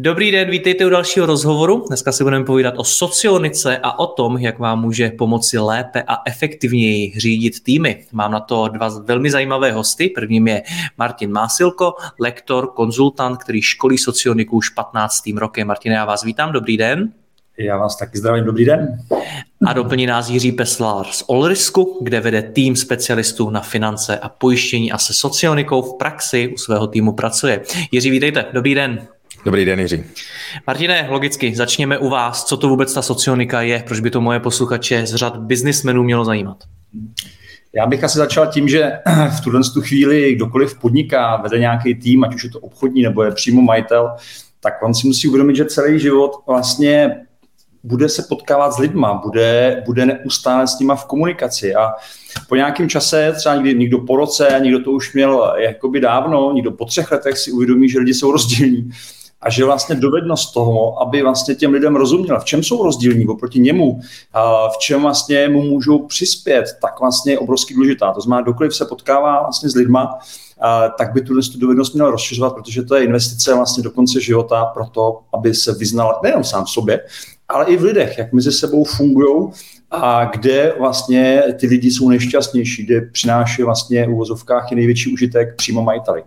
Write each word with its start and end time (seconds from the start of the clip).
Dobrý 0.00 0.30
den, 0.30 0.50
vítejte 0.50 0.86
u 0.86 0.88
dalšího 0.88 1.26
rozhovoru. 1.26 1.84
Dneska 1.88 2.12
si 2.12 2.24
budeme 2.24 2.44
povídat 2.44 2.74
o 2.76 2.84
socionice 2.84 3.78
a 3.78 3.98
o 3.98 4.06
tom, 4.06 4.38
jak 4.38 4.58
vám 4.58 4.80
může 4.80 5.10
pomoci 5.10 5.58
lépe 5.58 6.02
a 6.06 6.16
efektivněji 6.26 7.12
řídit 7.16 7.62
týmy. 7.62 8.04
Mám 8.12 8.32
na 8.32 8.40
to 8.40 8.68
dva 8.68 8.88
velmi 9.04 9.30
zajímavé 9.30 9.72
hosty. 9.72 10.08
Prvním 10.08 10.48
je 10.48 10.62
Martin 10.98 11.32
Másilko, 11.32 11.94
lektor, 12.20 12.72
konzultant, 12.74 13.36
který 13.36 13.62
školí 13.62 13.98
socioniku 13.98 14.56
už 14.56 14.68
15. 14.68 15.22
rokem. 15.36 15.66
Martin, 15.66 15.92
já 15.92 16.04
vás 16.04 16.24
vítám, 16.24 16.52
dobrý 16.52 16.76
den. 16.76 17.12
Já 17.58 17.76
vás 17.76 17.96
taky 17.96 18.18
zdravím, 18.18 18.44
dobrý 18.44 18.64
den. 18.64 18.98
A 19.66 19.72
doplní 19.72 20.06
nás 20.06 20.28
Jiří 20.28 20.52
Peslár 20.52 21.06
z 21.06 21.24
Olrisku, 21.26 21.98
kde 22.02 22.20
vede 22.20 22.42
tým 22.42 22.76
specialistů 22.76 23.50
na 23.50 23.60
finance 23.60 24.18
a 24.18 24.28
pojištění 24.28 24.92
a 24.92 24.98
se 24.98 25.14
socionikou 25.14 25.82
v 25.82 25.98
praxi 25.98 26.48
u 26.54 26.56
svého 26.56 26.86
týmu 26.86 27.12
pracuje. 27.12 27.62
Jiří, 27.92 28.10
vítejte, 28.10 28.44
dobrý 28.52 28.74
den. 28.74 29.08
Dobrý 29.44 29.64
den, 29.64 29.80
Jiří. 29.80 30.04
Martine, 30.66 31.06
logicky, 31.10 31.56
začněme 31.56 31.98
u 31.98 32.08
vás. 32.08 32.44
Co 32.44 32.56
to 32.56 32.68
vůbec 32.68 32.94
ta 32.94 33.02
socionika 33.02 33.62
je? 33.62 33.84
Proč 33.86 34.00
by 34.00 34.10
to 34.10 34.20
moje 34.20 34.40
posluchače 34.40 35.06
z 35.06 35.14
řad 35.14 35.36
biznismenů 35.36 36.02
mělo 36.02 36.24
zajímat? 36.24 36.56
Já 37.72 37.86
bych 37.86 38.04
asi 38.04 38.18
začal 38.18 38.46
tím, 38.46 38.68
že 38.68 38.92
v 39.38 39.40
tuhle 39.40 39.60
chvíli 39.80 40.34
kdokoliv 40.34 40.78
podniká, 40.78 41.36
vede 41.36 41.58
nějaký 41.58 41.94
tým, 41.94 42.24
ať 42.24 42.34
už 42.34 42.44
je 42.44 42.50
to 42.50 42.60
obchodní 42.60 43.02
nebo 43.02 43.22
je 43.22 43.30
přímo 43.30 43.62
majitel, 43.62 44.10
tak 44.60 44.82
on 44.82 44.94
si 44.94 45.06
musí 45.06 45.28
uvědomit, 45.28 45.56
že 45.56 45.64
celý 45.64 46.00
život 46.00 46.32
vlastně 46.46 47.16
bude 47.84 48.08
se 48.08 48.22
potkávat 48.28 48.72
s 48.72 48.78
lidma, 48.78 49.14
bude, 49.24 49.82
bude 49.86 50.06
neustále 50.06 50.66
s 50.66 50.78
nima 50.78 50.96
v 50.96 51.06
komunikaci 51.06 51.74
a 51.74 51.92
po 52.48 52.56
nějakém 52.56 52.88
čase, 52.88 53.32
třeba 53.36 53.54
někdy, 53.54 53.74
někdo 53.74 53.98
po 53.98 54.16
roce, 54.16 54.60
někdo 54.62 54.84
to 54.84 54.90
už 54.90 55.14
měl 55.14 55.54
jakoby 55.58 56.00
dávno, 56.00 56.52
někdo 56.52 56.70
po 56.70 56.84
třech 56.84 57.12
letech 57.12 57.38
si 57.38 57.52
uvědomí, 57.52 57.88
že 57.88 57.98
lidi 57.98 58.14
jsou 58.14 58.32
rozdílní 58.32 58.90
a 59.40 59.50
že 59.50 59.64
vlastně 59.64 59.94
dovednost 59.94 60.54
toho, 60.54 61.02
aby 61.02 61.22
vlastně 61.22 61.54
těm 61.54 61.72
lidem 61.72 61.96
rozuměl, 61.96 62.40
v 62.40 62.44
čem 62.44 62.62
jsou 62.62 62.82
rozdílní 62.82 63.26
oproti 63.26 63.60
němu, 63.60 64.00
a 64.32 64.68
v 64.68 64.78
čem 64.78 65.02
vlastně 65.02 65.48
mu 65.48 65.62
můžou 65.62 65.98
přispět, 65.98 66.64
tak 66.82 67.00
vlastně 67.00 67.32
je 67.32 67.38
obrovský 67.38 67.74
důležitá. 67.74 68.12
To 68.12 68.20
znamená, 68.20 68.46
dokoliv 68.46 68.74
se 68.74 68.84
potkává 68.84 69.42
vlastně 69.42 69.68
s 69.68 69.74
lidma, 69.74 70.18
a, 70.60 70.88
tak 70.88 71.12
by 71.12 71.20
tuhle 71.20 71.42
dovednost 71.56 71.94
měl 71.94 72.10
rozšiřovat, 72.10 72.54
protože 72.54 72.82
to 72.82 72.94
je 72.94 73.04
investice 73.04 73.54
vlastně 73.54 73.82
do 73.82 73.90
konce 73.90 74.20
života 74.20 74.64
pro 74.64 74.86
to, 74.86 75.20
aby 75.34 75.54
se 75.54 75.74
vyznal 75.74 76.20
nejenom 76.22 76.44
sám 76.44 76.64
v 76.64 76.70
sobě, 76.70 77.00
ale 77.48 77.64
i 77.64 77.76
v 77.76 77.82
lidech, 77.82 78.18
jak 78.18 78.32
mezi 78.32 78.52
sebou 78.52 78.84
fungují 78.84 79.50
a 79.90 80.24
kde 80.24 80.74
vlastně 80.78 81.42
ty 81.60 81.66
lidi 81.66 81.90
jsou 81.90 82.08
nejšťastnější, 82.08 82.84
kde 82.84 83.00
přináší 83.00 83.62
vlastně 83.62 84.06
v 84.06 84.10
uvozovkách 84.10 84.72
i 84.72 84.74
největší 84.74 85.12
užitek 85.12 85.56
přímo 85.56 85.82
majiteli. 85.82 86.22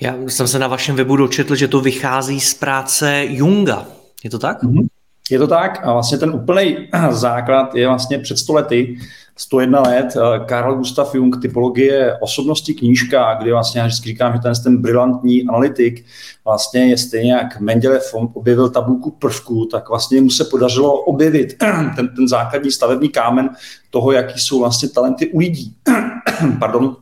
Já 0.00 0.14
jsem 0.26 0.48
se 0.48 0.58
na 0.58 0.68
vašem 0.68 0.96
webu 0.96 1.16
dočetl, 1.16 1.54
že 1.54 1.68
to 1.68 1.80
vychází 1.80 2.40
z 2.40 2.54
práce 2.54 3.24
Junga. 3.28 3.86
Je 4.24 4.30
to 4.30 4.38
tak? 4.38 4.62
Mm-hmm. 4.62 4.86
Je 5.30 5.38
to 5.38 5.46
tak 5.46 5.80
a 5.84 5.92
vlastně 5.92 6.18
ten 6.18 6.30
úplný 6.30 6.88
základ 7.10 7.74
je 7.74 7.88
vlastně 7.88 8.18
před 8.18 8.38
stolety, 8.38 8.96
101 9.36 9.80
let, 9.80 10.16
eh, 10.16 10.44
Karl 10.44 10.74
Gustav 10.74 11.14
Jung, 11.14 11.42
typologie 11.42 12.16
osobnosti 12.20 12.74
knížka, 12.74 13.34
kde 13.34 13.52
vlastně 13.52 13.80
já 13.80 13.86
vždycky 13.86 14.08
říkám, 14.08 14.32
že 14.32 14.38
ten, 14.38 14.52
ten 14.64 14.82
brilantní 14.82 15.48
analytik 15.48 16.04
vlastně 16.44 16.86
je 16.86 16.98
stejně 16.98 17.32
jak 17.32 17.60
Mendelev 17.60 18.14
objevil 18.14 18.70
tabulku 18.70 19.10
prvků, 19.10 19.66
tak 19.66 19.88
vlastně 19.88 20.20
mu 20.20 20.30
se 20.30 20.44
podařilo 20.44 21.00
objevit 21.00 21.56
ten, 21.96 22.08
ten 22.16 22.28
základní 22.28 22.70
stavební 22.70 23.08
kámen 23.08 23.50
toho, 23.90 24.12
jaký 24.12 24.40
jsou 24.40 24.58
vlastně 24.58 24.88
talenty 24.88 25.26
u 25.26 25.38
lidí. 25.38 25.74
Pardon. 26.58 26.96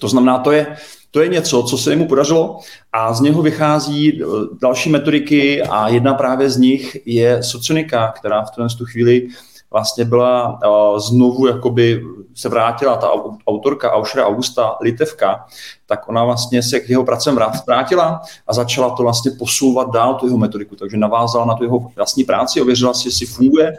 To 0.00 0.08
znamená, 0.08 0.38
to 0.38 0.52
je 0.52 0.66
to 1.14 1.22
je 1.22 1.28
něco, 1.28 1.62
co 1.62 1.78
se 1.78 1.96
mu 1.96 2.08
podařilo 2.08 2.58
a 2.92 3.12
z 3.12 3.20
něho 3.20 3.42
vychází 3.42 4.22
eh, 4.22 4.26
další 4.62 4.90
metodiky 4.90 5.62
a 5.62 5.88
jedna 5.88 6.14
právě 6.14 6.50
z 6.50 6.56
nich 6.56 6.96
je 7.06 7.42
socionika, 7.42 8.12
která 8.16 8.44
v 8.44 8.50
tuhle 8.50 8.68
chvíli 8.84 9.28
vlastně 9.70 10.04
byla 10.04 10.58
uh, 10.64 10.98
znovu, 10.98 11.46
jakoby 11.46 12.02
se 12.34 12.48
vrátila 12.48 12.96
ta 12.96 13.10
autorka 13.46 13.92
Aušera 13.92 14.26
Augusta 14.26 14.76
Litevka, 14.80 15.46
tak 15.86 16.08
ona 16.08 16.24
vlastně 16.24 16.62
se 16.62 16.80
k 16.80 16.90
jeho 16.90 17.04
pracem 17.04 17.38
vrátila 17.66 18.22
a 18.46 18.54
začala 18.54 18.90
to 18.90 19.02
vlastně 19.02 19.30
posouvat 19.38 19.90
dál, 19.90 20.14
tu 20.14 20.26
jeho 20.26 20.38
metodiku, 20.38 20.76
takže 20.76 20.96
navázala 20.96 21.44
na 21.44 21.54
tu 21.54 21.64
jeho 21.64 21.90
vlastní 21.96 22.24
práci, 22.24 22.62
ověřila 22.62 22.94
si, 22.94 23.08
jestli 23.08 23.26
funguje 23.26 23.72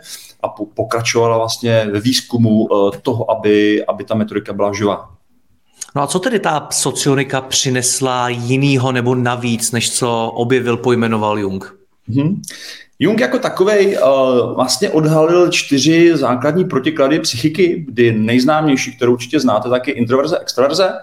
a 0.43 0.49
pokračovala 0.49 1.37
vlastně 1.37 1.87
ve 1.91 1.99
výzkumu 1.99 2.65
uh, 2.65 2.91
toho, 3.01 3.31
aby, 3.31 3.85
aby 3.85 4.03
ta 4.03 4.15
metodika 4.15 4.53
byla 4.53 4.73
živá. 4.73 5.14
No 5.95 6.01
a 6.01 6.07
co 6.07 6.19
tedy 6.19 6.39
ta 6.39 6.67
socionika 6.71 7.41
přinesla 7.41 8.29
jinýho 8.29 8.91
nebo 8.91 9.15
navíc, 9.15 9.71
než 9.71 9.91
co 9.91 10.31
objevil, 10.35 10.77
pojmenoval 10.77 11.39
Jung? 11.39 11.75
Mm-hmm. 12.09 12.41
Jung 12.99 13.19
jako 13.19 13.39
takový 13.39 13.97
uh, 13.97 14.55
vlastně 14.55 14.89
odhalil 14.89 15.51
čtyři 15.51 16.17
základní 16.17 16.65
protiklady 16.65 17.19
psychiky, 17.19 17.85
kdy 17.87 18.11
nejznámější, 18.11 18.95
kterou 18.95 19.13
určitě 19.13 19.39
znáte, 19.39 19.69
tak 19.69 19.87
je 19.87 19.93
introverze, 19.93 20.39
extroverze. 20.39 20.93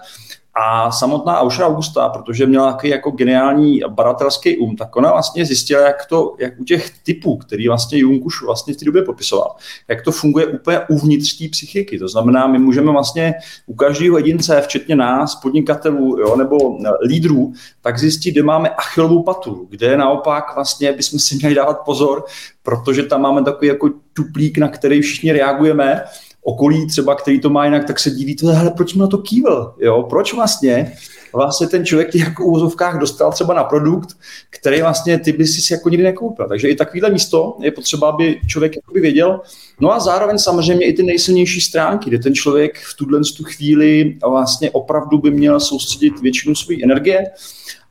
A 0.55 0.91
samotná 0.91 1.39
Aušra 1.39 1.67
Augusta, 1.67 2.09
protože 2.09 2.45
měla 2.45 2.71
takový 2.71 2.89
jako 2.89 3.11
geniální 3.11 3.81
badatelský 3.87 4.57
um, 4.57 4.75
tak 4.75 4.95
ona 4.95 5.11
vlastně 5.11 5.45
zjistila, 5.45 5.81
jak 5.81 6.05
to, 6.05 6.35
jak 6.39 6.59
u 6.59 6.63
těch 6.63 7.03
typů, 7.03 7.37
který 7.37 7.67
vlastně 7.67 7.97
Jung 7.97 8.25
už 8.25 8.41
vlastně 8.41 8.73
v 8.73 8.77
té 8.77 8.85
době 8.85 9.01
popisoval, 9.01 9.55
jak 9.87 10.01
to 10.01 10.11
funguje 10.11 10.47
úplně 10.47 10.79
uvnitř 10.89 11.37
té 11.37 11.49
psychiky. 11.49 11.99
To 11.99 12.07
znamená, 12.07 12.47
my 12.47 12.59
můžeme 12.59 12.91
vlastně 12.91 13.33
u 13.65 13.73
každého 13.73 14.17
jedince, 14.17 14.61
včetně 14.61 14.95
nás, 14.95 15.35
podnikatelů 15.35 16.19
jo, 16.19 16.35
nebo 16.35 16.57
eh, 16.85 16.89
lídrů, 17.05 17.53
tak 17.81 17.99
zjistit, 17.99 18.31
kde 18.31 18.43
máme 18.43 18.69
achilovou 18.69 19.23
patu, 19.23 19.67
kde 19.69 19.97
naopak 19.97 20.55
vlastně 20.55 20.91
bychom 20.93 21.19
si 21.19 21.35
měli 21.35 21.55
dávat 21.55 21.79
pozor, 21.85 22.25
protože 22.63 23.03
tam 23.03 23.21
máme 23.21 23.43
takový 23.43 23.67
jako 23.67 23.89
tuplík, 24.13 24.57
na 24.57 24.67
který 24.67 25.01
všichni 25.01 25.31
reagujeme 25.31 26.03
okolí 26.43 26.87
třeba, 26.87 27.15
který 27.15 27.39
to 27.39 27.49
má 27.49 27.65
jinak, 27.65 27.87
tak 27.87 27.99
se 27.99 28.11
diví, 28.11 28.35
to, 28.35 28.47
hele, 28.47 28.71
proč 28.71 28.93
mi 28.93 28.99
na 28.99 29.07
to 29.07 29.17
kývil, 29.17 29.73
jo, 29.79 30.03
proč 30.09 30.33
vlastně 30.33 30.93
vlastně 31.33 31.67
ten 31.67 31.85
člověk 31.85 32.11
těch 32.11 32.21
jako 32.21 32.45
úvozovkách 32.45 32.99
dostal 32.99 33.31
třeba 33.31 33.53
na 33.53 33.63
produkt, 33.63 34.17
který 34.49 34.81
vlastně 34.81 35.19
ty 35.19 35.31
by 35.31 35.47
si 35.47 35.73
jako 35.73 35.89
nikdy 35.89 36.03
nekoupil. 36.03 36.47
Takže 36.47 36.69
i 36.69 36.75
takovýhle 36.75 37.09
místo 37.09 37.57
je 37.61 37.71
potřeba, 37.71 38.09
aby 38.09 38.39
člověk 38.47 38.75
jakoby 38.75 38.99
věděl. 38.99 39.41
No 39.79 39.93
a 39.93 39.99
zároveň 39.99 40.37
samozřejmě 40.37 40.85
i 40.85 40.93
ty 40.93 41.03
nejsilnější 41.03 41.61
stránky, 41.61 42.09
kde 42.09 42.19
ten 42.19 42.33
člověk 42.33 42.77
v 42.77 42.93
tuhle 42.93 43.19
tu 43.37 43.43
chvíli 43.43 44.17
vlastně 44.29 44.71
opravdu 44.71 45.17
by 45.17 45.31
měl 45.31 45.59
soustředit 45.59 46.21
většinu 46.21 46.55
své 46.55 46.75
energie 46.83 47.31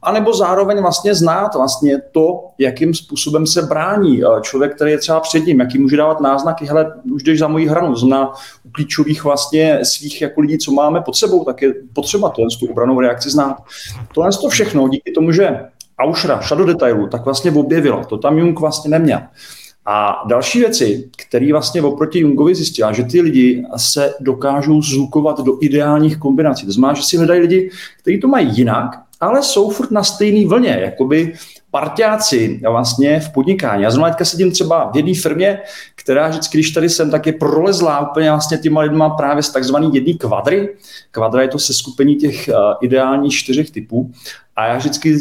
anebo 0.03 0.35
zároveň 0.35 0.81
vlastně 0.81 1.15
znát 1.15 1.55
vlastně 1.55 2.03
to, 2.13 2.45
jakým 2.59 2.95
způsobem 2.95 3.47
se 3.47 3.63
brání 3.63 4.23
člověk, 4.41 4.75
který 4.75 4.91
je 4.91 4.99
třeba 4.99 5.21
před 5.21 5.47
ním, 5.47 5.61
jaký 5.61 5.79
může 5.79 5.97
dávat 5.97 6.21
náznaky, 6.21 6.67
hele, 6.67 6.93
už 7.13 7.23
jdeš 7.23 7.39
za 7.39 7.49
mojí 7.49 7.67
hranu, 7.67 7.97
zná 7.97 8.33
u 8.65 8.71
klíčových 8.73 9.25
vlastně 9.25 9.81
svých 9.83 10.23
jako 10.23 10.41
lidí, 10.41 10.59
co 10.59 10.73
máme 10.73 11.01
pod 11.01 11.17
sebou, 11.17 11.45
tak 11.45 11.62
je 11.62 11.75
potřeba 11.93 12.31
tohle 12.31 12.49
tu 12.61 12.67
obranou 12.67 13.00
reakci 13.00 13.31
znát. 13.31 13.56
Tohle 14.15 14.31
to 14.32 14.49
všechno 14.49 14.88
díky 14.88 15.12
tomu, 15.12 15.32
že 15.32 15.61
Aušra 15.99 16.41
šla 16.41 16.56
do 16.56 16.65
detailu, 16.65 17.09
tak 17.09 17.25
vlastně 17.25 17.53
objevila. 17.53 18.05
To 18.05 18.19
tam 18.19 18.38
Jung 18.38 18.61
vlastně 18.61 18.91
neměl. 18.91 19.21
A 19.87 20.23
další 20.29 20.59
věci, 20.59 21.11
které 21.17 21.53
vlastně 21.53 21.82
oproti 21.82 22.19
Jungovi 22.19 22.55
zjistila, 22.55 22.93
že 22.93 23.05
ty 23.05 23.21
lidi 23.21 23.65
se 23.76 24.15
dokážou 24.21 24.82
zlukovat 24.82 25.41
do 25.41 25.59
ideálních 25.61 26.17
kombinací. 26.17 26.67
To 26.67 26.73
znamená, 26.73 26.94
že 26.94 27.03
si 27.03 27.17
hledají 27.17 27.41
lidi, 27.41 27.71
kteří 28.03 28.21
to 28.21 28.29
mají 28.29 28.56
jinak, 28.56 29.01
ale 29.23 29.43
jsou 29.43 29.71
furt 29.71 29.91
na 29.91 30.05
stejné 30.05 30.49
vlně, 30.49 30.79
jakoby 30.83 31.35
partiáci 31.71 32.61
vlastně 32.71 33.21
v 33.21 33.33
podnikání. 33.33 33.83
Já 33.83 33.91
zrovna 33.91 34.09
teďka 34.09 34.25
sedím 34.25 34.53
třeba 34.53 34.91
v 34.91 34.97
jedné 34.97 35.15
firmě, 35.15 35.59
která 35.95 36.29
vždycky, 36.29 36.59
když 36.59 36.71
tady 36.71 36.89
jsem, 36.89 37.11
tak 37.11 37.27
je 37.27 37.33
prolezlá 37.33 38.11
úplně 38.11 38.31
vlastně 38.31 38.59
těma 38.59 38.81
lidma 38.81 39.11
právě 39.11 39.43
z 39.43 39.51
takzvaný 39.51 39.95
jedný 39.95 40.19
kvadry. 40.19 40.77
Kvadra 41.11 41.43
je 41.43 41.49
to 41.49 41.59
seskupení 41.59 42.17
těch 42.17 42.49
uh, 42.49 42.55
ideálních 42.81 43.33
čtyřech 43.35 43.71
typů. 43.71 44.11
A 44.57 44.67
já 44.67 44.77
vždycky, 44.77 45.19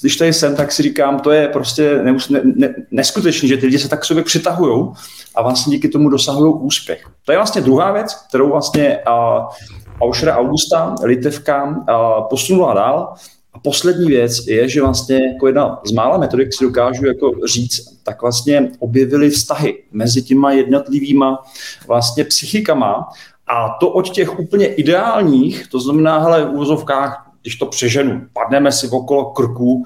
když 0.00 0.16
tady 0.16 0.32
jsem, 0.32 0.56
tak 0.56 0.72
si 0.72 0.82
říkám, 0.82 1.20
to 1.20 1.30
je 1.30 1.48
prostě 1.48 2.02
ne, 2.02 2.16
ne, 2.42 2.74
neskutečný, 2.90 3.48
že 3.48 3.56
ty 3.56 3.66
lidi 3.66 3.78
se 3.78 3.88
tak 3.88 4.04
sobě 4.04 4.22
přitahují 4.22 4.88
a 5.34 5.42
vlastně 5.42 5.76
díky 5.76 5.88
tomu 5.88 6.08
dosahují 6.08 6.54
úspěch. 6.54 7.04
To 7.24 7.32
je 7.32 7.38
vlastně 7.38 7.60
druhá 7.60 7.92
věc, 7.92 8.14
kterou 8.28 8.50
vlastně 8.50 8.98
uh, 9.08 9.44
Aušera 10.00 10.36
Augusta, 10.36 10.94
Litevka, 11.02 11.84
posunula 12.30 12.74
dál. 12.74 13.14
Poslední 13.62 14.08
věc 14.08 14.46
je, 14.46 14.68
že 14.68 14.82
vlastně 14.82 15.20
jako 15.32 15.46
jedna 15.46 15.80
z 15.86 15.92
mála 15.92 16.18
metodik, 16.18 16.54
si 16.54 16.64
dokážu 16.64 17.06
jako 17.06 17.32
říct, 17.46 17.80
tak 18.02 18.22
vlastně 18.22 18.70
objevili 18.78 19.30
vztahy 19.30 19.82
mezi 19.92 20.22
těma 20.22 20.52
jednotlivýma 20.52 21.44
vlastně 21.86 22.24
psychikama. 22.24 23.08
A 23.46 23.76
to 23.80 23.90
od 23.90 24.10
těch 24.10 24.38
úplně 24.38 24.66
ideálních, 24.66 25.66
to 25.68 25.80
znamená, 25.80 26.18
hele, 26.18 26.44
v 26.44 26.50
úvozovkách, 26.50 27.30
když 27.42 27.56
to 27.56 27.66
přeženu, 27.66 28.26
padneme 28.32 28.72
si 28.72 28.88
okolo 28.88 29.24
krku, 29.24 29.84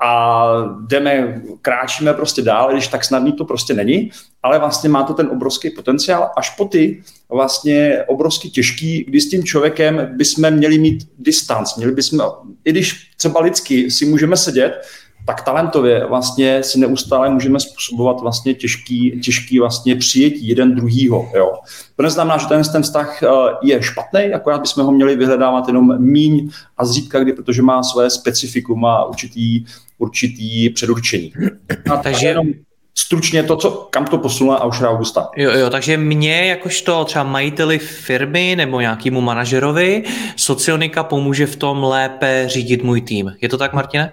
a 0.00 0.44
jdeme, 0.86 1.42
kráčíme 1.62 2.14
prostě 2.14 2.42
dál, 2.42 2.72
když 2.72 2.88
tak 2.88 3.04
snadný 3.04 3.32
to 3.32 3.44
prostě 3.44 3.74
není, 3.74 4.10
ale 4.42 4.58
vlastně 4.58 4.88
má 4.88 5.02
to 5.02 5.14
ten 5.14 5.28
obrovský 5.32 5.70
potenciál 5.70 6.30
až 6.36 6.50
po 6.50 6.64
ty 6.64 7.02
vlastně 7.28 8.04
obrovsky 8.06 8.50
těžký, 8.50 9.04
kdy 9.04 9.20
s 9.20 9.30
tím 9.30 9.44
člověkem 9.44 10.08
bychom 10.16 10.50
měli 10.50 10.78
mít 10.78 11.08
distanc, 11.18 11.76
měli 11.76 11.92
bychom, 11.92 12.20
i 12.64 12.72
když 12.72 13.10
třeba 13.16 13.40
lidsky 13.40 13.90
si 13.90 14.06
můžeme 14.06 14.36
sedět, 14.36 14.72
tak 15.26 15.44
talentově 15.44 16.06
vlastně 16.06 16.62
si 16.62 16.78
neustále 16.78 17.30
můžeme 17.30 17.60
způsobovat 17.60 18.20
vlastně 18.20 18.54
těžký, 18.54 19.20
těžký 19.24 19.58
vlastně 19.58 19.96
přijetí 19.96 20.48
jeden 20.48 20.74
druhýho. 20.74 21.28
Jo. 21.34 21.52
To 21.96 22.02
neznamená, 22.02 22.38
že 22.38 22.46
ten, 22.46 22.62
ten 22.72 22.82
vztah 22.82 23.22
eh, 23.22 23.28
je 23.62 23.82
špatný, 23.82 24.20
akorát 24.34 24.60
bychom 24.60 24.84
ho 24.84 24.92
měli 24.92 25.16
vyhledávat 25.16 25.66
jenom 25.68 26.02
míň 26.02 26.50
a 26.78 26.84
zřídka 26.84 27.20
kdy, 27.20 27.32
protože 27.32 27.62
má 27.62 27.82
své 27.82 28.10
specifikum, 28.10 28.80
má 28.80 29.04
určitý, 29.04 29.64
určitý 29.98 30.70
předurčení. 30.70 31.32
A 31.90 31.96
takže 31.96 32.26
jenom 32.26 32.46
stručně 32.94 33.42
to, 33.42 33.56
co, 33.56 33.70
kam 33.90 34.04
to 34.04 34.18
posunula 34.18 34.60
Aušra 34.60 34.90
Augusta. 34.90 35.28
Jo, 35.36 35.50
jo, 35.50 35.70
takže 35.70 35.96
mě, 35.96 36.46
jakožto 36.46 37.04
třeba 37.04 37.24
majiteli 37.24 37.78
firmy 37.78 38.54
nebo 38.56 38.80
nějakému 38.80 39.20
manažerovi, 39.20 40.02
socionika 40.36 41.04
pomůže 41.04 41.46
v 41.46 41.56
tom 41.56 41.84
lépe 41.84 42.44
řídit 42.46 42.84
můj 42.84 43.00
tým. 43.00 43.32
Je 43.40 43.48
to 43.48 43.58
tak, 43.58 43.72
Martine? 43.72 44.12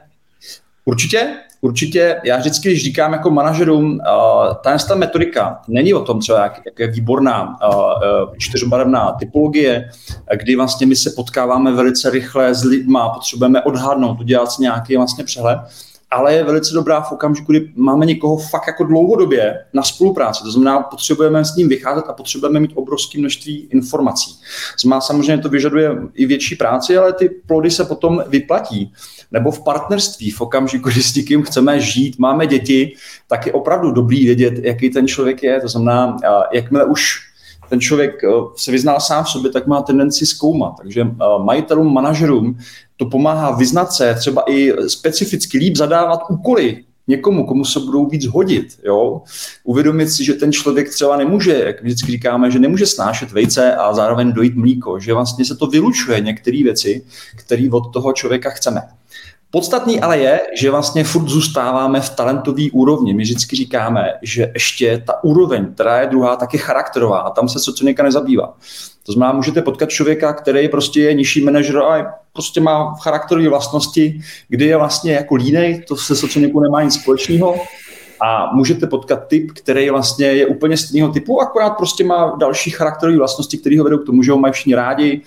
Určitě, 0.87 1.37
určitě. 1.61 2.21
Já 2.23 2.37
vždycky, 2.37 2.69
když 2.69 2.83
říkám 2.83 3.13
jako 3.13 3.29
manažerům, 3.29 3.91
uh, 3.91 4.77
ta 4.87 4.95
metodika 4.95 5.61
není 5.67 5.93
o 5.93 6.03
tom 6.03 6.19
třeba, 6.19 6.43
jak, 6.43 6.61
jak 6.65 6.79
je 6.79 6.87
výborná 6.87 7.57
uh, 7.67 8.35
čtyřbarevná 8.37 9.11
typologie, 9.11 9.89
kdy 10.35 10.55
vlastně 10.55 10.87
my 10.87 10.95
se 10.95 11.09
potkáváme 11.15 11.71
velice 11.71 12.09
rychle 12.09 12.55
s 12.55 12.63
lidma, 12.63 13.09
potřebujeme 13.09 13.61
odhadnout, 13.61 14.19
udělat 14.19 14.51
si 14.51 14.61
nějaký 14.61 14.95
vlastně 14.95 15.23
přehled, 15.23 15.59
ale 16.11 16.33
je 16.33 16.43
velice 16.43 16.73
dobrá 16.73 17.01
v 17.01 17.11
okamžiku, 17.11 17.51
kdy 17.51 17.71
máme 17.75 18.05
někoho 18.05 18.37
fakt 18.37 18.67
jako 18.67 18.83
dlouhodobě 18.83 19.65
na 19.73 19.83
spolupráci. 19.83 20.43
To 20.43 20.51
znamená, 20.51 20.79
potřebujeme 20.79 21.45
s 21.45 21.55
ním 21.55 21.69
vycházet 21.69 22.05
a 22.07 22.13
potřebujeme 22.13 22.59
mít 22.59 22.71
obrovské 22.75 23.19
množství 23.19 23.67
informací. 23.71 24.39
Znamená, 24.79 25.01
samozřejmě 25.01 25.43
to 25.43 25.49
vyžaduje 25.49 25.91
i 26.13 26.25
větší 26.25 26.55
práci, 26.55 26.97
ale 26.97 27.13
ty 27.13 27.29
plody 27.29 27.71
se 27.71 27.85
potom 27.85 28.23
vyplatí. 28.27 28.93
Nebo 29.31 29.51
v 29.51 29.63
partnerství, 29.63 30.31
v 30.31 30.41
okamžiku, 30.41 30.89
kdy 30.89 31.03
s 31.03 31.15
někým 31.15 31.43
chceme 31.43 31.79
žít, 31.79 32.19
máme 32.19 32.47
děti, 32.47 32.93
tak 33.27 33.45
je 33.45 33.53
opravdu 33.53 33.91
dobrý 33.91 34.25
vědět, 34.25 34.53
jaký 34.63 34.89
ten 34.89 35.07
člověk 35.07 35.43
je. 35.43 35.61
To 35.61 35.67
znamená, 35.67 36.17
jakmile 36.53 36.85
už 36.85 37.27
ten 37.69 37.79
člověk 37.79 38.23
eh, 38.23 38.29
se 38.55 38.71
vyzná 38.71 38.99
sám 38.99 39.23
v 39.23 39.29
sobě, 39.29 39.51
tak 39.51 39.67
má 39.67 39.81
tendenci 39.81 40.25
zkoumat. 40.25 40.73
Takže 40.77 41.01
eh, 41.01 41.15
majitelům, 41.43 41.93
manažerům 41.93 42.57
to 42.97 43.05
pomáhá 43.05 43.55
vyznat 43.55 43.93
se, 43.93 44.15
třeba 44.15 44.43
i 44.47 44.73
specificky 44.87 45.57
líp 45.57 45.77
zadávat 45.77 46.19
úkoly 46.29 46.83
někomu, 47.07 47.45
komu 47.45 47.65
se 47.65 47.79
budou 47.79 48.05
víc 48.05 48.25
hodit. 48.25 48.79
Jo? 48.83 49.21
Uvědomit 49.63 50.09
si, 50.09 50.25
že 50.25 50.33
ten 50.33 50.51
člověk 50.51 50.89
třeba 50.89 51.17
nemůže, 51.17 51.63
jak 51.65 51.83
vždycky 51.83 52.11
říkáme, 52.11 52.51
že 52.51 52.59
nemůže 52.59 52.85
snášet 52.85 53.31
vejce 53.31 53.75
a 53.75 53.93
zároveň 53.93 54.33
dojít 54.33 54.55
mlíko, 54.55 54.99
že 54.99 55.13
vlastně 55.13 55.45
se 55.45 55.55
to 55.55 55.67
vylučuje 55.67 56.19
některé 56.19 56.63
věci, 56.63 57.05
které 57.35 57.67
od 57.71 57.93
toho 57.93 58.13
člověka 58.13 58.49
chceme. 58.49 58.81
Podstatný 59.51 60.01
ale 60.01 60.17
je, 60.17 60.39
že 60.59 60.71
vlastně 60.71 61.03
furt 61.03 61.27
zůstáváme 61.27 62.01
v 62.01 62.09
talentové 62.09 62.63
úrovni. 62.73 63.13
My 63.13 63.23
vždycky 63.23 63.55
říkáme, 63.55 64.13
že 64.21 64.51
ještě 64.53 65.03
ta 65.07 65.23
úroveň, 65.23 65.73
která 65.73 66.01
je 66.01 66.07
druhá, 66.07 66.35
tak 66.35 66.53
je 66.53 66.59
charakterová 66.59 67.19
a 67.19 67.29
tam 67.29 67.49
se 67.49 67.59
socionika 67.59 68.03
nezabývá. 68.03 68.57
To 69.05 69.11
znamená, 69.11 69.33
můžete 69.33 69.61
potkat 69.61 69.89
člověka, 69.89 70.33
který 70.33 70.69
prostě 70.69 71.01
je 71.01 71.13
nižší 71.13 71.43
manažer 71.43 71.77
a 71.77 72.13
prostě 72.33 72.61
má 72.61 72.95
charakterové 72.95 73.49
vlastnosti, 73.49 74.21
kdy 74.47 74.65
je 74.65 74.77
vlastně 74.77 75.13
jako 75.13 75.35
línej, 75.35 75.83
to 75.87 75.95
se 75.95 76.15
socionikou 76.15 76.59
nemá 76.59 76.83
nic 76.83 76.93
společného, 76.93 77.55
a 78.21 78.55
můžete 78.55 78.87
potkat 78.87 79.27
typ, 79.27 79.51
který 79.51 79.89
vlastně 79.89 80.27
je 80.27 80.45
úplně 80.45 80.77
stejného 80.77 81.13
typu, 81.13 81.41
akorát 81.41 81.69
prostě 81.69 82.03
má 82.03 82.35
další 82.39 82.69
charakterové 82.69 83.17
vlastnosti, 83.17 83.57
které 83.57 83.77
ho 83.77 83.83
vedou 83.83 83.97
k 83.97 84.05
tomu, 84.05 84.23
že 84.23 84.31
ho 84.31 84.37
mají 84.37 84.53
všichni 84.53 84.75
rádi 84.75 85.21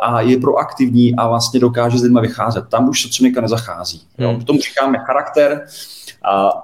a 0.00 0.20
je 0.20 0.38
proaktivní 0.38 1.16
a 1.16 1.28
vlastně 1.28 1.60
dokáže 1.60 1.98
s 1.98 2.02
lidmi 2.02 2.20
vycházet. 2.20 2.64
Tam 2.68 2.88
už 2.88 3.02
socionika 3.02 3.40
nezachází. 3.40 4.02
Jo? 4.18 4.30
Hmm. 4.30 4.44
Tomu 4.44 4.60
říkáme 4.60 4.98
charakter, 4.98 5.64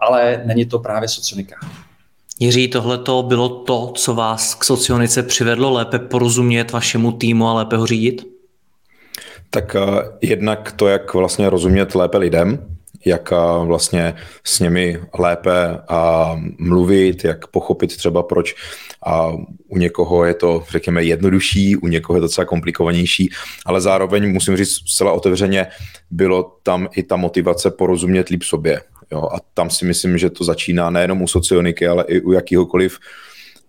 ale 0.00 0.42
není 0.44 0.66
to 0.66 0.78
právě 0.78 1.08
socionika. 1.08 1.56
Jiří, 2.38 2.68
tohle 2.68 2.98
to 2.98 3.22
bylo 3.22 3.48
to, 3.48 3.92
co 3.94 4.14
vás 4.14 4.54
k 4.54 4.64
socionice 4.64 5.22
přivedlo 5.22 5.72
lépe 5.72 5.98
porozumět 5.98 6.72
vašemu 6.72 7.12
týmu 7.12 7.48
a 7.48 7.52
lépe 7.52 7.76
ho 7.76 7.86
řídit? 7.86 8.26
Tak 9.50 9.74
uh, 9.74 9.98
jednak 10.20 10.72
to, 10.72 10.88
jak 10.88 11.14
vlastně 11.14 11.50
rozumět 11.50 11.94
lépe 11.94 12.18
lidem, 12.18 12.75
jak 13.06 13.30
vlastně 13.64 14.14
s 14.44 14.60
nimi 14.60 15.00
lépe 15.18 15.78
a 15.88 16.32
mluvit, 16.58 17.24
jak 17.24 17.46
pochopit 17.46 17.96
třeba 17.96 18.22
proč 18.22 18.54
a 19.06 19.32
u 19.68 19.78
někoho 19.78 20.24
je 20.24 20.34
to, 20.34 20.64
řekněme, 20.70 21.04
jednodušší, 21.04 21.76
u 21.76 21.86
někoho 21.86 22.16
je 22.16 22.20
to 22.20 22.24
docela 22.24 22.44
komplikovanější, 22.44 23.30
ale 23.66 23.80
zároveň 23.80 24.32
musím 24.32 24.56
říct 24.56 24.90
zcela 24.90 25.12
otevřeně, 25.12 25.66
bylo 26.10 26.56
tam 26.62 26.88
i 26.96 27.02
ta 27.02 27.16
motivace 27.16 27.70
porozumět 27.70 28.28
líp 28.28 28.42
sobě. 28.42 28.80
Jo? 29.12 29.28
A 29.32 29.36
tam 29.54 29.70
si 29.70 29.84
myslím, 29.84 30.18
že 30.18 30.30
to 30.30 30.44
začíná 30.44 30.90
nejenom 30.90 31.22
u 31.22 31.28
socioniky, 31.28 31.88
ale 31.88 32.04
i 32.08 32.20
u 32.20 32.32
jakýhokoliv 32.32 32.98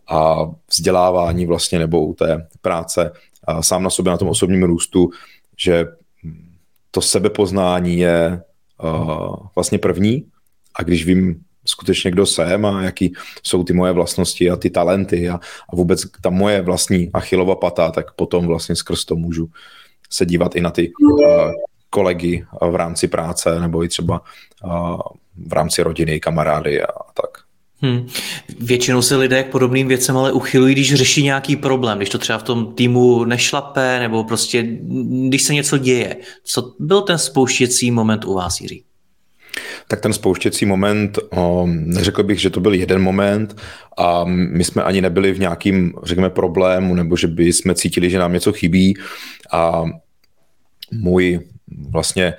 a 0.09 0.37
vzdělávání 0.71 1.45
vlastně 1.45 1.79
nebo 1.79 2.05
u 2.05 2.13
té 2.13 2.47
práce 2.61 3.11
a 3.43 3.63
sám 3.63 3.83
na 3.83 3.89
sobě 3.89 4.11
na 4.11 4.17
tom 4.17 4.29
osobním 4.29 4.63
růstu, 4.63 5.09
že 5.57 5.85
to 6.91 7.01
sebepoznání 7.01 7.99
je 7.99 8.41
uh, 8.83 9.35
vlastně 9.55 9.77
první 9.77 10.25
a 10.75 10.83
když 10.83 11.05
vím 11.05 11.41
skutečně, 11.65 12.11
kdo 12.11 12.25
jsem 12.25 12.65
a 12.65 12.83
jaký 12.83 13.13
jsou 13.43 13.63
ty 13.63 13.73
moje 13.73 13.91
vlastnosti 13.91 14.49
a 14.49 14.55
ty 14.55 14.69
talenty 14.69 15.29
a, 15.29 15.39
a 15.69 15.75
vůbec 15.75 16.03
ta 16.21 16.29
moje 16.29 16.61
vlastní 16.61 17.11
achilova 17.13 17.55
pata, 17.55 17.91
tak 17.91 18.13
potom 18.13 18.47
vlastně 18.47 18.75
skrz 18.75 19.05
to 19.05 19.15
můžu 19.15 19.49
se 20.09 20.25
dívat 20.25 20.55
i 20.55 20.61
na 20.61 20.69
ty 20.69 20.91
uh, 20.91 21.51
kolegy 21.89 22.45
v 22.71 22.75
rámci 22.75 23.07
práce 23.07 23.59
nebo 23.59 23.83
i 23.83 23.87
třeba 23.87 24.21
uh, 24.63 24.99
v 25.47 25.53
rámci 25.53 25.83
rodiny, 25.83 26.19
kamarády 26.19 26.81
a 26.81 26.87
tak. 27.13 27.46
Hmm. 27.81 28.07
Většinou 28.59 29.01
se 29.01 29.15
lidé 29.15 29.43
k 29.43 29.51
podobným 29.51 29.87
věcem 29.87 30.17
ale 30.17 30.31
uchylují, 30.31 30.73
když 30.73 30.93
řeší 30.93 31.23
nějaký 31.23 31.55
problém, 31.55 31.97
když 31.97 32.09
to 32.09 32.17
třeba 32.17 32.39
v 32.39 32.43
tom 32.43 32.73
týmu 32.73 33.25
nešlape, 33.25 33.99
nebo 33.99 34.23
prostě 34.23 34.67
když 35.27 35.43
se 35.43 35.53
něco 35.53 35.77
děje. 35.77 36.15
Co 36.43 36.73
byl 36.79 37.01
ten 37.01 37.17
spouštěcí 37.17 37.91
moment 37.91 38.25
u 38.25 38.33
vás, 38.33 38.61
Jiří? 38.61 38.83
Tak 39.87 40.01
ten 40.01 40.13
spouštěcí 40.13 40.65
moment, 40.65 41.19
neřekl 41.65 42.23
bych, 42.23 42.41
že 42.41 42.49
to 42.49 42.59
byl 42.59 42.73
jeden 42.73 43.01
moment 43.01 43.61
a 43.97 44.25
my 44.25 44.63
jsme 44.63 44.83
ani 44.83 45.01
nebyli 45.01 45.31
v 45.31 45.39
nějakým, 45.39 45.93
řekněme, 46.03 46.29
problému, 46.29 46.95
nebo 46.95 47.17
že 47.17 47.27
by 47.27 47.53
jsme 47.53 47.75
cítili, 47.75 48.09
že 48.09 48.19
nám 48.19 48.33
něco 48.33 48.53
chybí 48.53 48.97
a 49.51 49.83
můj 50.91 51.39
vlastně 51.89 52.33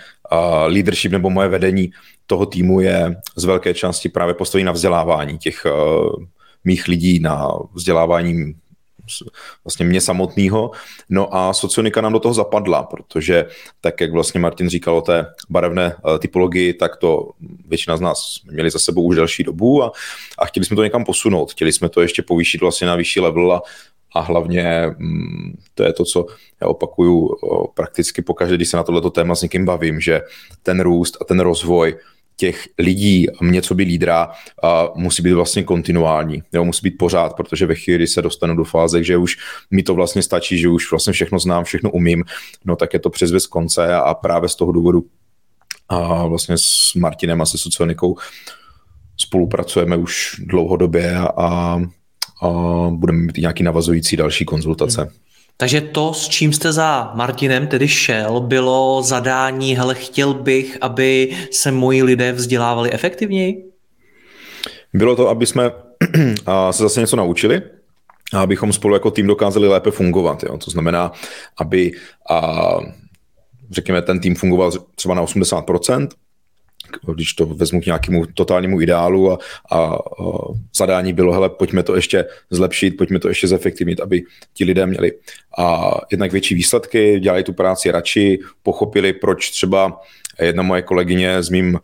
leadership 0.66 1.12
nebo 1.12 1.30
moje 1.30 1.48
vedení 1.48 1.90
toho 2.28 2.46
týmu 2.46 2.80
je 2.80 3.16
z 3.36 3.44
velké 3.44 3.74
části 3.74 4.08
právě 4.08 4.34
postojí 4.34 4.64
na 4.64 4.72
vzdělávání 4.72 5.38
těch 5.38 5.66
uh, 5.66 6.24
mých 6.64 6.88
lidí, 6.88 7.20
na 7.20 7.48
vzdělávání 7.74 8.54
vlastně 9.64 9.86
mě 9.86 10.00
samotného. 10.00 10.70
No 11.08 11.36
a 11.36 11.52
socionika 11.52 12.00
nám 12.00 12.12
do 12.12 12.18
toho 12.18 12.34
zapadla, 12.34 12.82
protože 12.82 13.46
tak, 13.80 14.00
jak 14.00 14.12
vlastně 14.12 14.40
Martin 14.40 14.68
říkal 14.68 14.96
o 14.96 15.00
té 15.00 15.26
barevné 15.48 15.94
uh, 15.94 16.18
typologii, 16.18 16.74
tak 16.74 16.96
to 16.96 17.30
většina 17.68 17.96
z 17.96 18.00
nás 18.00 18.40
měli 18.50 18.70
za 18.70 18.78
sebou 18.78 19.02
už 19.02 19.16
delší 19.16 19.44
dobu 19.44 19.82
a, 19.84 19.92
a 20.38 20.46
chtěli 20.46 20.66
jsme 20.66 20.76
to 20.76 20.84
někam 20.84 21.04
posunout. 21.04 21.52
Chtěli 21.52 21.72
jsme 21.72 21.88
to 21.88 22.00
ještě 22.00 22.22
povýšit 22.22 22.60
vlastně 22.60 22.86
na 22.86 22.96
vyšší 22.96 23.20
level 23.20 23.52
a, 23.52 23.62
a 24.14 24.20
hlavně 24.20 24.94
mm, 24.98 25.56
to 25.74 25.82
je 25.82 25.92
to, 25.92 26.04
co 26.04 26.26
já 26.60 26.68
opakuju 26.68 27.36
prakticky 27.74 28.22
pokaždé, 28.22 28.56
když 28.56 28.68
se 28.68 28.76
na 28.76 28.82
tohleto 28.82 29.10
téma 29.10 29.34
s 29.34 29.42
někým 29.42 29.64
bavím, 29.64 30.00
že 30.00 30.20
ten 30.62 30.80
růst 30.80 31.16
a 31.20 31.24
ten 31.24 31.40
rozvoj 31.40 31.96
těch 32.40 32.68
lidí, 32.78 33.26
mě 33.40 33.62
co 33.62 33.74
by 33.74 33.82
lídra, 33.82 34.30
musí 34.94 35.22
být 35.22 35.32
vlastně 35.32 35.62
kontinuální, 35.62 36.42
jo, 36.52 36.64
musí 36.64 36.80
být 36.82 36.98
pořád, 36.98 37.36
protože 37.36 37.66
ve 37.66 37.74
chvíli, 37.74 37.98
kdy 37.98 38.06
se 38.06 38.22
dostanu 38.22 38.56
do 38.56 38.64
fáze, 38.64 39.04
že 39.04 39.16
už 39.16 39.36
mi 39.70 39.82
to 39.82 39.94
vlastně 39.94 40.22
stačí, 40.22 40.58
že 40.58 40.68
už 40.68 40.90
vlastně 40.90 41.12
všechno 41.12 41.38
znám, 41.38 41.64
všechno 41.64 41.90
umím, 41.90 42.24
no 42.64 42.76
tak 42.76 42.92
je 42.92 42.98
to 42.98 43.10
přes 43.10 43.46
konce 43.46 43.94
a 43.94 44.14
právě 44.14 44.48
z 44.48 44.56
toho 44.56 44.72
důvodu 44.72 45.04
a 45.88 46.26
vlastně 46.26 46.54
s 46.58 46.94
Martinem 46.94 47.40
a 47.40 47.46
se 47.46 47.58
socionikou 47.58 48.16
spolupracujeme 49.16 49.96
už 49.96 50.36
dlouhodobě 50.38 51.16
a, 51.16 51.28
a 51.36 51.80
budeme 52.90 53.18
mít 53.18 53.36
nějaký 53.36 53.62
navazující 53.62 54.16
další 54.16 54.44
konzultace. 54.44 55.12
Takže 55.60 55.80
to, 55.80 56.14
s 56.14 56.28
čím 56.28 56.52
jste 56.52 56.72
za 56.72 57.10
Martinem 57.14 57.66
tedy 57.66 57.88
šel, 57.88 58.40
bylo 58.40 59.02
zadání, 59.02 59.76
hele, 59.76 59.94
chtěl 59.94 60.34
bych, 60.34 60.78
aby 60.80 61.36
se 61.50 61.72
moji 61.72 62.02
lidé 62.02 62.32
vzdělávali 62.32 62.92
efektivněji? 62.92 63.64
Bylo 64.94 65.16
to, 65.16 65.28
aby 65.28 65.46
jsme 65.46 65.70
se 66.70 66.82
zase 66.82 67.00
něco 67.00 67.16
naučili, 67.16 67.62
a 68.32 68.40
abychom 68.40 68.72
spolu 68.72 68.94
jako 68.94 69.10
tým 69.10 69.26
dokázali 69.26 69.68
lépe 69.68 69.90
fungovat. 69.90 70.42
Jo? 70.42 70.58
To 70.58 70.70
znamená, 70.70 71.12
aby 71.58 71.92
a, 72.30 72.70
řekněme, 73.70 74.02
ten 74.02 74.20
tým 74.20 74.34
fungoval 74.34 74.72
třeba 74.94 75.14
na 75.14 75.22
80%, 75.24 76.08
když 77.14 77.32
to 77.32 77.46
vezmu 77.46 77.80
k 77.80 77.86
nějakému 77.86 78.26
totálnímu 78.26 78.80
ideálu 78.80 79.32
a, 79.32 79.38
a, 79.70 79.78
a 79.78 79.98
zadání 80.76 81.12
bylo, 81.12 81.32
hele, 81.32 81.48
pojďme 81.48 81.82
to 81.82 81.96
ještě 81.96 82.24
zlepšit, 82.50 82.96
pojďme 82.96 83.18
to 83.18 83.28
ještě 83.28 83.48
zefektivnit, 83.48 84.00
aby 84.00 84.22
ti 84.54 84.64
lidé 84.64 84.86
měli. 84.86 85.12
A 85.58 85.94
jednak 86.10 86.32
větší 86.32 86.54
výsledky, 86.54 87.20
dělali 87.20 87.44
tu 87.44 87.52
práci 87.52 87.90
radši, 87.90 88.38
pochopili, 88.62 89.12
proč 89.12 89.50
třeba 89.50 90.00
jedna 90.42 90.62
moje 90.62 90.82
kolegyně 90.82 91.42
s 91.42 91.50
mým 91.50 91.78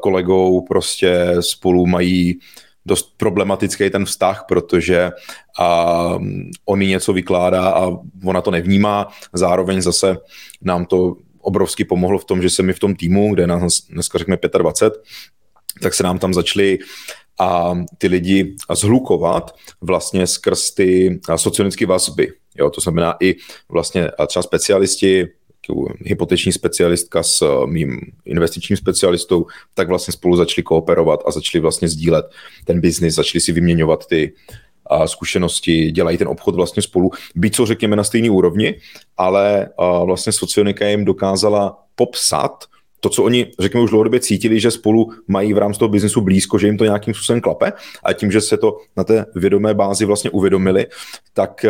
kolegou 0.00 0.60
prostě 0.60 1.36
spolu 1.40 1.86
mají 1.86 2.38
dost 2.86 3.14
problematický 3.16 3.90
ten 3.90 4.04
vztah, 4.04 4.44
protože 4.48 5.10
a, 5.60 6.18
on 6.64 6.82
jí 6.82 6.88
něco 6.88 7.12
vykládá 7.12 7.70
a 7.70 7.90
ona 8.24 8.40
to 8.40 8.50
nevnímá, 8.50 9.08
zároveň 9.32 9.80
zase 9.80 10.16
nám 10.62 10.86
to 10.86 11.16
obrovsky 11.40 11.84
pomohlo 11.84 12.18
v 12.18 12.24
tom, 12.24 12.42
že 12.42 12.50
se 12.50 12.62
mi 12.62 12.72
v 12.72 12.78
tom 12.78 12.94
týmu, 12.94 13.34
kde 13.34 13.46
nás 13.46 13.80
dneska 13.80 14.18
řekne 14.18 14.38
25, 14.58 15.02
tak 15.82 15.94
se 15.94 16.02
nám 16.02 16.18
tam 16.18 16.34
začali 16.34 16.78
a 17.40 17.78
ty 17.98 18.06
lidi 18.06 18.56
zhlukovat 18.74 19.54
vlastně 19.80 20.26
skrz 20.26 20.70
ty 20.70 21.20
socionické 21.36 21.86
vazby. 21.86 22.32
Jo, 22.58 22.70
to 22.70 22.80
znamená 22.80 23.16
i 23.20 23.36
vlastně 23.68 24.10
třeba 24.26 24.42
specialisti, 24.42 25.28
hypoteční 26.04 26.52
specialistka 26.52 27.22
s 27.22 27.64
mým 27.66 28.00
investičním 28.24 28.76
specialistou, 28.76 29.46
tak 29.74 29.88
vlastně 29.88 30.12
spolu 30.12 30.36
začali 30.36 30.62
kooperovat 30.62 31.20
a 31.26 31.30
začali 31.30 31.62
vlastně 31.62 31.88
sdílet 31.88 32.26
ten 32.64 32.80
biznis, 32.80 33.14
začali 33.14 33.40
si 33.40 33.52
vyměňovat 33.52 34.06
ty 34.06 34.32
a 34.90 35.06
zkušenosti, 35.06 35.90
dělají 35.90 36.18
ten 36.18 36.28
obchod 36.28 36.54
vlastně 36.54 36.82
spolu, 36.82 37.10
byť 37.34 37.54
co 37.54 37.66
řekněme 37.66 37.96
na 37.96 38.04
stejné 38.04 38.30
úrovni, 38.30 38.74
ale 39.16 39.68
vlastně 40.04 40.32
socionika 40.32 40.88
jim 40.88 41.04
dokázala 41.04 41.78
popsat 41.94 42.64
to, 43.02 43.08
co 43.08 43.24
oni, 43.24 43.46
řekněme, 43.58 43.84
už 43.84 43.90
dlouhodobě 43.90 44.20
cítili, 44.20 44.60
že 44.60 44.70
spolu 44.70 45.12
mají 45.28 45.52
v 45.52 45.58
rámci 45.58 45.78
toho 45.78 45.88
biznesu 45.88 46.20
blízko, 46.20 46.58
že 46.58 46.66
jim 46.66 46.78
to 46.78 46.84
nějakým 46.84 47.14
způsobem 47.14 47.40
klape 47.40 47.72
a 48.04 48.12
tím, 48.12 48.32
že 48.32 48.40
se 48.40 48.56
to 48.56 48.76
na 48.96 49.04
té 49.04 49.26
vědomé 49.34 49.74
bázi 49.74 50.04
vlastně 50.04 50.30
uvědomili, 50.30 50.86
tak 51.32 51.66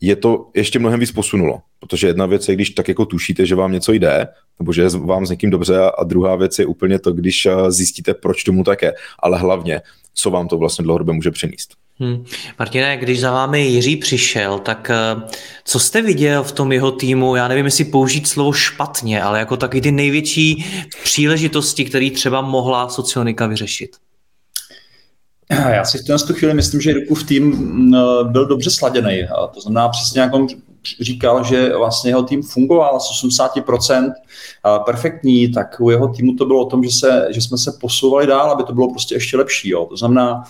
je 0.00 0.16
to 0.16 0.50
ještě 0.54 0.78
mnohem 0.78 1.00
víc 1.00 1.12
posunulo. 1.12 1.58
Protože 1.80 2.06
jedna 2.06 2.26
věc 2.26 2.48
je, 2.48 2.54
když 2.54 2.70
tak 2.70 2.88
jako 2.88 3.06
tušíte, 3.06 3.46
že 3.46 3.54
vám 3.54 3.72
něco 3.72 3.92
jde, 3.92 4.28
nebo 4.58 4.72
že 4.72 4.82
je 4.82 4.88
vám 4.88 5.26
s 5.26 5.30
někým 5.30 5.50
dobře, 5.50 5.80
a 5.98 6.04
druhá 6.04 6.36
věc 6.36 6.58
je 6.58 6.66
úplně 6.66 6.98
to, 6.98 7.12
když 7.12 7.48
zjistíte, 7.68 8.14
proč 8.14 8.44
tomu 8.44 8.64
tak 8.64 8.82
je, 8.82 8.94
ale 9.18 9.38
hlavně, 9.38 9.80
co 10.14 10.30
vám 10.30 10.48
to 10.48 10.58
vlastně 10.58 10.82
dlouhodobě 10.82 11.14
může 11.14 11.30
přinést. 11.30 11.81
Hmm. 11.98 12.24
Martine, 12.58 12.96
když 12.96 13.20
za 13.20 13.30
vámi 13.30 13.66
Jiří 13.66 13.96
přišel, 13.96 14.58
tak 14.58 14.90
eh, 14.90 15.22
co 15.64 15.78
jste 15.78 16.02
viděl 16.02 16.42
v 16.42 16.52
tom 16.52 16.72
jeho 16.72 16.92
týmu, 16.92 17.36
já 17.36 17.48
nevím, 17.48 17.64
jestli 17.64 17.84
použít 17.84 18.28
slovo 18.28 18.52
špatně, 18.52 19.22
ale 19.22 19.38
jako 19.38 19.56
taky 19.56 19.80
ty 19.80 19.92
největší 19.92 20.64
příležitosti, 21.04 21.84
které 21.84 22.10
třeba 22.10 22.40
mohla 22.40 22.88
socionika 22.88 23.46
vyřešit? 23.46 23.90
Já 25.50 25.84
si 25.84 25.98
v 25.98 26.04
této 26.04 26.34
chvíli 26.34 26.54
myslím, 26.54 26.80
že 26.80 26.92
Rukův 26.92 27.24
tým 27.24 27.52
eh, 27.94 28.24
byl 28.24 28.46
dobře 28.46 28.70
sladěný. 28.70 29.26
To 29.54 29.60
znamená 29.60 29.88
přesně, 29.88 30.20
jak 30.20 30.34
on 30.34 30.46
říkal, 31.00 31.44
že 31.44 31.76
vlastně 31.76 32.10
jeho 32.10 32.22
tým 32.22 32.42
fungoval 32.42 33.00
z 33.00 33.24
80% 33.24 34.12
perfektní, 34.84 35.52
tak 35.52 35.76
u 35.80 35.90
jeho 35.90 36.08
týmu 36.08 36.34
to 36.34 36.44
bylo 36.46 36.60
o 36.60 36.70
tom, 36.70 36.84
že, 36.84 36.90
se, 36.90 37.26
že 37.30 37.40
jsme 37.40 37.58
se 37.58 37.72
posouvali 37.80 38.26
dál, 38.26 38.50
aby 38.50 38.62
to 38.62 38.72
bylo 38.72 38.90
prostě 38.90 39.14
ještě 39.14 39.36
lepší. 39.36 39.68
Jo. 39.68 39.84
To 39.84 39.96
znamená, 39.96 40.44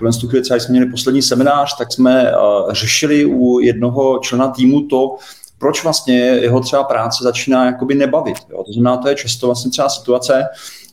v 0.00 0.20
tu 0.20 0.28
chvíli, 0.28 0.44
jsme 0.44 0.72
měli 0.72 0.90
poslední 0.90 1.22
seminář, 1.22 1.76
tak 1.78 1.92
jsme 1.92 2.32
řešili 2.70 3.24
u 3.24 3.60
jednoho 3.60 4.18
člena 4.18 4.48
týmu 4.48 4.82
to, 4.82 5.16
proč 5.58 5.84
vlastně 5.84 6.18
jeho 6.18 6.60
třeba 6.60 6.84
práce 6.84 7.24
začíná 7.24 7.66
jakoby 7.66 7.94
nebavit. 7.94 8.36
Jo. 8.50 8.64
To 8.64 8.72
znamená, 8.72 8.96
to 8.96 9.08
je 9.08 9.14
často 9.14 9.46
vlastně 9.46 9.70
třeba 9.70 9.88
situace, 9.88 10.44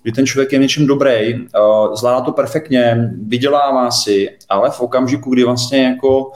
kdy 0.03 0.11
ten 0.11 0.25
člověk 0.25 0.51
je 0.51 0.59
něčem 0.59 0.87
dobrý, 0.87 1.35
zvládá 1.93 2.21
to 2.21 2.31
perfektně, 2.31 3.11
vydělává 3.21 3.91
si, 3.91 4.29
ale 4.49 4.71
v 4.71 4.81
okamžiku, 4.81 5.29
kdy 5.29 5.43
vlastně 5.43 5.83
jako 5.83 6.25
uh, 6.25 6.33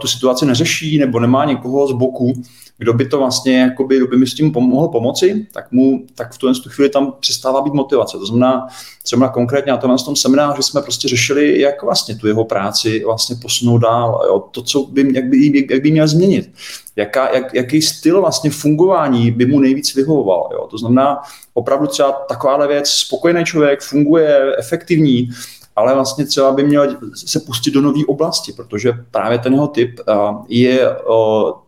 tu 0.00 0.06
situaci 0.06 0.46
neřeší 0.46 0.98
nebo 0.98 1.20
nemá 1.20 1.44
někoho 1.44 1.86
z 1.86 1.92
boku, 1.92 2.42
kdo 2.78 2.92
by 2.92 3.08
to 3.08 3.18
vlastně, 3.18 3.60
jakoby, 3.60 3.96
kdo 3.96 4.06
by 4.06 4.16
mi 4.16 4.26
s 4.26 4.34
tím 4.34 4.52
pomohl 4.52 4.88
pomoci, 4.88 5.46
tak 5.52 5.72
mu 5.72 6.06
tak 6.14 6.32
v 6.32 6.38
tu, 6.38 6.54
tu 6.54 6.68
chvíli 6.68 6.90
tam 6.90 7.12
přestává 7.20 7.62
být 7.62 7.74
motivace. 7.74 8.18
To 8.18 8.26
znamená, 8.26 8.66
třeba 9.02 9.28
konkrétně 9.28 9.72
na 9.72 9.78
tom, 9.78 9.90
na 9.90 9.96
tom 9.96 10.16
semináři 10.16 10.62
jsme 10.62 10.82
prostě 10.82 11.08
řešili, 11.08 11.60
jak 11.60 11.82
vlastně 11.82 12.16
tu 12.16 12.26
jeho 12.26 12.44
práci 12.44 13.04
vlastně 13.04 13.36
posunout 13.42 13.78
dál, 13.78 14.22
jo? 14.26 14.44
to, 14.50 14.62
co 14.62 14.82
by, 14.82 15.12
jak, 15.14 15.24
by, 15.24 15.66
jak 15.70 15.82
by 15.82 15.90
měl 15.90 16.08
změnit, 16.08 16.50
Jaká, 16.96 17.34
jak, 17.34 17.54
jaký 17.54 17.82
styl 17.82 18.20
vlastně 18.20 18.50
fungování 18.50 19.30
by 19.30 19.46
mu 19.46 19.60
nejvíc 19.60 19.94
vyhovoval. 19.94 20.48
Jo? 20.52 20.66
To 20.70 20.78
znamená, 20.78 21.22
opravdu 21.54 21.86
třeba 21.86 22.12
takováhle 22.12 22.68
věc, 22.68 22.88
spokojený 22.90 23.44
člověk, 23.44 23.80
funguje, 23.80 24.56
efektivní, 24.58 25.30
ale 25.76 25.94
vlastně 25.94 26.26
třeba 26.26 26.52
by 26.52 26.64
měl 26.64 26.96
se 27.14 27.40
pustit 27.40 27.70
do 27.70 27.80
nové 27.80 28.00
oblasti, 28.06 28.52
protože 28.52 28.92
právě 29.10 29.38
ten 29.38 29.52
jeho 29.52 29.66
typ 29.66 30.00
je 30.48 30.96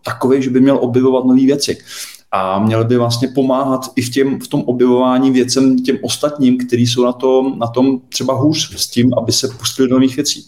takový, 0.05 0.43
že 0.43 0.51
by 0.51 0.61
měl 0.61 0.79
objevovat 0.81 1.25
nové 1.25 1.41
věci 1.41 1.79
a 2.37 2.59
měl 2.59 2.85
by 2.85 2.97
vlastně 2.97 3.29
pomáhat 3.29 3.81
i 3.97 4.03
v, 4.03 4.11
těm, 4.11 4.41
v 4.41 4.49
tom 4.49 4.61
objevování 4.61 5.31
věcem 5.31 5.79
těm 5.79 5.99
ostatním, 6.03 6.59
kteří 6.59 6.87
jsou 6.87 7.05
na 7.05 7.13
tom, 7.13 7.59
na 7.59 7.67
tom 7.67 8.01
třeba 8.09 8.35
hůř 8.35 8.77
s 8.77 8.87
tím, 8.87 9.15
aby 9.15 9.33
se 9.33 9.49
pustili 9.49 9.89
do 9.89 9.95
nových 9.95 10.17
věcí. 10.17 10.47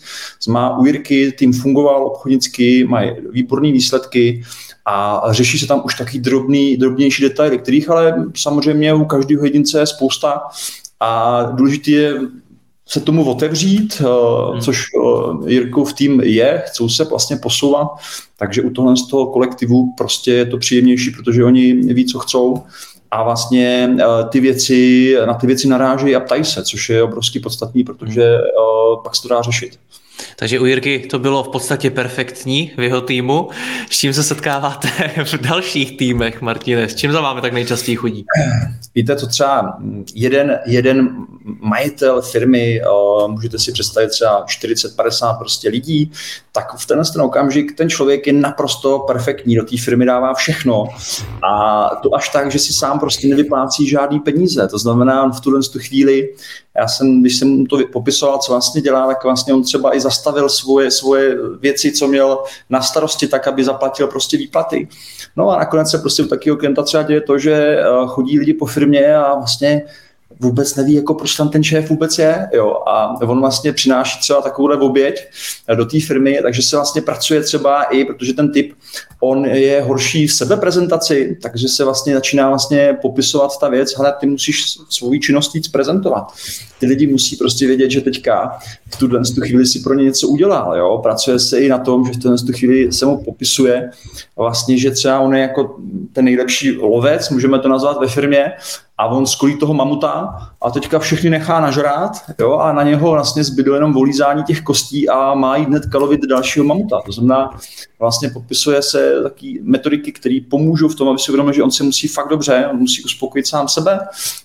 Má 0.48 0.78
Jirky, 0.84 1.32
tým 1.32 1.52
fungoval 1.52 2.06
obchodnicky, 2.06 2.84
mají 2.84 3.12
výborné 3.30 3.72
výsledky 3.72 4.42
a 4.86 5.22
řeší 5.30 5.58
se 5.58 5.66
tam 5.66 5.82
už 5.84 5.94
taky 5.94 6.18
drobný, 6.18 6.76
drobnější 6.76 7.22
detaily, 7.22 7.58
kterých 7.58 7.90
ale 7.90 8.24
samozřejmě 8.36 8.94
u 8.94 9.04
každého 9.04 9.44
jedince 9.44 9.80
je 9.80 9.86
spousta 9.86 10.42
a 11.00 11.42
důležité 11.42 11.90
je 11.90 12.20
se 12.88 13.00
tomu 13.00 13.30
otevřít, 13.30 14.00
eh, 14.00 14.04
hmm. 14.52 14.60
což 14.60 14.84
eh, 14.84 15.50
Jirkův 15.52 15.92
tým 15.92 16.20
je, 16.20 16.62
chcou 16.66 16.88
se 16.88 17.04
vlastně 17.04 17.36
posouvat, 17.36 17.88
takže 18.36 18.62
u 18.62 18.70
tohle 18.70 18.96
z 18.96 19.06
toho 19.06 19.26
kolektivu 19.26 19.94
prostě 19.96 20.32
je 20.32 20.46
to 20.46 20.58
příjemnější, 20.58 21.10
protože 21.10 21.44
oni 21.44 21.72
ví, 21.72 22.06
co 22.06 22.18
chcou 22.18 22.62
a 23.10 23.22
vlastně 23.22 23.96
eh, 24.00 24.04
ty 24.28 24.40
věci, 24.40 25.14
na 25.26 25.34
ty 25.34 25.46
věci 25.46 25.68
narážejí 25.68 26.16
a 26.16 26.20
ptají 26.20 26.44
se, 26.44 26.64
což 26.64 26.88
je 26.88 27.02
obrovský 27.02 27.40
podstatný, 27.40 27.84
protože 27.84 28.38
pak 29.04 29.16
se 29.16 29.22
to 29.22 29.28
dá 29.28 29.42
řešit. 29.42 29.78
Takže 30.36 30.60
u 30.60 30.64
Jirky 30.64 30.98
to 31.10 31.18
bylo 31.18 31.44
v 31.44 31.48
podstatě 31.48 31.90
perfektní 31.90 32.72
v 32.76 32.80
jeho 32.80 33.00
týmu. 33.00 33.48
S 33.90 33.98
čím 33.98 34.12
se 34.12 34.22
setkáváte 34.22 34.88
v 35.24 35.34
dalších 35.34 35.96
týmech, 35.96 36.40
Martine? 36.40 36.88
S 36.88 36.94
čím 36.94 37.12
za 37.12 37.20
vámi 37.20 37.40
tak 37.40 37.52
nejčastěji 37.52 37.96
chodí? 37.96 38.24
Víte, 38.94 39.16
to 39.16 39.26
třeba 39.26 39.78
jeden, 40.14 40.58
jeden 40.66 41.26
majitel 41.60 42.22
firmy, 42.22 42.80
můžete 43.26 43.58
si 43.58 43.72
představit 43.72 44.08
třeba 44.08 44.46
40-50 44.46 45.38
prostě 45.38 45.68
lidí, 45.68 46.12
tak 46.56 46.76
v 46.76 46.86
ten 46.86 47.02
ten 47.12 47.22
okamžik 47.22 47.76
ten 47.76 47.90
člověk 47.90 48.26
je 48.26 48.32
naprosto 48.32 48.98
perfektní, 48.98 49.56
do 49.56 49.64
té 49.64 49.76
firmy 49.76 50.06
dává 50.06 50.34
všechno 50.34 50.84
a 51.50 51.90
to 52.02 52.14
až 52.14 52.28
tak, 52.28 52.50
že 52.50 52.58
si 52.58 52.72
sám 52.72 53.00
prostě 53.00 53.28
nevyplácí 53.28 53.88
žádný 53.88 54.20
peníze. 54.20 54.68
To 54.68 54.78
znamená, 54.78 55.28
v 55.30 55.40
tuhle 55.40 55.60
tu 55.72 55.78
chvíli 55.78 56.28
já 56.76 56.88
jsem, 56.88 57.20
když 57.20 57.36
jsem 57.36 57.66
to 57.66 57.78
popisoval, 57.92 58.38
co 58.38 58.52
vlastně 58.52 58.80
dělá, 58.80 59.06
tak 59.06 59.24
vlastně 59.24 59.54
on 59.54 59.62
třeba 59.62 59.96
i 59.96 60.00
zastavil 60.00 60.48
svoje, 60.48 60.90
svoje 60.90 61.36
věci, 61.60 61.92
co 61.92 62.08
měl 62.08 62.38
na 62.70 62.82
starosti, 62.82 63.28
tak, 63.28 63.48
aby 63.48 63.64
zaplatil 63.64 64.06
prostě 64.06 64.36
výplaty. 64.36 64.88
No 65.36 65.50
a 65.50 65.58
nakonec 65.58 65.90
se 65.90 65.98
prostě 65.98 66.22
u 66.22 66.26
takového 66.26 66.56
klienta 66.56 66.82
třeba 66.82 67.02
děje 67.02 67.20
to, 67.20 67.38
že 67.38 67.54
eh, 67.54 67.84
chodí 68.06 68.38
lidi 68.38 68.54
po 68.54 68.66
firmě 68.66 69.16
a 69.16 69.34
vlastně 69.34 69.82
vůbec 70.40 70.74
neví, 70.76 70.94
jako 70.94 71.14
proč 71.14 71.36
tam 71.36 71.48
ten 71.48 71.64
šéf 71.64 71.90
vůbec 71.90 72.18
je. 72.18 72.48
Jo. 72.52 72.82
A 72.86 73.20
on 73.20 73.40
vlastně 73.40 73.72
přináší 73.72 74.20
třeba 74.20 74.40
takovouhle 74.40 74.76
oběť 74.76 75.28
do 75.74 75.84
té 75.84 76.00
firmy, 76.00 76.38
takže 76.42 76.62
se 76.62 76.76
vlastně 76.76 77.02
pracuje 77.02 77.42
třeba 77.42 77.82
i, 77.82 78.04
protože 78.04 78.32
ten 78.32 78.52
typ, 78.52 78.72
on 79.20 79.46
je 79.46 79.82
horší 79.82 80.26
v 80.26 80.32
sebeprezentaci, 80.32 81.38
takže 81.42 81.68
se 81.68 81.84
vlastně 81.84 82.14
začíná 82.14 82.48
vlastně 82.48 82.96
popisovat 83.02 83.58
ta 83.58 83.68
věc, 83.68 83.96
hele, 83.96 84.14
ty 84.20 84.26
musíš 84.26 84.64
svou 84.88 85.18
činnost 85.18 85.54
víc 85.54 85.68
prezentovat. 85.68 86.32
Ty 86.78 86.86
lidi 86.86 87.06
musí 87.06 87.36
prostě 87.36 87.66
vědět, 87.66 87.90
že 87.90 88.00
teďka 88.00 88.58
v 88.94 88.96
tuhle 88.96 89.20
tu 89.34 89.40
chvíli 89.40 89.66
si 89.66 89.80
pro 89.80 89.94
ně 89.94 90.04
něco 90.04 90.28
udělal. 90.28 90.76
Jo. 90.76 91.00
Pracuje 91.02 91.38
se 91.38 91.60
i 91.60 91.68
na 91.68 91.78
tom, 91.78 92.06
že 92.06 92.12
v 92.12 92.22
tuhle 92.22 92.38
tu 92.38 92.52
chvíli 92.52 92.92
se 92.92 93.06
mu 93.06 93.24
popisuje 93.24 93.90
vlastně, 94.36 94.78
že 94.78 94.90
třeba 94.90 95.20
on 95.20 95.34
je 95.34 95.42
jako 95.42 95.76
ten 96.12 96.24
nejlepší 96.24 96.76
lovec, 96.76 97.30
můžeme 97.30 97.58
to 97.58 97.68
nazvat 97.68 98.00
ve 98.00 98.08
firmě, 98.08 98.52
a 98.98 99.06
on 99.06 99.26
skolí 99.26 99.58
toho 99.58 99.74
mamuta 99.74 100.36
a 100.66 100.70
teďka 100.70 100.98
všechny 100.98 101.30
nechá 101.30 101.60
nažrát 101.60 102.12
jo, 102.40 102.52
a 102.52 102.72
na 102.72 102.82
něho 102.82 103.10
vlastně 103.10 103.44
zbylo 103.44 103.74
jenom 103.74 103.92
volízání 103.92 104.44
těch 104.44 104.60
kostí 104.60 105.08
a 105.08 105.34
má 105.34 105.56
jít 105.56 105.68
hned 105.68 105.86
kalovit 105.86 106.20
dalšího 106.28 106.64
mamuta. 106.64 107.00
To 107.06 107.12
znamená, 107.12 107.50
vlastně 107.98 108.30
podpisuje 108.30 108.82
se 108.82 109.22
taky 109.22 109.60
metodiky, 109.62 110.12
které 110.12 110.38
pomůžou 110.50 110.88
v 110.88 110.94
tom, 110.94 111.08
aby 111.08 111.18
si 111.18 111.30
uvědomil, 111.30 111.52
že 111.52 111.62
on 111.62 111.70
si 111.70 111.82
musí 111.82 112.08
fakt 112.08 112.28
dobře, 112.28 112.68
on 112.70 112.78
musí 112.78 113.04
uspokojit 113.04 113.46
sám 113.46 113.68
sebe. 113.68 113.98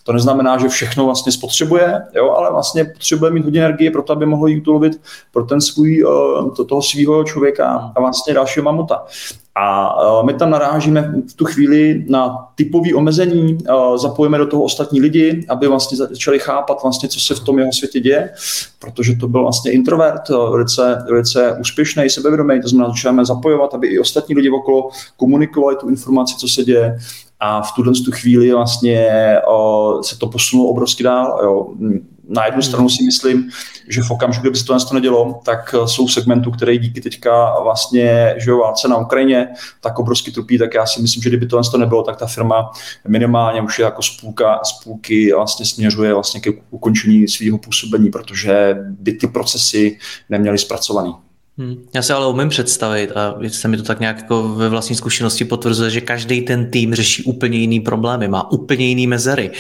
To 0.04 0.14
neznamená, 0.14 0.58
že 0.58 0.70
všechno 0.70 1.06
vlastně 1.06 1.32
spotřebuje, 1.32 2.02
jo, 2.16 2.30
ale 2.30 2.52
vlastně 2.52 2.86
potřebuje 2.86 3.32
mít 3.32 3.44
hodně 3.44 3.60
energie 3.60 3.92
pro 3.92 4.04
to, 4.04 4.14
aby 4.14 4.26
mohl 4.26 4.48
jít 4.48 4.68
ulovit 4.68 5.02
pro 5.32 5.44
ten 5.44 5.62
svůj, 5.62 6.04
eh, 6.04 6.56
to, 6.56 6.66
toho 6.66 6.82
svého 6.82 7.24
člověka 7.24 7.92
a 7.96 8.00
vlastně 8.00 8.34
dalšího 8.34 8.64
mamuta. 8.64 9.06
A 9.56 9.96
e, 10.22 10.26
my 10.26 10.34
tam 10.34 10.50
narážíme 10.50 11.14
v 11.30 11.34
tu 11.34 11.46
chvíli 11.46 12.06
na 12.10 12.48
typové 12.56 12.94
omezení, 12.96 13.58
e, 13.58 13.98
zapojíme 13.98 14.38
do 14.38 14.48
toho 14.48 14.64
ostatní 14.64 15.02
lidi, 15.02 15.46
aby 15.50 15.68
vlastně 15.68 15.98
začali 15.98 16.40
chápat 16.40 16.84
vlastně, 16.84 17.10
co 17.10 17.20
se 17.20 17.36
v 17.36 17.40
tom 17.40 17.60
jeho 17.60 17.74
světě 17.74 18.00
děje, 18.00 18.30
protože 18.80 19.16
to 19.16 19.28
byl 19.28 19.42
vlastně 19.42 19.72
introvert, 19.72 20.30
e, 20.30 20.34
velice, 20.34 21.04
velice 21.10 21.58
úspěšný, 21.60 22.10
sebevědomý, 22.10 22.62
to 22.62 22.68
znamená, 22.68 22.90
začínáme 22.90 23.26
zapojovat, 23.26 23.74
aby 23.74 23.88
i 23.88 24.00
ostatní 24.00 24.36
lidi 24.36 24.50
okolo 24.50 24.90
komunikovali 25.18 25.76
tu 25.76 25.90
informaci, 25.90 26.36
co 26.38 26.48
se 26.48 26.64
děje 26.64 26.98
a 27.40 27.62
v 27.62 27.72
tuhle 27.76 27.94
tu 28.06 28.12
chvíli 28.12 28.52
vlastně 28.52 29.08
se 30.02 30.18
to 30.18 30.28
posunulo 30.28 30.70
obrovsky 30.70 31.04
dál. 31.04 31.40
Jo 31.44 31.68
na 32.32 32.46
jednu 32.46 32.62
stranu 32.62 32.90
si 32.90 33.04
myslím, 33.04 33.50
že 33.88 34.02
v 34.02 34.12
okamžiku, 34.12 34.42
kdyby 34.42 34.58
se 34.58 34.66
to 34.66 34.74
něco 34.74 34.94
nedělo, 34.94 35.42
tak 35.46 35.76
eh, 35.76 35.88
jsou 35.88 36.08
segmentů, 36.08 36.52
které 36.52 36.78
díky 36.78 37.02
teďka 37.02 37.60
vlastně, 37.60 38.36
že 38.38 38.52
jo, 38.52 38.58
válce 38.58 38.88
na 38.88 38.98
Ukrajině, 38.98 39.48
tak 39.82 40.00
obrovsky 40.00 40.32
trpí, 40.32 40.58
tak 40.58 40.74
já 40.74 40.86
si 40.86 41.02
myslím, 41.02 41.24
že 41.24 41.30
kdyby 41.30 41.46
to 41.46 41.62
nebylo, 41.78 42.04
tak 42.04 42.18
ta 42.18 42.26
firma 42.26 42.72
minimálně 43.08 43.62
už 43.62 43.80
je 43.80 43.86
jako 43.86 44.02
spůlka, 44.02 44.60
spůlky 44.64 45.34
vlastně 45.34 45.66
směřuje 45.66 46.14
vlastně 46.14 46.42
ke 46.42 46.52
ukončení 46.70 47.28
svého 47.28 47.58
působení, 47.58 48.12
protože 48.12 48.76
by 49.00 49.14
ty 49.14 49.28
procesy 49.28 49.98
neměly 50.30 50.58
zpracovaný. 50.58 51.16
Hmm. 51.58 51.76
Já 51.94 52.02
si 52.02 52.14
ale 52.14 52.28
umím 52.28 52.50
představit, 52.50 53.12
a 53.12 53.36
se 53.48 53.68
mi 53.68 53.78
to 53.78 53.84
tak 53.84 54.00
nějak 54.00 54.18
jako 54.18 54.44
ve 54.50 54.70
vlastní 54.70 54.96
zkušenosti 54.96 55.46
potvrzuje, 55.46 55.90
že 55.90 56.02
každý 56.02 56.42
ten 56.42 56.72
tým 56.72 56.96
řeší 56.96 57.24
úplně 57.24 57.58
jiný 57.58 57.80
problémy, 57.80 58.28
má 58.28 58.52
úplně 58.52 58.86
jiný 58.86 59.08
mezery. 59.08 59.52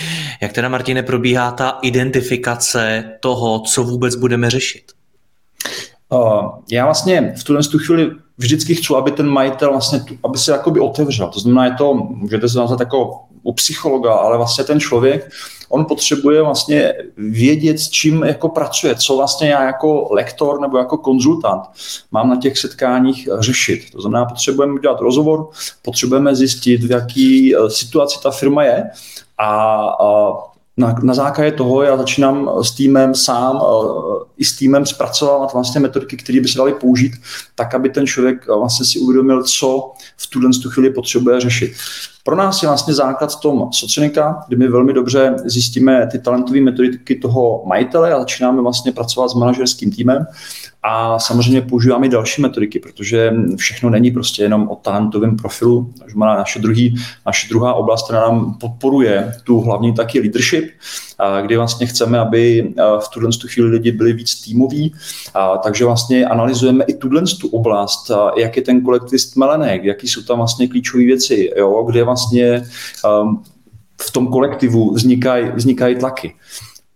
Jak 0.41 0.53
teda, 0.53 0.69
Martine, 0.69 1.03
probíhá 1.03 1.51
ta 1.51 1.79
identifikace 1.81 3.03
toho, 3.19 3.60
co 3.60 3.83
vůbec 3.83 4.15
budeme 4.15 4.50
řešit? 4.50 4.83
Já 6.71 6.86
vlastně 6.86 7.33
v 7.38 7.43
tuhle 7.43 7.62
chvíli 7.86 8.12
vždycky 8.38 8.75
chci, 8.75 8.93
aby 8.98 9.12
ten 9.12 9.27
majitel 9.27 9.71
vlastně, 9.71 10.00
aby 10.24 10.38
se 10.38 10.51
jakoby 10.51 10.79
otevřel. 10.79 11.27
To 11.27 11.39
znamená, 11.39 11.65
je 11.65 11.74
to, 11.77 11.93
můžete 11.93 12.50
se 12.50 12.57
nazvat 12.57 12.79
jako 12.79 13.19
u 13.43 13.53
psychologa, 13.53 14.13
ale 14.13 14.38
vlastně 14.38 14.63
ten 14.63 14.79
člověk, 14.79 15.29
on 15.69 15.86
potřebuje 15.86 16.41
vlastně 16.41 16.93
vědět, 17.17 17.79
s 17.79 17.89
čím 17.89 18.24
jako 18.24 18.50
pracuje, 18.50 18.95
co 18.95 19.17
vlastně 19.17 19.50
já 19.50 19.63
jako 19.63 20.07
lektor 20.12 20.62
nebo 20.62 20.77
jako 20.77 20.98
konzultant 20.98 21.62
mám 22.12 22.29
na 22.29 22.36
těch 22.36 22.57
setkáních 22.57 23.29
řešit. 23.39 23.91
To 23.91 24.01
znamená, 24.01 24.25
potřebujeme 24.25 24.74
udělat 24.74 25.01
rozhovor, 25.01 25.50
potřebujeme 25.81 26.36
zjistit, 26.36 26.83
v 26.83 26.91
jaký 26.91 27.55
eh, 27.55 27.69
situaci 27.69 28.19
ta 28.24 28.31
firma 28.31 28.63
je 28.63 28.89
a, 29.38 29.45
a 30.00 30.33
na, 30.77 30.95
na 31.03 31.13
základě 31.13 31.51
toho 31.51 31.83
já 31.83 31.98
začínám 31.98 32.51
s 32.62 32.71
týmem 32.71 33.15
sám 33.15 33.62
eh, 33.62 34.25
i 34.38 34.45
s 34.45 34.57
týmem 34.57 34.86
zpracovávat 34.86 35.53
vlastně 35.53 35.81
metodiky, 35.81 36.17
které 36.17 36.41
by 36.41 36.48
se 36.48 36.57
daly 36.57 36.74
použít, 36.74 37.13
tak 37.55 37.75
aby 37.75 37.89
ten 37.89 38.07
člověk 38.07 38.48
vlastně 38.48 38.86
si 38.86 39.00
uvědomil, 39.00 39.43
co 39.43 39.91
v 40.17 40.27
tuhle 40.27 40.50
chvíli 40.69 40.89
potřebuje 40.89 41.39
řešit. 41.39 41.74
Pro 42.23 42.35
nás 42.35 42.63
je 42.63 42.67
vlastně 42.67 42.93
základ 42.93 43.39
tom 43.39 43.69
socionika, 43.71 44.43
kdy 44.47 44.55
my 44.55 44.67
velmi 44.67 44.93
dobře 44.93 45.35
zjistíme 45.45 46.07
ty 46.11 46.19
talentové 46.19 46.61
metodiky 46.61 47.15
toho 47.15 47.63
majitele 47.65 48.13
a 48.13 48.19
začínáme 48.19 48.61
vlastně 48.61 48.91
pracovat 48.91 49.29
s 49.29 49.33
manažerským 49.33 49.91
týmem 49.91 50.25
a 50.83 51.19
samozřejmě 51.19 51.61
používáme 51.61 52.05
i 52.05 52.09
další 52.09 52.41
metodiky, 52.41 52.79
protože 52.79 53.33
všechno 53.55 53.89
není 53.89 54.11
prostě 54.11 54.43
jenom 54.43 54.69
o 54.69 54.75
talentovém 54.75 55.37
profilu. 55.37 55.93
Takže 55.99 56.15
má 56.15 56.35
naše, 56.35 56.59
druhý, 56.59 56.95
naše 57.25 57.49
druhá 57.49 57.73
oblast, 57.73 58.03
která 58.03 58.21
nám 58.21 58.53
podporuje 58.53 59.33
tu 59.43 59.59
hlavní 59.59 59.93
taky 59.93 60.19
leadership, 60.19 60.71
kdy 61.41 61.57
vlastně 61.57 61.86
chceme, 61.86 62.19
aby 62.19 62.73
v 62.99 63.10
tuhle 63.10 63.29
chvíli 63.47 63.69
lidi 63.69 63.91
byli 63.91 64.13
víc 64.13 64.41
týmoví, 64.41 64.93
takže 65.63 65.86
vlastně 65.86 66.25
analyzujeme 66.25 66.84
i 66.84 66.93
tuhle 66.93 67.23
oblast, 67.51 68.12
jak 68.38 68.57
je 68.57 68.62
ten 68.62 68.81
kolektiv 68.81 69.21
stmelený, 69.21 69.79
jaký 69.84 70.07
jsou 70.07 70.21
tam 70.21 70.38
vlastně 70.38 70.67
klíčové 70.67 71.03
věci, 71.03 71.51
jo, 71.57 71.84
kde 71.84 72.03
vlastně 72.03 72.63
v 74.01 74.12
tom 74.12 74.27
kolektivu 74.27 74.93
vznikají 74.93 75.51
vznikají 75.55 75.95
tlaky. 75.95 76.36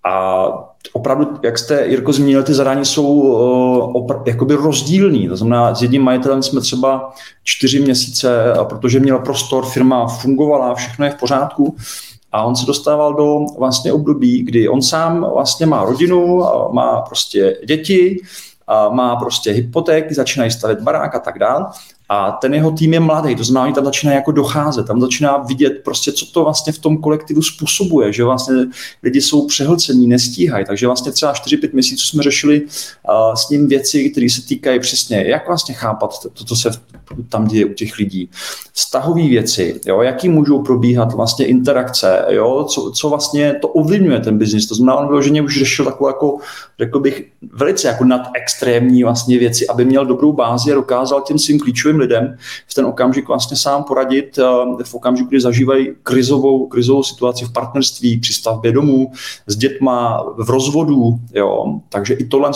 A 0.08 0.46
opravdu, 0.94 1.28
jak 1.44 1.58
jste, 1.58 1.88
Jirko, 1.88 2.14
zmínil, 2.14 2.44
ty 2.44 2.54
zadání 2.54 2.86
jsou 2.86 3.08
uh, 3.08 3.94
opr- 3.94 4.24
jakoby 4.26 4.56
rozdílný. 4.56 5.28
To 5.28 5.38
znamená, 5.38 5.76
s 5.76 5.82
jedním 5.82 6.02
majitelem 6.02 6.44
jsme 6.44 6.62
třeba 6.62 7.14
čtyři 7.44 7.80
měsíce, 7.80 8.54
protože 8.70 9.00
měl 9.00 9.20
prostor, 9.20 9.66
firma 9.66 10.08
fungovala, 10.08 10.76
všechno 10.76 11.06
je 11.06 11.12
v 11.12 11.16
pořádku. 11.16 11.76
A 12.36 12.44
on 12.44 12.56
se 12.56 12.66
dostával 12.66 13.14
do 13.14 13.40
vlastně 13.58 13.94
období, 13.94 14.44
kdy 14.44 14.70
on 14.70 14.82
sám 14.82 15.26
vlastně 15.34 15.66
má 15.66 15.86
rodinu, 15.86 16.44
má 16.72 17.02
prostě 17.02 17.58
děti, 17.66 18.22
a 18.68 18.90
má 18.90 19.16
prostě 19.16 19.52
hypotéky, 19.52 20.14
začínají 20.14 20.52
stavět 20.52 20.82
barák 20.82 21.16
a 21.16 21.20
tak 21.20 21.40
dále. 21.40 21.66
A 22.10 22.32
ten 22.32 22.54
jeho 22.54 22.72
tým 22.72 22.94
je 22.94 23.00
mladý, 23.00 23.36
to 23.36 23.44
znamená, 23.44 23.76
tam 23.76 23.86
začíná 23.86 24.14
jako 24.14 24.32
docházet, 24.32 24.88
tam 24.88 25.02
začíná 25.02 25.38
vidět 25.38 25.82
prostě, 25.84 26.12
co 26.12 26.26
to 26.26 26.44
vlastně 26.44 26.74
v 26.74 26.80
tom 26.80 26.98
kolektivu 26.98 27.42
způsobuje, 27.42 28.14
že 28.14 28.24
vlastně 28.24 28.56
lidi 29.04 29.22
jsou 29.22 29.48
přehlcení, 29.48 30.08
nestíhají, 30.08 30.66
takže 30.66 30.86
vlastně 30.86 31.12
třeba 31.12 31.34
4-5 31.34 31.70
měsíců 31.74 32.08
jsme 32.08 32.24
řešili 32.24 32.62
uh, 32.62 33.34
s 33.34 33.50
ním 33.50 33.68
věci, 33.68 34.10
které 34.10 34.30
se 34.30 34.42
týkají 34.42 34.80
přesně, 34.80 35.24
jak 35.28 35.48
vlastně 35.48 35.76
chápat 35.76 36.20
to, 36.34 36.44
co 36.44 36.56
se 36.56 36.72
tam 37.30 37.48
děje 37.48 37.66
u 37.66 37.74
těch 37.74 37.98
lidí. 37.98 38.30
Vztahové 38.74 39.28
věci, 39.28 39.82
jo, 39.86 40.02
jaký 40.02 40.30
můžou 40.30 40.62
probíhat 40.64 41.14
vlastně 41.14 41.46
interakce, 41.46 42.26
jo, 42.30 42.64
co, 42.70 42.92
co 42.92 43.10
vlastně 43.10 43.56
to 43.62 43.68
ovlivňuje 43.68 44.20
ten 44.20 44.38
biznis. 44.38 44.68
To 44.68 44.76
znamená, 44.76 44.98
on 44.98 45.08
vyloženě 45.08 45.42
už 45.42 45.60
řešil 45.60 45.86
takovou, 45.86 46.08
jako, 46.08 46.38
řekl 46.80 47.00
bych, 47.00 47.24
velice 47.54 47.88
jako 47.88 48.04
nad 48.04 48.22
extrémní 48.34 49.04
vlastně 49.04 49.40
věci, 49.40 49.68
aby 49.68 49.86
měl 49.86 50.06
dobrou 50.06 50.34
bázi 50.34 50.72
a 50.72 50.76
dokázal 50.76 51.22
těm 51.22 51.40
svým 51.40 51.60
klíčovým 51.60 51.95
lidem 52.00 52.38
v 52.68 52.74
ten 52.74 52.86
okamžik 52.86 53.28
vlastně 53.28 53.58
sám 53.58 53.84
poradit, 53.84 54.38
eh, 54.38 54.44
v 54.84 54.94
okamžiku, 54.94 55.30
kdy 55.30 55.42
zažívají 55.42 55.88
krizovou, 56.04 56.68
krizovou 56.68 57.04
situaci 57.04 57.46
v 57.46 57.54
partnerství, 57.54 58.20
při 58.20 58.34
stavbě 58.34 58.72
domů, 58.72 59.12
s 59.48 59.56
dětma, 59.56 60.24
v 60.38 60.50
rozvodu, 60.50 61.20
jo. 61.34 61.80
Takže 61.90 62.14
i 62.14 62.26
tohle 62.26 62.52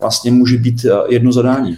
vlastně 0.00 0.30
může 0.30 0.56
být 0.56 0.84
eh, 0.84 0.90
jedno 1.08 1.32
zadání. 1.32 1.76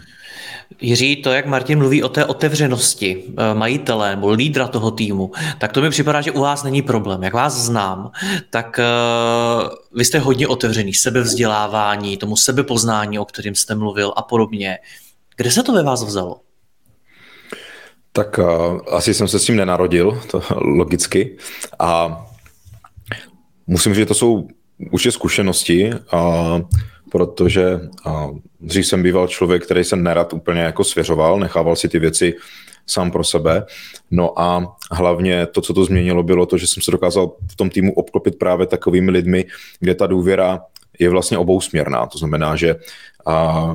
Jiří, 0.80 1.16
to, 1.16 1.30
jak 1.30 1.46
Martin 1.46 1.78
mluví 1.78 2.02
o 2.02 2.08
té 2.08 2.24
otevřenosti 2.24 3.24
eh, 3.26 3.54
majitele 3.54 4.16
nebo 4.16 4.30
lídra 4.30 4.68
toho 4.68 4.90
týmu, 4.90 5.30
tak 5.58 5.72
to 5.72 5.82
mi 5.82 5.90
připadá, 5.90 6.20
že 6.20 6.32
u 6.32 6.40
vás 6.40 6.62
není 6.62 6.82
problém. 6.82 7.22
Jak 7.22 7.34
vás 7.34 7.54
znám, 7.54 8.10
tak 8.50 8.80
uh, 8.80 9.68
vy 9.98 10.04
jste 10.04 10.18
hodně 10.18 10.48
otevřený 10.48 10.94
sebevzdělávání, 10.94 12.16
tomu 12.16 12.36
sebepoznání, 12.36 13.18
o 13.18 13.24
kterém 13.24 13.54
jste 13.54 13.74
mluvil 13.74 14.12
a 14.16 14.22
podobně. 14.22 14.78
Kde 15.36 15.50
se 15.50 15.62
to 15.62 15.72
ve 15.72 15.82
vás 15.82 16.04
vzalo? 16.04 16.40
Tak 18.16 18.38
uh, 18.38 18.80
asi 18.90 19.14
jsem 19.14 19.28
se 19.28 19.38
s 19.38 19.44
tím 19.44 19.56
nenarodil, 19.56 20.20
to 20.30 20.42
logicky. 20.56 21.36
A 21.78 22.24
musím 23.66 23.94
říct, 23.94 23.98
že 23.98 24.06
to 24.06 24.14
jsou 24.14 24.48
už 24.90 25.06
je 25.06 25.12
zkušenosti. 25.12 25.90
Uh, 26.12 26.60
protože 27.14 27.80
dřív 28.60 28.86
jsem 28.86 29.02
býval 29.02 29.28
člověk, 29.28 29.64
který 29.64 29.84
se 29.84 29.96
nerad 29.96 30.32
úplně 30.32 30.60
jako 30.60 30.84
svěřoval, 30.84 31.38
nechával 31.38 31.76
si 31.76 31.88
ty 31.88 31.98
věci 31.98 32.34
sám 32.86 33.10
pro 33.10 33.24
sebe. 33.24 33.66
No 34.10 34.40
a 34.40 34.76
hlavně 34.90 35.46
to, 35.46 35.60
co 35.60 35.74
to 35.74 35.84
změnilo, 35.84 36.22
bylo 36.22 36.46
to, 36.46 36.58
že 36.58 36.66
jsem 36.66 36.82
se 36.82 36.90
dokázal 36.90 37.32
v 37.52 37.56
tom 37.56 37.70
týmu 37.70 37.94
obklopit 37.94 38.38
právě 38.38 38.66
takovými 38.66 39.10
lidmi, 39.10 39.44
kde 39.80 39.94
ta 39.94 40.06
důvěra 40.06 40.60
je 40.98 41.10
vlastně 41.10 41.38
obousměrná. 41.38 42.06
To 42.06 42.18
znamená, 42.18 42.56
že 42.56 42.76
a, 43.26 43.74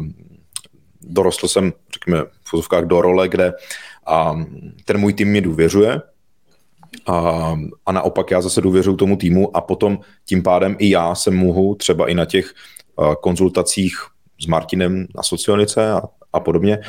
dorostl 1.02 1.48
jsem, 1.48 1.74
řekněme, 1.94 2.24
v 2.44 2.86
do 2.86 3.02
role, 3.02 3.28
kde 3.28 3.54
a, 4.10 4.46
ten 4.86 4.98
můj 4.98 5.14
tým 5.14 5.32
mi 5.32 5.42
důvěřuje, 5.42 6.02
a, 7.08 7.56
a 7.86 7.92
naopak 7.92 8.32
já 8.32 8.42
zase 8.42 8.62
důvěřuji 8.62 8.96
tomu 8.96 9.18
týmu 9.18 9.58
a 9.58 9.62
potom 9.62 10.00
tím 10.26 10.44
pádem 10.44 10.76
i 10.80 10.90
já 10.90 11.16
se 11.16 11.32
mohu 11.32 11.76
třeba 11.76 12.10
i 12.10 12.14
na 12.14 12.26
těch 12.26 12.54
konzultacích 13.22 13.96
s 14.42 14.46
Martinem 14.46 15.08
na 15.16 15.24
socionice 15.24 15.92
a, 15.92 16.02
a 16.34 16.40
podobně 16.40 16.80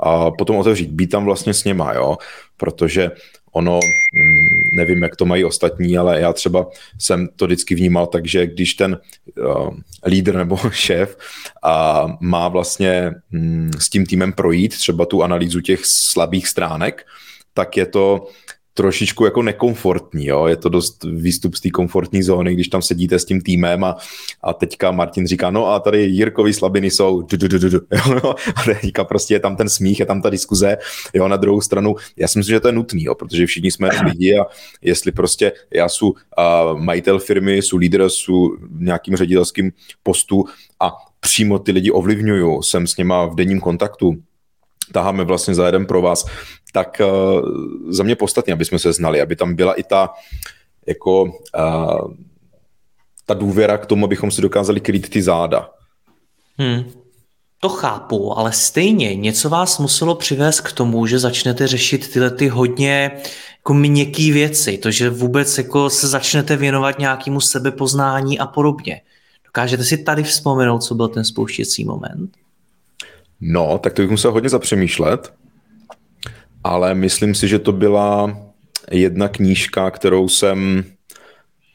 a 0.00 0.30
potom 0.30 0.56
otevřít, 0.56 0.90
být 0.90 1.06
tam 1.06 1.24
vlastně 1.24 1.54
s 1.54 1.64
něma, 1.64 1.92
jo, 1.92 2.16
protože 2.56 3.10
ono, 3.52 3.80
mm, 4.14 4.76
nevím, 4.76 5.02
jak 5.02 5.16
to 5.16 5.26
mají 5.26 5.44
ostatní, 5.44 5.98
ale 5.98 6.20
já 6.20 6.32
třeba 6.32 6.66
jsem 6.98 7.28
to 7.36 7.46
vždycky 7.46 7.74
vnímal 7.74 8.06
tak, 8.06 8.26
že 8.26 8.46
když 8.46 8.74
ten 8.74 9.00
uh, 9.38 9.76
lídr 10.06 10.36
nebo 10.36 10.56
šéf 10.70 11.18
a 11.62 12.06
má 12.20 12.48
vlastně 12.48 13.12
um, 13.32 13.70
s 13.78 13.88
tím 13.88 14.06
týmem 14.06 14.32
projít 14.32 14.78
třeba 14.78 15.06
tu 15.06 15.22
analýzu 15.22 15.60
těch 15.60 15.80
slabých 15.84 16.48
stránek, 16.48 17.06
tak 17.54 17.76
je 17.76 17.86
to 17.86 18.28
trošičku 18.74 19.24
jako 19.24 19.42
nekomfortní, 19.42 20.26
jo? 20.26 20.46
je 20.46 20.56
to 20.56 20.68
dost 20.68 21.04
výstup 21.04 21.54
z 21.54 21.60
té 21.60 21.70
komfortní 21.70 22.22
zóny, 22.22 22.54
když 22.54 22.68
tam 22.68 22.82
sedíte 22.82 23.18
s 23.18 23.24
tím 23.24 23.40
týmem 23.40 23.84
a, 23.84 23.96
a 24.42 24.52
teďka 24.52 24.90
Martin 24.90 25.26
říká, 25.26 25.50
no 25.50 25.66
a 25.66 25.80
tady 25.80 26.02
Jirkovi 26.02 26.52
slabiny 26.52 26.90
jsou 26.90 27.22
du, 27.22 27.36
du, 27.36 27.48
du, 27.48 27.68
du, 27.68 27.80
jo? 27.90 28.20
No, 28.24 28.34
a 28.56 28.74
teďka 28.80 29.04
prostě 29.04 29.34
je 29.34 29.40
tam 29.40 29.56
ten 29.56 29.68
smích, 29.68 30.00
je 30.00 30.06
tam 30.06 30.22
ta 30.22 30.30
diskuze, 30.30 30.76
jo, 31.14 31.28
na 31.28 31.36
druhou 31.36 31.60
stranu, 31.60 31.94
já 32.16 32.28
si 32.28 32.38
myslím, 32.38 32.54
že 32.54 32.60
to 32.60 32.68
je 32.68 32.72
nutný, 32.72 33.04
jo? 33.04 33.14
protože 33.14 33.46
všichni 33.46 33.70
jsme 33.70 33.88
lidi 34.04 34.38
a 34.38 34.46
jestli 34.82 35.12
prostě 35.12 35.52
já 35.74 35.88
jsem 35.88 36.08
uh, 36.08 36.14
majitel 36.78 37.18
firmy, 37.18 37.56
jsou 37.56 37.76
lídr, 37.76 38.08
jsou 38.08 38.56
nějakým 38.78 39.16
ředitelským 39.16 39.72
postu 40.02 40.44
a 40.80 40.92
přímo 41.20 41.58
ty 41.58 41.72
lidi 41.72 41.90
ovlivňuju, 41.90 42.62
jsem 42.62 42.86
s 42.86 42.96
něma 42.96 43.26
v 43.26 43.34
denním 43.34 43.60
kontaktu, 43.60 44.16
taháme 44.92 45.24
vlastně 45.24 45.54
za 45.54 45.66
jeden 45.66 45.86
pro 45.86 46.02
vás, 46.02 46.26
tak 46.72 47.00
uh, 47.04 47.42
za 47.88 48.02
mě 48.02 48.16
podstatně, 48.16 48.52
aby 48.52 48.64
jsme 48.64 48.78
se 48.78 48.92
znali, 48.92 49.20
aby 49.20 49.36
tam 49.36 49.54
byla 49.54 49.72
i 49.72 49.82
ta 49.82 50.10
jako 50.86 51.22
uh, 51.22 52.14
ta 53.26 53.34
důvěra 53.34 53.78
k 53.78 53.86
tomu, 53.86 54.04
abychom 54.04 54.30
si 54.30 54.42
dokázali 54.42 54.80
krýt 54.80 55.08
ty 55.08 55.22
záda. 55.22 55.70
Hmm. 56.58 56.84
To 57.60 57.68
chápu, 57.68 58.38
ale 58.38 58.52
stejně 58.52 59.14
něco 59.14 59.48
vás 59.48 59.78
muselo 59.78 60.14
přivést 60.14 60.60
k 60.60 60.72
tomu, 60.72 61.06
že 61.06 61.18
začnete 61.18 61.66
řešit 61.66 62.12
tyhle 62.12 62.30
ty 62.30 62.48
hodně 62.48 63.10
jako 63.56 63.74
měkký 63.74 64.32
věci, 64.32 64.78
to, 64.78 64.90
že 64.90 65.10
vůbec 65.10 65.58
jako 65.58 65.90
se 65.90 66.08
začnete 66.08 66.56
věnovat 66.56 66.98
nějakému 66.98 67.40
sebepoznání 67.40 68.38
a 68.38 68.46
podobně. 68.46 69.00
Dokážete 69.44 69.84
si 69.84 69.98
tady 69.98 70.22
vzpomenout, 70.22 70.82
co 70.82 70.94
byl 70.94 71.08
ten 71.08 71.24
spouštěcí 71.24 71.84
moment? 71.84 72.36
No, 73.40 73.78
tak 73.78 73.92
to 73.92 74.02
bych 74.02 74.10
musel 74.10 74.32
hodně 74.32 74.48
zapřemýšlet, 74.48 75.32
ale 76.64 76.94
myslím 76.94 77.34
si, 77.34 77.48
že 77.48 77.58
to 77.58 77.72
byla 77.72 78.38
jedna 78.90 79.28
knížka, 79.28 79.90
kterou 79.90 80.28
jsem 80.28 80.84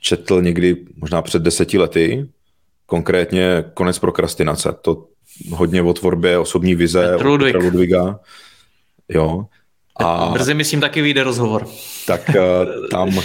četl 0.02 0.42
někdy 0.42 0.78
možná 0.96 1.22
před 1.22 1.42
deseti 1.42 1.78
lety, 1.78 2.28
konkrétně 2.86 3.64
Konec 3.74 4.00
prokrastinace. 4.00 4.70
To 4.82 5.06
hodně 5.52 5.82
o 5.82 5.94
tvorbě 5.94 6.38
osobní 6.38 6.76
vize 6.76 7.12
Petr 7.12 7.26
Ludwig. 7.26 7.54
Petra 7.54 7.68
Ludviga. 7.68 8.20
Jo. 9.10 9.46
A 10.00 10.30
Brzy 10.34 10.54
myslím 10.54 10.82
taky 10.82 11.02
vyjde 11.02 11.24
rozhovor. 11.24 11.68
Tak 12.08 12.30
eh, 12.30 12.42
tam 12.92 13.20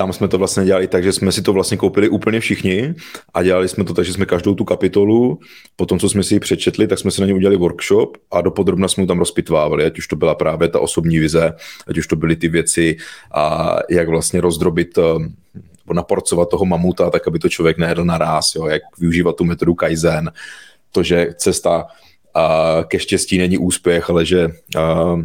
tam 0.00 0.12
jsme 0.12 0.28
to 0.28 0.38
vlastně 0.38 0.64
dělali 0.64 0.88
tak, 0.88 1.04
že 1.04 1.12
jsme 1.12 1.32
si 1.32 1.42
to 1.42 1.52
vlastně 1.52 1.76
koupili 1.76 2.08
úplně 2.08 2.40
všichni 2.40 2.94
a 3.34 3.42
dělali 3.42 3.68
jsme 3.68 3.84
to 3.84 3.94
tak, 3.94 4.04
že 4.04 4.12
jsme 4.12 4.26
každou 4.26 4.54
tu 4.54 4.64
kapitolu, 4.64 5.38
po 5.76 5.86
tom, 5.86 5.98
co 5.98 6.08
jsme 6.08 6.22
si 6.22 6.34
ji 6.34 6.40
přečetli, 6.40 6.86
tak 6.86 6.98
jsme 6.98 7.10
si 7.10 7.20
na 7.20 7.26
ně 7.26 7.34
udělali 7.34 7.56
workshop 7.56 8.16
a 8.32 8.40
dopodrobna 8.40 8.88
jsme 8.88 9.06
tam 9.06 9.18
rozpitvávali, 9.18 9.84
ať 9.84 9.98
už 9.98 10.06
to 10.06 10.16
byla 10.16 10.34
právě 10.34 10.68
ta 10.68 10.80
osobní 10.80 11.18
vize, 11.18 11.52
ať 11.86 11.98
už 11.98 12.06
to 12.06 12.16
byly 12.16 12.36
ty 12.36 12.48
věci 12.48 12.96
a 13.34 13.76
jak 13.90 14.08
vlastně 14.08 14.40
rozdrobit 14.40 14.98
eh, 14.98 15.02
naporcovat 15.92 16.48
toho 16.48 16.64
mamuta, 16.64 17.10
tak 17.10 17.28
aby 17.28 17.38
to 17.38 17.48
člověk 17.48 17.78
nejedl 17.78 18.04
naraz, 18.04 18.54
jo, 18.54 18.66
jak 18.66 18.82
využívat 18.98 19.36
tu 19.36 19.44
metodu 19.44 19.74
Kaizen, 19.74 20.32
to, 20.92 21.02
že 21.02 21.28
cesta 21.36 21.86
a 22.34 22.76
ke 22.88 22.98
štěstí 22.98 23.38
není 23.38 23.58
úspěch, 23.58 24.10
ale 24.10 24.24
že 24.24 24.48
a, 24.76 25.16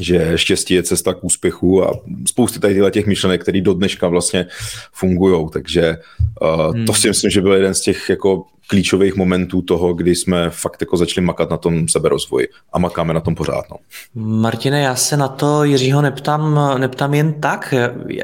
že 0.00 0.32
štěstí 0.38 0.74
je 0.74 0.82
cesta 0.82 1.14
k 1.14 1.24
úspěchu 1.24 1.84
a 1.84 2.00
spousty 2.26 2.60
tady 2.60 2.80
těch 2.90 3.06
myšlenek, 3.06 3.42
které 3.42 3.60
do 3.60 3.74
dneška 3.74 4.08
vlastně 4.08 4.46
fungují, 4.92 5.46
takže 5.52 5.96
uh, 6.42 6.74
hmm. 6.74 6.86
to 6.86 6.94
si 6.94 7.08
myslím, 7.08 7.30
že 7.30 7.40
byl 7.40 7.52
jeden 7.52 7.74
z 7.74 7.80
těch 7.80 8.10
jako 8.10 8.44
klíčových 8.70 9.16
momentů 9.16 9.62
toho, 9.62 9.94
kdy 9.94 10.16
jsme 10.16 10.50
fakt 10.50 10.80
jako 10.80 10.96
začali 10.96 11.26
makat 11.26 11.50
na 11.50 11.56
tom 11.56 11.88
seberozvoji 11.88 12.48
a 12.72 12.78
makáme 12.78 13.14
na 13.14 13.20
tom 13.20 13.34
pořád. 13.34 13.64
No. 13.70 13.76
Martine, 14.14 14.80
já 14.80 14.96
se 14.96 15.16
na 15.16 15.28
to 15.28 15.64
Jiřího 15.64 16.02
neptám, 16.02 16.60
neptám 16.78 17.14
jen 17.14 17.32
tak. 17.40 17.74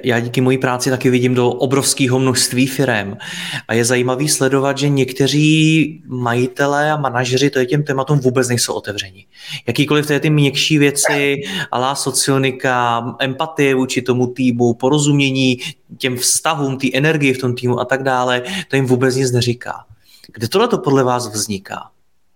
Já 0.03 0.21
díky 0.21 0.41
mojí 0.41 0.59
práci 0.59 0.91
taky 0.91 1.11
vidím 1.11 1.35
do 1.35 1.51
obrovského 1.51 2.19
množství 2.19 2.67
firem 2.67 3.17
a 3.69 3.75
je 3.75 3.85
zajímavý 3.85 4.29
sledovat, 4.29 4.79
že 4.79 4.89
někteří 4.89 6.03
majitelé 6.07 6.93
a 6.93 6.97
manažeři 6.97 7.51
to 7.51 7.59
je 7.59 7.67
těm 7.67 7.83
tématům 7.83 8.19
vůbec 8.19 8.49
nejsou 8.49 8.75
otevření. 8.75 9.27
Jakýkoliv 9.67 10.11
ty 10.21 10.31
měkší 10.31 10.79
věci, 10.79 11.43
alá 11.73 11.95
socionika, 11.95 13.05
empatie 13.19 13.75
vůči 13.75 14.03
tomu 14.03 14.27
týmu, 14.27 14.75
porozumění 14.75 15.59
těm 15.99 16.17
vztahům, 16.17 16.77
té 16.79 16.89
energii 16.93 17.35
v 17.35 17.39
tom 17.39 17.55
týmu 17.55 17.81
a 17.81 17.85
tak 17.85 18.03
dále, 18.03 18.43
to 18.71 18.77
jim 18.77 18.87
vůbec 18.87 19.17
nic 19.17 19.33
neříká. 19.33 19.73
Kde 20.35 20.49
tohle 20.49 20.69
to 20.69 20.79
podle 20.79 21.05
vás 21.05 21.29
vzniká? 21.29 21.91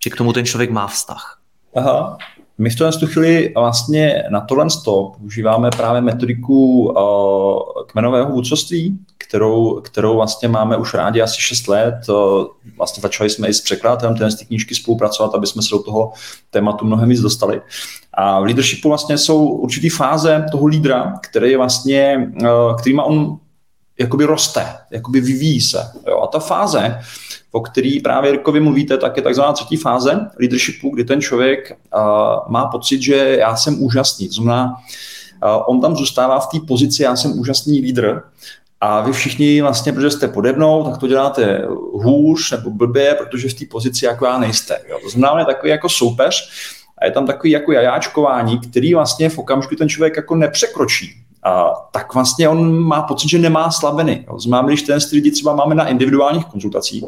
Že 0.05 0.11
k 0.11 0.16
tomu 0.16 0.33
ten 0.33 0.46
člověk 0.46 0.70
má 0.70 0.87
vztah? 0.87 1.38
Aha. 1.76 2.18
My 2.59 2.70
v 2.70 2.76
tuhle 2.76 2.92
chvíli 3.07 3.53
vlastně 3.57 4.24
na 4.31 4.40
tohle 4.40 4.70
stop 4.70 5.16
používáme 5.16 5.70
právě 5.70 6.00
metodiku 6.00 6.88
uh, 6.88 7.85
kmenového 7.87 8.31
vůdcovství, 8.31 8.98
kterou, 9.18 9.81
kterou 9.81 10.16
vlastně 10.16 10.48
máme 10.48 10.76
už 10.76 10.94
rádi 10.94 11.22
asi 11.22 11.40
6 11.40 11.68
let. 11.68 11.94
Uh, 12.09 12.44
vlastně 12.76 13.00
začali 13.00 13.31
jsme 13.31 13.48
i 13.48 13.55
s 13.55 13.61
překladatelem 13.61 14.16
té 14.16 14.44
knížky 14.46 14.74
spolupracovat, 14.74 15.35
aby 15.35 15.46
jsme 15.46 15.62
se 15.62 15.70
do 15.70 15.83
toho 15.83 16.12
tématu 16.50 16.85
mnohem 16.85 17.09
víc 17.09 17.20
dostali. 17.20 17.61
A 18.14 18.40
v 18.40 18.44
leadershipu 18.44 18.88
vlastně 18.88 19.18
jsou 19.18 19.48
určitý 19.48 19.88
fáze 19.88 20.46
toho 20.53 20.66
lídra, 20.66 21.14
který 21.22 21.50
je 21.50 21.57
vlastně, 21.57 22.31
uh, 22.42 22.76
kterýma 22.76 23.03
on 23.03 23.38
jakoby 24.01 24.25
roste, 24.25 24.67
jakoby 24.91 25.21
vyvíjí 25.21 25.61
se. 25.61 25.91
Jo? 26.07 26.21
A 26.21 26.27
ta 26.27 26.39
fáze 26.39 26.99
o 27.53 27.61
který 27.61 28.01
právě 28.01 28.31
Jirkovi 28.31 28.61
mluvíte, 28.61 28.99
tak 28.99 29.17
je 29.17 29.23
takzvaná 29.23 29.53
třetí 29.53 29.77
fáze 29.77 30.31
leadershipu, 30.41 30.91
kdy 30.91 31.05
ten 31.05 31.21
člověk 31.21 31.79
uh, 31.95 32.53
má 32.53 32.67
pocit, 32.67 33.03
že 33.03 33.37
já 33.41 33.57
jsem 33.57 33.83
úžasný. 33.83 34.29
Znamená, 34.29 34.67
uh, 35.45 35.63
on 35.67 35.81
tam 35.81 35.97
zůstává 35.97 36.41
v 36.41 36.47
té 36.47 36.59
pozici, 36.69 37.03
já 37.03 37.17
jsem 37.17 37.39
úžasný 37.39 37.81
lídr, 37.81 38.23
a 38.83 39.01
vy 39.01 39.13
všichni 39.13 39.63
vlastně, 39.63 39.93
protože 39.93 40.11
jste 40.11 40.29
pode 40.29 40.53
mnou, 40.53 40.85
tak 40.85 40.99
to 40.99 41.07
děláte 41.07 41.65
hůř 41.93 42.51
nebo 42.51 42.71
blbě, 42.71 43.15
protože 43.15 43.49
v 43.49 43.55
té 43.55 43.65
pozici 43.71 44.05
jako 44.05 44.27
já 44.27 44.39
nejste. 44.39 44.81
Jo. 44.89 44.99
To 45.03 45.11
znamená, 45.11 45.41
je 45.41 45.47
takový 45.47 45.71
jako 45.71 45.89
soupeř 45.89 46.51
a 46.99 47.05
je 47.05 47.11
tam 47.11 47.27
takový 47.27 47.51
jako 47.51 47.73
jajáčkování, 47.73 48.59
který 48.59 48.95
vlastně 48.95 49.29
v 49.29 49.39
okamžiku 49.39 49.77
ten 49.77 49.89
člověk 49.89 50.17
jako 50.17 50.35
nepřekročí 50.35 51.25
a, 51.42 51.70
tak 51.92 52.14
vlastně 52.14 52.48
on 52.48 52.79
má 52.79 53.03
pocit, 53.03 53.29
že 53.29 53.38
nemá 53.38 53.70
slabiny. 53.70 54.24
Jo. 54.29 54.40
Znamená, 54.40 54.68
když 54.68 54.83
ten 54.83 54.98
lidi 55.12 55.31
třeba 55.31 55.55
máme 55.55 55.74
na 55.74 55.88
individuálních 55.88 56.44
konzultacích, 56.44 57.05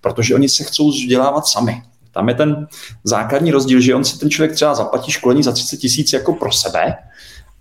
protože 0.00 0.34
oni 0.34 0.48
se 0.48 0.64
chcou 0.64 0.88
vzdělávat 0.90 1.46
sami. 1.46 1.82
Tam 2.12 2.28
je 2.28 2.34
ten 2.34 2.66
základní 3.04 3.50
rozdíl, 3.50 3.80
že 3.80 3.94
on 3.94 4.04
si 4.04 4.18
ten 4.18 4.30
člověk 4.30 4.52
třeba 4.52 4.74
zaplatí 4.74 5.12
školení 5.12 5.42
za 5.42 5.52
30 5.52 5.76
tisíc 5.76 6.12
jako 6.12 6.32
pro 6.32 6.52
sebe, 6.52 6.96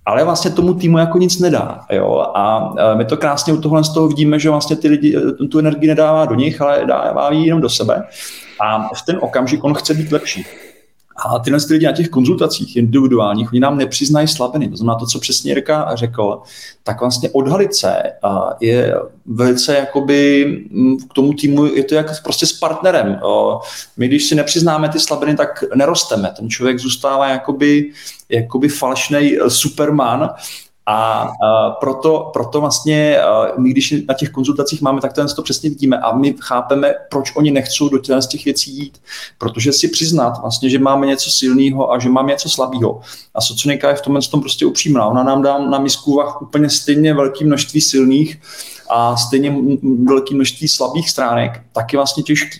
ale 0.05 0.23
vlastně 0.23 0.51
tomu 0.51 0.73
týmu 0.73 0.97
jako 0.97 1.17
nic 1.17 1.39
nedá. 1.39 1.79
Jo? 1.91 2.25
A 2.35 2.73
my 2.97 3.05
to 3.05 3.17
krásně 3.17 3.53
u 3.53 3.61
tohle 3.61 3.83
z 3.83 3.89
toho 3.89 4.07
vidíme, 4.07 4.39
že 4.39 4.49
vlastně 4.49 4.75
ty 4.75 4.87
lidi 4.87 5.17
tu 5.51 5.59
energii 5.59 5.87
nedává 5.87 6.25
do 6.25 6.35
nich, 6.35 6.61
ale 6.61 6.85
dává 6.85 7.31
ji 7.31 7.45
jenom 7.45 7.61
do 7.61 7.69
sebe. 7.69 8.03
A 8.61 8.87
v 8.95 9.01
ten 9.05 9.17
okamžik 9.21 9.63
on 9.63 9.73
chce 9.73 9.93
být 9.93 10.11
lepší. 10.11 10.45
A 11.15 11.39
tyhle 11.39 11.59
lidi 11.69 11.85
na 11.85 11.91
těch 11.91 12.09
konzultacích 12.09 12.75
individuálních, 12.75 13.51
oni 13.51 13.59
nám 13.59 13.77
nepřiznají 13.77 14.27
slabiny. 14.27 14.69
To 14.69 14.77
znamená 14.77 14.99
to, 14.99 15.05
co 15.05 15.19
přesně 15.19 15.51
Jirka 15.51 15.95
řekl, 15.95 16.41
tak 16.83 16.99
vlastně 16.99 17.29
odhalit 17.29 17.75
se 17.75 18.03
je 18.59 18.95
velice 19.25 19.75
jakoby 19.75 20.45
mm, 20.71 20.97
k 20.97 21.13
tomu 21.13 21.33
týmu, 21.33 21.65
je 21.65 21.83
to 21.83 21.95
jak 21.95 22.23
prostě 22.23 22.45
s 22.45 22.53
partnerem. 22.53 23.19
My, 23.97 24.07
když 24.07 24.25
si 24.25 24.35
nepřiznáme 24.35 24.89
ty 24.89 24.99
slabiny, 24.99 25.35
tak 25.35 25.63
nerosteme. 25.75 26.33
Ten 26.37 26.49
člověk 26.49 26.79
zůstává 26.79 27.27
jakoby, 27.27 27.91
jakoby 28.29 28.69
falešný 28.69 29.37
superman 29.47 30.29
a 30.87 31.31
proto, 31.79 32.29
proto 32.33 32.61
vlastně 32.61 33.19
my, 33.57 33.69
když 33.69 33.93
na 34.07 34.13
těch 34.13 34.29
konzultacích 34.29 34.81
máme, 34.81 35.01
tak 35.01 35.13
to 35.35 35.41
přesně 35.41 35.69
vidíme 35.69 35.97
a 35.97 36.15
my 36.15 36.35
chápeme, 36.41 36.93
proč 37.09 37.35
oni 37.35 37.51
nechcou 37.51 37.89
do 37.89 37.97
těch, 37.97 38.21
z 38.21 38.27
těch 38.27 38.45
věcí 38.45 38.77
jít. 38.77 39.01
Protože 39.37 39.73
si 39.73 39.87
přiznat 39.87 40.41
vlastně, 40.41 40.69
že 40.69 40.79
máme 40.79 41.07
něco 41.07 41.31
silného 41.31 41.91
a 41.91 41.99
že 41.99 42.09
máme 42.09 42.31
něco 42.31 42.49
slabého. 42.49 43.01
A 43.35 43.41
socionika 43.41 43.89
je 43.89 43.95
v 43.95 44.01
tomhle 44.01 44.21
tom 44.21 44.39
prostě 44.39 44.65
upřímná. 44.65 45.07
Ona 45.07 45.23
nám 45.23 45.41
dá 45.41 45.57
na 45.57 45.79
misku 45.79 46.15
vah 46.15 46.41
úplně 46.41 46.69
stejně 46.69 47.13
velké 47.13 47.45
množství 47.45 47.81
silných 47.81 48.41
a 48.89 49.17
stejně 49.17 49.55
velké 50.03 50.35
množství 50.35 50.67
slabých 50.67 51.09
stránek, 51.09 51.61
tak 51.71 51.93
je 51.93 51.99
vlastně 51.99 52.23
těžký. 52.23 52.59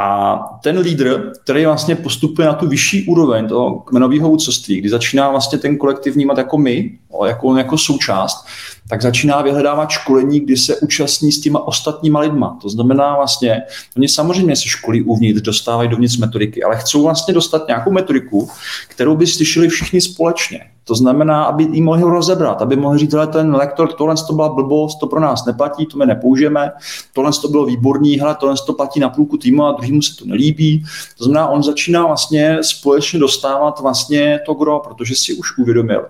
A 0.00 0.38
ten 0.62 0.78
lídr, 0.78 1.32
který 1.42 1.64
vlastně 1.66 1.96
postupuje 1.96 2.48
na 2.48 2.54
tu 2.54 2.68
vyšší 2.68 3.06
úroveň 3.06 3.48
toho 3.48 3.80
kmenového 3.80 4.28
vůdcovství, 4.28 4.80
kdy 4.80 4.88
začíná 4.88 5.30
vlastně 5.30 5.58
ten 5.58 5.76
kolektiv 5.76 6.14
vnímat 6.14 6.38
jako 6.38 6.58
my, 6.58 6.98
jako, 7.26 7.56
jako 7.56 7.78
součást, 7.78 8.46
tak 8.88 9.02
začíná 9.02 9.42
vyhledávat 9.42 9.90
školení, 9.90 10.40
kdy 10.40 10.56
se 10.56 10.76
účastní 10.76 11.32
s 11.32 11.40
těma 11.40 11.66
ostatníma 11.66 12.20
lidma. 12.20 12.58
To 12.62 12.68
znamená 12.68 13.16
vlastně, 13.16 13.62
oni 13.96 14.08
samozřejmě 14.08 14.56
se 14.56 14.68
školí 14.68 15.02
uvnitř, 15.02 15.40
dostávají 15.40 15.88
dovnitř 15.88 16.16
metodiky, 16.16 16.62
ale 16.62 16.76
chcou 16.76 17.02
vlastně 17.02 17.34
dostat 17.34 17.68
nějakou 17.68 17.90
metodiku, 17.90 18.50
kterou 18.88 19.16
by 19.16 19.26
slyšeli 19.26 19.68
všichni 19.68 20.00
společně. 20.00 20.60
To 20.90 20.94
znamená, 20.94 21.44
aby 21.44 21.68
ji 21.72 21.82
mohli 21.82 22.02
rozebrat, 22.02 22.62
aby 22.62 22.76
mohli 22.76 22.98
říct, 22.98 23.10
že 23.10 23.26
ten 23.26 23.54
lektor, 23.54 23.92
tohle 23.92 24.14
to 24.26 24.32
byla 24.32 24.48
blbost, 24.48 24.98
to 24.98 25.06
pro 25.06 25.20
nás 25.20 25.44
neplatí, 25.44 25.86
to 25.86 25.98
my 25.98 26.06
nepoužijeme, 26.06 26.72
tohle 27.12 27.30
to 27.42 27.48
bylo 27.48 27.66
výborný, 27.66 28.20
hele, 28.20 28.36
tohle 28.40 28.54
to 28.66 28.72
platí 28.72 29.00
na 29.00 29.08
půlku 29.08 29.36
týmu 29.36 29.64
a 29.64 29.72
druhýmu 29.72 30.02
se 30.02 30.16
to 30.16 30.24
nelíbí. 30.26 30.84
To 31.18 31.24
znamená, 31.24 31.48
on 31.48 31.62
začíná 31.62 32.06
vlastně 32.06 32.58
společně 32.62 33.18
dostávat 33.18 33.80
vlastně 33.80 34.40
to 34.46 34.54
gro, 34.54 34.80
protože 34.80 35.14
si 35.14 35.34
už 35.34 35.58
uvědomil, 35.58 36.06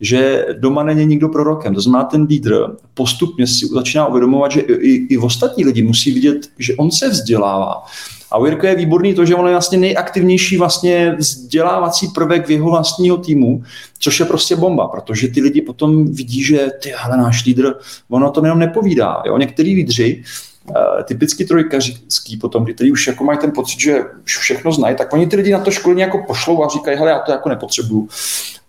že 0.00 0.46
doma 0.58 0.82
není 0.82 1.06
nikdo 1.06 1.28
prorokem. 1.28 1.74
To 1.74 1.80
znamená, 1.80 2.04
ten 2.04 2.22
lídr 2.22 2.76
postupně 2.94 3.46
si 3.46 3.66
začíná 3.66 4.06
uvědomovat, 4.06 4.52
že 4.52 4.60
i, 4.60 5.06
i 5.14 5.18
ostatní 5.18 5.64
lidi 5.64 5.82
musí 5.82 6.12
vidět, 6.12 6.48
že 6.58 6.76
on 6.76 6.90
se 6.90 7.08
vzdělává. 7.08 7.84
A 8.30 8.38
u 8.38 8.44
Jirka 8.44 8.68
je 8.68 8.74
výborný 8.74 9.14
to, 9.14 9.24
že 9.24 9.34
on 9.34 9.46
je 9.46 9.52
vlastně 9.52 9.78
nejaktivnější 9.78 10.56
vlastně 10.56 11.14
vzdělávací 11.18 12.08
prvek 12.08 12.46
v 12.46 12.50
jeho 12.50 12.70
vlastního 12.70 13.16
týmu, 13.16 13.62
což 13.98 14.20
je 14.20 14.26
prostě 14.26 14.56
bomba, 14.56 14.88
protože 14.88 15.28
ty 15.28 15.40
lidi 15.40 15.62
potom 15.62 16.12
vidí, 16.12 16.44
že 16.44 16.68
ty, 16.82 16.92
hele, 16.96 17.16
náš 17.16 17.44
lídr, 17.44 17.74
ono 18.08 18.30
to 18.30 18.44
jenom 18.44 18.58
nepovídá. 18.58 19.22
Jo? 19.26 19.38
Některý 19.38 19.74
lídři, 19.74 20.22
Uh, 20.68 21.02
typicky 21.04 21.44
trojkařský 21.44 22.36
potom, 22.36 22.64
kdy 22.64 22.92
už 22.92 23.06
jako 23.06 23.24
mají 23.24 23.38
ten 23.38 23.52
pocit, 23.52 23.80
že 23.80 24.00
už 24.24 24.38
všechno 24.38 24.72
znají, 24.72 24.96
tak 24.96 25.12
oni 25.12 25.26
ty 25.26 25.36
lidi 25.36 25.52
na 25.52 25.60
to 25.60 25.70
školení 25.70 26.00
jako 26.00 26.24
pošlou 26.26 26.64
a 26.64 26.68
říkají, 26.68 26.98
hele, 26.98 27.10
já 27.10 27.18
to 27.18 27.32
jako 27.32 27.48
nepotřebuju. 27.48 28.08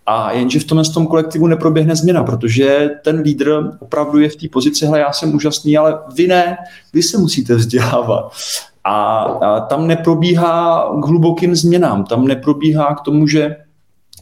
A 0.06 0.32
jenže 0.32 0.60
v 0.60 0.64
tomhle 0.64 0.84
tom 0.84 1.06
kolektivu 1.06 1.46
neproběhne 1.46 1.96
změna, 1.96 2.24
protože 2.24 2.90
ten 3.04 3.20
lídr 3.20 3.70
opravdu 3.80 4.18
je 4.18 4.28
v 4.28 4.36
té 4.36 4.48
pozici, 4.48 4.86
hele, 4.86 5.00
já 5.00 5.12
jsem 5.12 5.34
úžasný, 5.34 5.78
ale 5.78 5.98
vy 6.14 6.26
ne, 6.26 6.56
vy 6.92 7.02
se 7.02 7.18
musíte 7.18 7.54
vzdělávat. 7.54 8.32
A, 8.84 9.20
a 9.22 9.60
tam 9.60 9.86
neprobíhá 9.86 10.88
k 11.02 11.06
hlubokým 11.06 11.54
změnám, 11.54 12.04
tam 12.04 12.26
neprobíhá 12.26 12.94
k 12.94 13.00
tomu, 13.00 13.26
že 13.26 13.56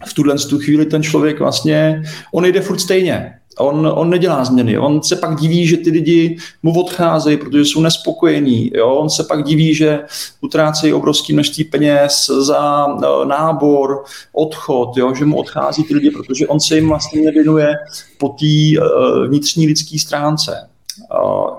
v 0.06 0.14
tuhle 0.14 0.34
tu 0.34 0.58
chvíli 0.58 0.86
ten 0.86 1.02
člověk 1.02 1.40
vlastně, 1.40 2.02
on 2.32 2.44
jde 2.44 2.60
furt 2.60 2.78
stejně. 2.78 3.34
On, 3.58 3.92
on 3.94 4.10
nedělá 4.10 4.44
změny. 4.44 4.78
On 4.78 5.02
se 5.02 5.16
pak 5.16 5.40
diví, 5.40 5.66
že 5.66 5.76
ty 5.76 5.90
lidi 5.90 6.36
mu 6.62 6.80
odcházejí, 6.80 7.36
protože 7.36 7.64
jsou 7.64 7.80
nespokojení. 7.80 8.70
Jo? 8.74 8.88
On 8.88 9.10
se 9.10 9.24
pak 9.24 9.44
diví, 9.44 9.74
že 9.74 10.00
utrácejí 10.40 10.92
obrovské 10.92 11.32
množství 11.32 11.64
peněz 11.64 12.30
za 12.38 12.86
no, 12.86 13.24
nábor, 13.24 14.04
odchod, 14.32 14.96
jo? 14.96 15.14
že 15.14 15.24
mu 15.24 15.36
odchází 15.36 15.84
ty 15.84 15.94
lidi, 15.94 16.10
protože 16.10 16.46
on 16.46 16.60
se 16.60 16.76
jim 16.76 16.88
vlastně 16.88 17.20
nevěnuje 17.20 17.74
po 18.18 18.28
té 18.28 18.80
uh, 18.80 19.26
vnitřní 19.26 19.66
lidské 19.66 19.98
stránce. 19.98 20.68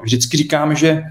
Vždycky 0.04 0.38
říkáme, 0.38 0.76
že 0.76 1.04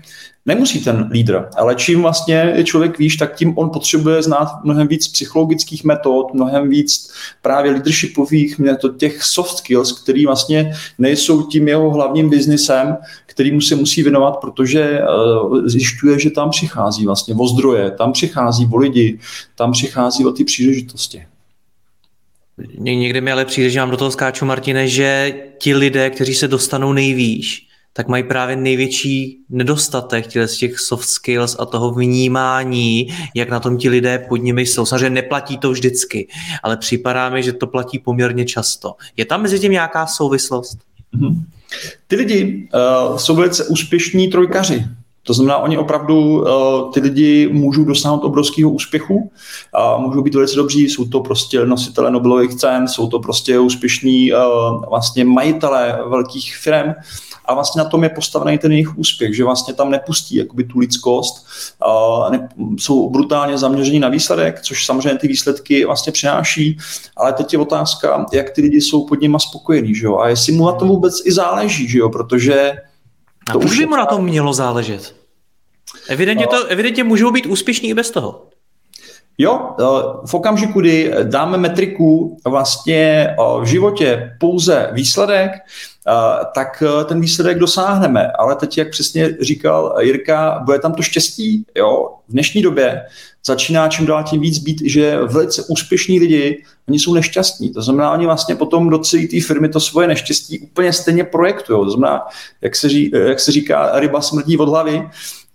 Nemusí 0.46 0.84
ten 0.84 1.08
lídr, 1.12 1.48
ale 1.56 1.74
čím 1.74 2.02
vlastně 2.02 2.52
je 2.56 2.64
člověk 2.64 2.98
výš, 2.98 3.16
tak 3.16 3.36
tím 3.36 3.58
on 3.58 3.70
potřebuje 3.70 4.22
znát 4.22 4.48
mnohem 4.64 4.88
víc 4.88 5.08
psychologických 5.08 5.84
metod, 5.84 6.34
mnohem 6.34 6.68
víc 6.68 7.12
právě 7.42 7.72
leadershipových 7.72 8.58
metod, 8.58 8.96
těch 8.96 9.22
soft 9.22 9.58
skills, 9.58 9.92
které 10.02 10.22
vlastně 10.26 10.72
nejsou 10.98 11.42
tím 11.42 11.68
jeho 11.68 11.90
hlavním 11.90 12.30
biznisem, 12.30 12.96
kterýmu 13.26 13.60
se 13.60 13.76
musí 13.76 14.02
věnovat, 14.02 14.36
protože 14.40 15.00
uh, 15.00 15.66
zjišťuje, 15.66 16.18
že 16.18 16.30
tam 16.30 16.50
přichází 16.50 17.06
vlastně 17.06 17.34
o 17.34 17.46
zdroje, 17.46 17.90
tam 17.90 18.12
přichází 18.12 18.68
o 18.72 18.76
lidi, 18.76 19.18
tam 19.54 19.72
přichází 19.72 20.26
o 20.26 20.32
ty 20.32 20.44
příležitosti. 20.44 21.26
Někdy 22.78 23.20
mi 23.20 23.32
ale 23.32 23.44
přijde, 23.44 23.70
že 23.70 23.80
mám 23.80 23.90
do 23.90 23.96
toho 23.96 24.10
skáču, 24.10 24.44
Martine, 24.44 24.88
že 24.88 25.34
ti 25.58 25.74
lidé, 25.74 26.10
kteří 26.10 26.34
se 26.34 26.48
dostanou 26.48 26.92
nejvýš, 26.92 27.69
tak 27.92 28.08
mají 28.08 28.22
právě 28.22 28.56
největší 28.56 29.38
nedostatek 29.48 30.26
z 30.46 30.56
těch 30.56 30.78
soft 30.78 31.08
skills 31.08 31.56
a 31.58 31.66
toho 31.66 31.90
vnímání, 31.90 33.08
jak 33.34 33.48
na 33.48 33.60
tom 33.60 33.76
ti 33.76 33.88
lidé 33.88 34.18
pod 34.28 34.36
nimi 34.36 34.66
jsou. 34.66 34.86
Samozřejmě 34.86 35.10
neplatí 35.10 35.58
to 35.58 35.70
vždycky, 35.70 36.28
ale 36.62 36.76
připadá 36.76 37.28
mi, 37.28 37.42
že 37.42 37.52
to 37.52 37.66
platí 37.66 37.98
poměrně 37.98 38.44
často. 38.44 38.94
Je 39.16 39.24
tam 39.24 39.42
mezi 39.42 39.58
tím 39.58 39.72
nějaká 39.72 40.06
souvislost? 40.06 40.78
Mm-hmm. 41.14 41.44
Ty 42.06 42.16
lidi 42.16 42.68
uh, 42.74 43.16
jsou 43.16 43.34
velice 43.34 43.64
úspěšní 43.64 44.28
trojkaři. 44.28 44.84
To 45.30 45.34
znamená, 45.34 45.58
oni 45.58 45.78
opravdu, 45.78 46.40
uh, 46.40 46.92
ty 46.92 47.00
lidi 47.00 47.48
můžou 47.52 47.84
dosáhnout 47.84 48.24
obrovského 48.24 48.70
úspěchu, 48.70 49.30
a 49.74 49.96
můžou 49.96 50.22
být 50.22 50.34
velice 50.34 50.56
dobří, 50.56 50.88
jsou 50.88 51.04
to 51.04 51.20
prostě 51.20 51.66
nositele 51.66 52.10
Nobelových 52.10 52.54
cen, 52.54 52.88
jsou 52.88 53.08
to 53.08 53.18
prostě 53.18 53.58
úspěšní 53.58 54.32
uh, 54.32 54.38
vlastně 54.88 55.24
majitelé 55.24 55.98
velkých 56.08 56.56
firm, 56.56 56.92
a 57.44 57.54
vlastně 57.54 57.82
na 57.82 57.88
tom 57.88 58.02
je 58.02 58.08
postavený 58.08 58.58
ten 58.58 58.72
jejich 58.72 58.98
úspěch, 58.98 59.36
že 59.36 59.44
vlastně 59.44 59.74
tam 59.74 59.90
nepustí 59.90 60.36
jakoby 60.36 60.64
tu 60.64 60.78
lidskost, 60.78 61.46
a 61.80 62.30
ne, 62.30 62.48
jsou 62.78 63.10
brutálně 63.10 63.58
zaměření 63.58 63.98
na 63.98 64.08
výsledek, 64.08 64.60
což 64.60 64.86
samozřejmě 64.86 65.18
ty 65.18 65.28
výsledky 65.28 65.84
vlastně 65.84 66.12
přináší, 66.12 66.78
ale 67.16 67.32
teď 67.32 67.52
je 67.52 67.58
otázka, 67.58 68.26
jak 68.32 68.50
ty 68.50 68.60
lidi 68.60 68.80
jsou 68.80 69.06
pod 69.06 69.20
nima 69.20 69.38
spokojení, 69.38 69.94
že 69.94 70.06
jo, 70.06 70.18
a 70.18 70.28
jestli 70.28 70.52
mu 70.52 70.66
na 70.66 70.72
tom 70.72 70.88
vůbec 70.88 71.26
i 71.26 71.32
záleží, 71.32 71.88
že 71.88 71.98
jo, 71.98 72.08
protože... 72.08 72.72
To 73.52 73.58
a 73.58 73.60
proč 73.60 73.78
by 73.78 73.86
mu 73.86 73.96
na 73.96 74.06
tom 74.06 74.24
mělo 74.24 74.52
záležet? 74.52 75.19
Evidentně, 76.08 76.46
to, 76.46 76.66
evidentně 76.66 77.04
můžou 77.04 77.30
být 77.30 77.46
úspěšní 77.46 77.88
i 77.88 77.94
bez 77.94 78.10
toho. 78.10 78.46
Jo, 79.38 79.70
v 80.26 80.34
okamžiku, 80.34 80.80
kdy 80.80 81.12
dáme 81.22 81.58
metriku 81.58 82.36
vlastně 82.44 83.28
v 83.60 83.64
životě 83.64 84.36
pouze 84.40 84.90
výsledek, 84.92 85.50
tak 86.54 86.82
ten 87.04 87.20
výsledek 87.20 87.58
dosáhneme. 87.58 88.30
Ale 88.38 88.56
teď, 88.56 88.78
jak 88.78 88.90
přesně 88.90 89.36
říkal 89.40 89.96
Jirka, 90.00 90.62
bude 90.64 90.78
tam 90.78 90.92
to 90.94 91.02
štěstí. 91.02 91.64
Jo? 91.76 92.08
V 92.28 92.32
dnešní 92.32 92.62
době 92.62 93.02
začíná 93.46 93.88
čím 93.88 94.06
dál 94.06 94.24
tím 94.24 94.40
víc 94.40 94.58
být, 94.58 94.82
že 94.84 95.18
velice 95.18 95.62
úspěšní 95.68 96.20
lidi, 96.20 96.64
oni 96.88 96.98
jsou 96.98 97.14
nešťastní. 97.14 97.72
To 97.72 97.82
znamená, 97.82 98.12
oni 98.12 98.26
vlastně 98.26 98.54
potom 98.56 98.90
do 98.90 98.98
celé 98.98 99.26
té 99.26 99.40
firmy 99.40 99.68
to 99.68 99.80
svoje 99.80 100.08
neštěstí 100.08 100.58
úplně 100.58 100.92
stejně 100.92 101.24
projektují. 101.24 101.84
To 101.84 101.90
znamená, 101.90 102.22
jak 102.60 102.76
se, 102.76 102.88
ří, 102.88 103.10
jak 103.14 103.40
se 103.40 103.52
říká, 103.52 103.90
ryba 103.94 104.20
smrdí 104.20 104.58
od 104.58 104.68
hlavy, 104.68 105.08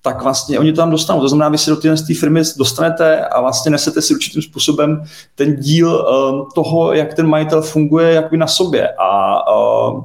tak 0.05 0.23
vlastně 0.23 0.59
oni 0.59 0.71
to 0.71 0.75
tam 0.75 0.91
dostanou. 0.91 1.21
To 1.21 1.29
znamená, 1.29 1.49
vy 1.49 1.57
se 1.57 1.69
do 1.69 1.75
té 1.77 2.13
firmy 2.19 2.41
dostanete 2.57 3.25
a 3.25 3.41
vlastně 3.41 3.71
nesete 3.71 4.01
si 4.01 4.13
určitým 4.13 4.41
způsobem 4.41 5.03
ten 5.35 5.55
díl 5.55 5.89
um, 5.89 6.47
toho, 6.55 6.93
jak 6.93 7.13
ten 7.13 7.27
majitel 7.27 7.61
funguje, 7.61 8.13
jak 8.13 8.31
vy 8.31 8.37
na 8.37 8.47
sobě. 8.47 8.89
A 8.89 9.39
uh, 9.55 10.03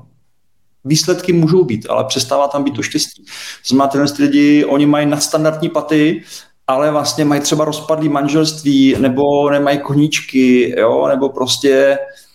výsledky 0.84 1.32
můžou 1.32 1.64
být, 1.64 1.86
ale 1.90 2.04
přestává 2.04 2.48
tam 2.48 2.64
být 2.64 2.76
to 2.76 2.82
štěstí. 2.82 3.24
Znamená, 3.66 3.88
tyhle 3.88 4.06
lidi, 4.18 4.64
oni 4.64 4.86
mají 4.86 5.06
nadstandardní 5.06 5.68
paty, 5.68 6.22
ale 6.66 6.90
vlastně 6.90 7.24
mají 7.24 7.40
třeba 7.40 7.64
rozpadlý 7.64 8.08
manželství, 8.08 8.96
nebo 8.98 9.50
nemají 9.50 9.78
koníčky, 9.78 10.74
jo, 10.80 11.08
nebo 11.08 11.28
prostě 11.28 11.98
uh, 11.98 12.29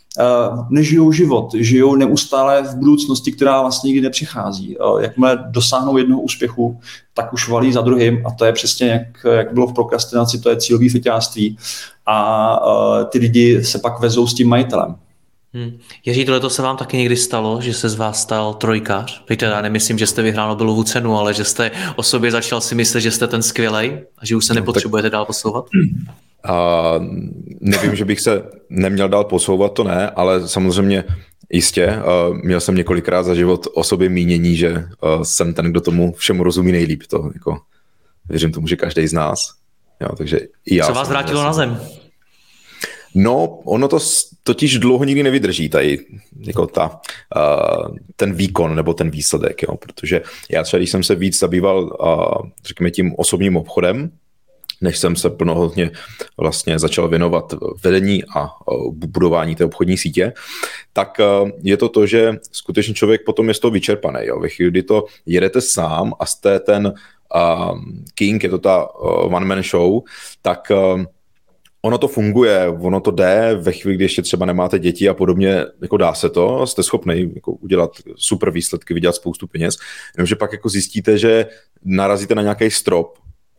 nežijou 0.69 1.11
život, 1.11 1.53
žijou 1.53 1.95
neustále 1.95 2.63
v 2.63 2.75
budoucnosti, 2.75 3.31
která 3.31 3.61
vlastně 3.61 3.87
nikdy 3.87 4.01
nepřichází. 4.01 4.77
Uh, 4.77 5.01
jakmile 5.01 5.45
dosáhnou 5.49 5.97
jednoho 5.97 6.21
úspěchu, 6.21 6.79
tak 7.13 7.33
už 7.33 7.49
valí 7.49 7.73
za 7.73 7.81
druhým 7.81 8.27
a 8.27 8.31
to 8.31 8.45
je 8.45 8.51
přesně, 8.53 8.87
jak, 8.87 9.33
jak 9.33 9.53
bylo 9.53 9.67
v 9.67 9.73
prokrastinaci, 9.73 10.39
to 10.39 10.49
je 10.49 10.57
cílový 10.57 10.89
feťáctví 10.89 11.57
a 12.05 12.67
uh, 12.67 13.03
ty 13.05 13.19
lidi 13.19 13.63
se 13.63 13.79
pak 13.79 13.99
vezou 13.99 14.27
s 14.27 14.33
tím 14.33 14.49
majitelem. 14.49 14.95
Hmm. 15.53 15.77
Jiří, 16.05 16.25
tohle 16.25 16.49
se 16.49 16.61
vám 16.61 16.77
taky 16.77 16.97
někdy 16.97 17.17
stalo, 17.17 17.61
že 17.61 17.73
se 17.73 17.89
z 17.89 17.95
vás 17.95 18.21
stal 18.21 18.53
trojkář? 18.53 19.23
Teď 19.25 19.41
já 19.41 19.61
nemyslím, 19.61 19.97
že 19.97 20.07
jste 20.07 20.21
vyhrál 20.21 20.49
Nobelovu 20.49 20.83
cenu, 20.83 21.17
ale 21.17 21.33
že 21.33 21.43
jste 21.43 21.71
o 21.95 22.03
sobě 22.03 22.31
začal 22.31 22.61
si 22.61 22.75
myslet, 22.75 23.01
že 23.01 23.11
jste 23.11 23.27
ten 23.27 23.41
skvělej 23.41 24.03
a 24.17 24.25
že 24.25 24.35
už 24.35 24.45
se 24.45 24.53
no, 24.53 24.59
nepotřebujete 24.59 25.05
tak... 25.05 25.11
dál 25.11 25.25
posouvat? 25.25 25.65
A 26.45 26.93
nevím, 27.61 27.95
že 27.95 28.05
bych 28.05 28.19
se 28.19 28.43
neměl 28.69 29.09
dál 29.09 29.23
posouvat, 29.23 29.73
to 29.73 29.83
ne, 29.83 30.09
ale 30.09 30.47
samozřejmě 30.47 31.03
jistě. 31.49 31.99
Měl 32.43 32.61
jsem 32.61 32.75
několikrát 32.75 33.23
za 33.23 33.35
život 33.35 33.67
o 33.73 33.83
sobě 33.83 34.09
mínění, 34.09 34.55
že 34.55 34.83
jsem 35.23 35.53
ten, 35.53 35.65
kdo 35.65 35.81
tomu 35.81 36.13
všemu 36.13 36.43
rozumí 36.43 36.71
nejlíp. 36.71 37.03
To 37.09 37.31
jako, 37.33 37.57
věřím 38.29 38.51
tomu, 38.51 38.67
že 38.67 38.75
každý 38.75 39.07
z 39.07 39.13
nás. 39.13 39.51
Jo, 40.01 40.15
takže 40.15 40.39
i 40.65 40.75
já 40.75 40.85
Co 40.85 40.93
vás 40.93 41.09
vrátilo 41.09 41.43
na 41.43 41.53
zem? 41.53 41.81
No, 43.15 43.45
ono 43.45 43.87
to 43.87 43.99
totiž 44.43 44.79
dlouho 44.79 45.03
nikdy 45.03 45.23
nevydrží 45.23 45.69
tady, 45.69 45.99
jako 46.47 46.67
ta, 46.67 46.99
uh, 47.35 47.95
ten 48.15 48.33
výkon 48.33 48.75
nebo 48.75 48.93
ten 48.93 49.09
výsledek, 49.09 49.63
jo, 49.63 49.75
protože 49.77 50.21
já 50.49 50.63
třeba, 50.63 50.77
když 50.77 50.91
jsem 50.91 51.03
se 51.03 51.15
víc 51.15 51.39
zabýval, 51.39 51.83
uh, 51.83 52.49
řekněme, 52.65 52.91
tím 52.91 53.15
osobním 53.17 53.57
obchodem, 53.57 54.11
než 54.85 54.97
jsem 54.97 55.15
se 55.15 55.29
plnohodně 55.29 55.91
vlastně 56.37 56.79
začal 56.79 57.07
věnovat 57.07 57.53
vedení 57.83 58.23
a 58.35 58.49
budování 58.91 59.55
té 59.55 59.65
obchodní 59.65 59.97
sítě, 59.97 60.33
tak 60.93 61.17
je 61.63 61.77
to 61.77 61.89
to, 61.89 62.05
že 62.05 62.37
skutečně 62.51 62.93
člověk 62.93 63.25
potom 63.25 63.47
je 63.47 63.53
z 63.53 63.59
toho 63.59 63.71
vyčerpaný. 63.71 64.19
Jo. 64.23 64.39
Ve 64.39 64.49
chvíli, 64.49 64.71
kdy 64.71 64.83
to 64.83 65.05
jedete 65.25 65.61
sám 65.61 66.13
a 66.19 66.25
jste 66.25 66.59
ten 66.59 66.93
king, 68.15 68.43
je 68.43 68.49
to 68.49 68.57
ta 68.57 68.85
uh, 68.85 69.35
one-man 69.35 69.63
show, 69.63 70.01
tak 70.41 70.71
ono 71.81 71.97
to 71.97 72.07
funguje, 72.07 72.69
ono 72.69 72.99
to 72.99 73.11
jde, 73.11 73.57
ve 73.61 73.71
chvíli, 73.71 73.95
kdy 73.95 74.05
ještě 74.05 74.21
třeba 74.21 74.45
nemáte 74.45 74.79
děti 74.79 75.09
a 75.09 75.13
podobně, 75.13 75.65
jako 75.81 75.97
dá 75.97 76.13
se 76.13 76.29
to, 76.29 76.67
jste 76.67 76.83
schopni 76.83 77.29
jako 77.35 77.51
udělat 77.51 77.91
super 78.15 78.51
výsledky, 78.51 78.93
vydělat 78.93 79.15
spoustu 79.15 79.47
peněz, 79.47 79.77
jenomže 80.17 80.35
pak 80.35 80.51
jako 80.51 80.69
zjistíte, 80.69 81.17
že 81.17 81.45
narazíte 81.83 82.35
na 82.35 82.41
nějaký 82.41 82.71
strop, 82.71 83.17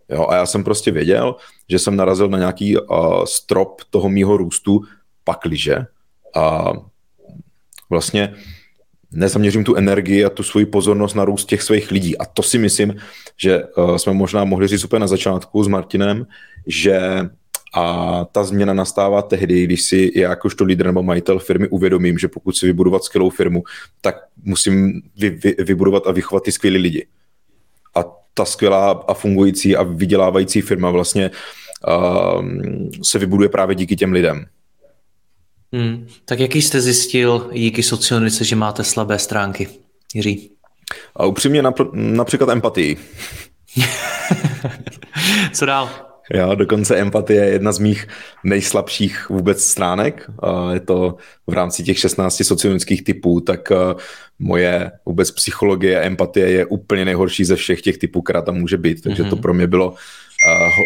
jo, 0.09 0.27
a 0.29 0.35
já 0.35 0.47
jsem 0.47 0.65
prostě 0.65 0.91
věděl, 0.91 1.37
že 1.69 1.79
jsem 1.79 1.97
narazil 1.97 2.29
na 2.29 2.39
nějaký 2.39 2.79
uh, 2.79 3.25
strop 3.25 3.81
toho 3.91 4.09
mýho 4.09 4.37
růstu, 4.37 4.81
pakliže 5.25 5.77
a 6.35 6.73
vlastně 7.91 8.35
nezaměřím 9.11 9.65
tu 9.65 9.75
energii 9.75 10.25
a 10.25 10.31
tu 10.31 10.43
svoji 10.43 10.67
pozornost 10.67 11.15
na 11.15 11.25
růst 11.25 11.49
těch 11.49 11.63
svých 11.63 11.91
lidí. 11.91 12.19
A 12.19 12.25
to 12.25 12.43
si 12.43 12.59
myslím, 12.59 12.95
že 13.37 13.65
uh, 13.65 13.97
jsme 13.97 14.13
možná 14.13 14.45
mohli 14.45 14.69
říct 14.69 14.85
úplně 14.85 15.01
na 15.01 15.07
začátku 15.07 15.65
s 15.65 15.69
Martinem, 15.69 16.27
že 16.67 17.29
A 17.77 18.25
ta 18.33 18.45
změna 18.45 18.73
nastává 18.73 19.23
tehdy, 19.23 19.65
když 19.65 19.83
si 19.83 20.13
já 20.15 20.31
jakožto 20.31 20.65
lídr 20.65 20.87
nebo 20.87 21.03
majitel 21.03 21.39
firmy 21.39 21.69
uvědomím, 21.69 22.19
že 22.19 22.29
pokud 22.29 22.57
si 22.57 22.67
vybudovat 22.67 23.05
skvělou 23.05 23.31
firmu, 23.31 23.65
tak 24.01 24.17
musím 24.45 25.03
vy, 25.17 25.31
vy, 25.31 25.57
vybudovat 25.59 26.07
a 26.07 26.13
vychovat 26.13 26.45
ty 26.45 26.53
skvělé 26.53 26.79
lidi. 26.79 27.07
A 27.95 28.05
ta 28.37 28.45
skvělá 28.45 28.91
a 28.91 29.15
fungující 29.15 29.77
a 29.77 29.83
vydělávající 29.83 30.61
firma 30.61 30.91
vlastně 30.91 31.31
uh, 31.89 32.45
se 33.03 33.19
vybuduje 33.19 33.49
právě 33.49 33.75
díky 33.75 33.97
těm 33.97 34.13
lidem. 34.13 34.47
Hmm. 35.73 36.07
Tak 36.25 36.41
jaký 36.41 36.63
jste 36.63 36.81
zjistil 36.81 37.51
díky 37.53 37.83
socionice, 37.83 38.45
že 38.45 38.57
máte 38.57 38.85
slabé 38.85 39.19
stránky, 39.19 39.69
Jiří? 40.15 40.51
A 41.17 41.27
upřímně 41.27 41.63
napr- 41.63 41.91
například 41.93 42.49
empatii. 42.49 42.97
Co 45.53 45.67
dál? 45.67 46.06
Já, 46.35 46.55
dokonce 46.55 46.97
empatie 46.97 47.45
je 47.45 47.51
jedna 47.51 47.73
z 47.73 47.79
mých 47.79 48.07
nejslabších 48.45 49.29
vůbec 49.29 49.65
stránek. 49.65 50.31
Je 50.73 50.81
to 50.81 51.17
v 51.47 51.53
rámci 51.53 51.83
těch 51.83 51.99
16 51.99 52.43
sociologických 52.45 53.05
typů, 53.05 53.41
tak 53.41 53.73
moje 54.39 54.91
vůbec 55.07 55.31
psychologie, 55.31 56.01
empatie 56.01 56.51
je 56.51 56.67
úplně 56.67 57.05
nejhorší 57.05 57.45
ze 57.45 57.57
všech 57.57 57.81
těch 57.81 57.99
typů, 57.99 58.23
která 58.23 58.43
tam 58.43 58.55
může 58.55 58.77
být. 58.77 59.03
Takže 59.03 59.25
to 59.25 59.37
mhm. 59.37 59.43
pro 59.43 59.55
mě 59.55 59.67
bylo 59.67 59.95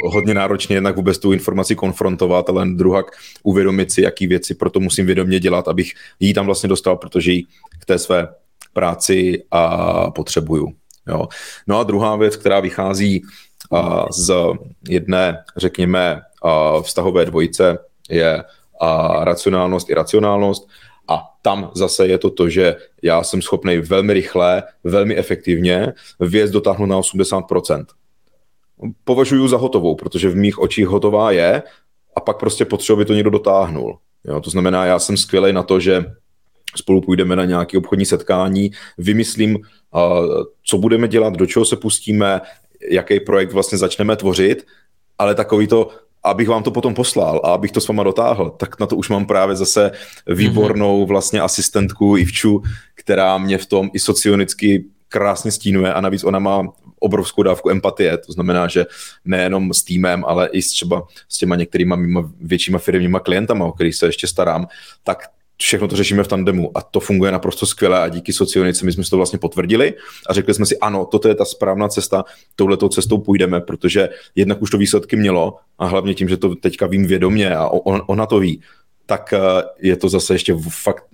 hodně 0.04 0.34
náročné 0.34 0.74
jednak 0.74 0.96
vůbec 0.96 1.18
tu 1.18 1.32
informaci 1.32 1.76
konfrontovat, 1.76 2.48
ale 2.48 2.66
druhak 2.66 3.06
uvědomit 3.42 3.92
si, 3.92 4.02
jaký 4.02 4.26
věci 4.26 4.54
proto 4.54 4.80
musím 4.80 5.06
vědomě 5.06 5.40
dělat, 5.40 5.68
abych 5.68 5.92
ji 6.20 6.34
tam 6.34 6.46
vlastně 6.46 6.68
dostal, 6.68 6.96
protože 6.96 7.32
ji 7.32 7.44
k 7.80 7.84
té 7.84 7.98
své 7.98 8.28
práci 8.72 9.42
a 9.50 10.10
potřebuju. 10.10 10.72
Jo. 11.08 11.28
No 11.66 11.78
a 11.78 11.82
druhá 11.82 12.16
věc, 12.16 12.36
která 12.36 12.60
vychází 12.60 13.22
z 14.10 14.32
jedné, 14.88 15.44
řekněme, 15.56 16.20
vztahové 16.82 17.24
dvojice, 17.24 17.78
je 18.10 18.44
racionálnost, 19.20 19.90
iracionálnost. 19.90 20.68
A 21.08 21.22
tam 21.42 21.70
zase 21.74 22.06
je 22.06 22.18
to 22.18 22.30
to, 22.30 22.48
že 22.48 22.76
já 23.02 23.22
jsem 23.22 23.42
schopný 23.42 23.78
velmi 23.78 24.12
rychle, 24.12 24.62
velmi 24.84 25.16
efektivně 25.16 25.92
věc 26.20 26.50
dotáhnout 26.50 26.86
na 26.86 27.00
80%. 27.00 27.84
Považuji 29.04 29.48
za 29.48 29.56
hotovou, 29.56 29.94
protože 29.94 30.28
v 30.28 30.36
mých 30.36 30.58
očích 30.58 30.86
hotová 30.86 31.30
je 31.30 31.62
a 32.16 32.20
pak 32.20 32.38
prostě 32.38 32.64
potřebuji, 32.64 32.96
aby 32.96 33.04
to 33.04 33.14
někdo 33.14 33.30
dotáhnul. 33.30 33.98
Jo, 34.24 34.40
to 34.40 34.50
znamená, 34.50 34.84
já 34.84 34.98
jsem 34.98 35.16
skvělý 35.16 35.52
na 35.52 35.62
to, 35.62 35.80
že 35.80 36.04
spolu 36.76 37.00
půjdeme 37.00 37.36
na 37.36 37.44
nějaké 37.44 37.78
obchodní 37.78 38.04
setkání, 38.04 38.70
vymyslím, 38.98 39.58
co 40.64 40.78
budeme 40.78 41.08
dělat, 41.08 41.34
do 41.34 41.46
čeho 41.46 41.64
se 41.64 41.76
pustíme, 41.76 42.40
jaký 42.90 43.20
projekt 43.20 43.52
vlastně 43.52 43.78
začneme 43.78 44.16
tvořit, 44.16 44.66
ale 45.18 45.34
takový 45.34 45.66
to, 45.66 45.88
abych 46.22 46.48
vám 46.48 46.62
to 46.62 46.70
potom 46.70 46.94
poslal 46.94 47.40
a 47.44 47.52
abych 47.52 47.72
to 47.72 47.80
s 47.80 47.88
váma 47.88 48.02
dotáhl, 48.02 48.50
tak 48.50 48.80
na 48.80 48.86
to 48.86 48.96
už 48.96 49.08
mám 49.08 49.26
právě 49.26 49.56
zase 49.56 49.90
výbornou 50.26 51.06
vlastně 51.06 51.40
asistentku 51.40 52.16
Ivču, 52.16 52.62
která 52.94 53.38
mě 53.38 53.58
v 53.58 53.66
tom 53.66 53.90
i 53.92 53.98
socionicky 53.98 54.84
krásně 55.08 55.52
stínuje 55.52 55.94
a 55.94 56.00
navíc 56.00 56.24
ona 56.24 56.38
má 56.38 56.68
obrovskou 56.98 57.42
dávku 57.42 57.70
empatie, 57.70 58.18
to 58.18 58.32
znamená, 58.32 58.68
že 58.68 58.86
nejenom 59.24 59.74
s 59.74 59.82
týmem, 59.82 60.24
ale 60.24 60.48
i 60.52 60.62
s 60.62 60.70
třeba 60.70 61.06
s 61.28 61.38
těma 61.38 61.56
některýma 61.56 61.96
mýma 61.96 62.30
většíma 62.40 62.78
firmníma 62.78 63.20
klientama, 63.20 63.66
o 63.66 63.72
kterých 63.72 63.94
se 63.94 64.06
ještě 64.06 64.26
starám, 64.26 64.68
tak 65.04 65.18
všechno 65.62 65.88
to 65.88 65.96
řešíme 65.96 66.24
v 66.24 66.28
tandemu 66.28 66.78
a 66.78 66.82
to 66.82 67.00
funguje 67.00 67.32
naprosto 67.32 67.66
skvěle 67.66 68.00
a 68.00 68.08
díky 68.08 68.32
socionice 68.32 68.84
my 68.84 68.92
jsme 68.92 69.04
si 69.04 69.10
to 69.10 69.16
vlastně 69.16 69.38
potvrdili 69.38 69.94
a 70.28 70.32
řekli 70.32 70.54
jsme 70.54 70.66
si, 70.66 70.78
ano, 70.78 71.04
toto 71.04 71.28
je 71.28 71.34
ta 71.34 71.44
správná 71.44 71.88
cesta, 71.88 72.24
touhletou 72.56 72.88
cestou 72.88 73.18
půjdeme, 73.18 73.60
protože 73.60 74.08
jednak 74.34 74.62
už 74.62 74.70
to 74.70 74.78
výsledky 74.78 75.16
mělo 75.16 75.56
a 75.78 75.86
hlavně 75.86 76.14
tím, 76.14 76.28
že 76.28 76.36
to 76.36 76.54
teďka 76.54 76.86
vím 76.86 77.06
vědomě 77.06 77.56
a 77.56 77.68
on, 77.68 78.02
ona 78.06 78.26
to 78.26 78.38
ví, 78.38 78.60
tak 79.06 79.32
eh, 79.32 79.38
je 79.78 79.96
to 79.96 80.08
zase 80.08 80.34
ještě 80.34 80.56
fakt, 80.68 81.04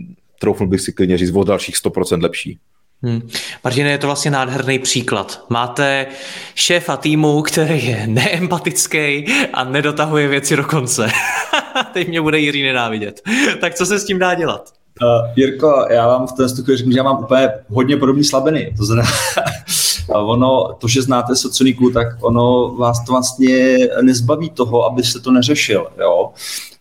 troufnul 0.41 0.69
bych 0.69 0.81
si 0.81 0.93
klidně 0.93 1.19
říct, 1.19 1.35
o 1.35 1.45
dalších 1.45 1.77
100% 1.77 2.23
lepší. 2.23 2.59
Hmm. 3.03 3.29
Martine, 3.67 3.91
je 3.91 3.99
to 3.99 4.07
vlastně 4.07 4.31
nádherný 4.31 4.79
příklad. 4.79 5.45
Máte 5.49 6.07
šéfa 6.55 6.97
týmu, 6.97 7.43
který 7.43 7.87
je 7.87 8.07
neempatický 8.07 9.27
a 9.53 9.65
nedotahuje 9.65 10.29
věci 10.29 10.57
do 10.57 10.65
konce. 10.65 11.11
Teď 11.93 12.09
mě 12.09 12.21
bude 12.21 12.39
Jiří 12.39 12.63
nenávidět. 12.63 13.21
tak 13.61 13.75
co 13.75 13.87
se 13.87 13.99
s 13.99 14.05
tím 14.05 14.19
dá 14.19 14.35
dělat? 14.35 14.73
Uh, 15.03 15.33
Jirko, 15.37 15.87
já 15.91 16.07
vám 16.07 16.27
v 16.27 16.33
té 16.33 16.63
chvíli 16.63 16.77
řeknu, 16.77 16.93
že 16.93 16.99
já 16.99 17.03
mám 17.03 17.19
úplně 17.25 17.49
hodně 17.69 17.97
podobné 17.97 18.25
slabiny. 18.25 18.75
To 18.77 18.85
znamená, 18.85 19.09
ono, 20.09 20.77
to, 20.79 20.89
že 20.89 21.03
znáte 21.03 21.37
socioniku, 21.37 21.91
tak 21.91 22.07
ono 22.21 22.75
vás 22.79 23.05
to 23.05 23.13
vlastně 23.13 23.79
nezbaví 24.03 24.51
toho, 24.51 24.85
abyste 24.85 25.21
to 25.21 25.33
neřešil. 25.33 25.87
Jo? 26.01 26.31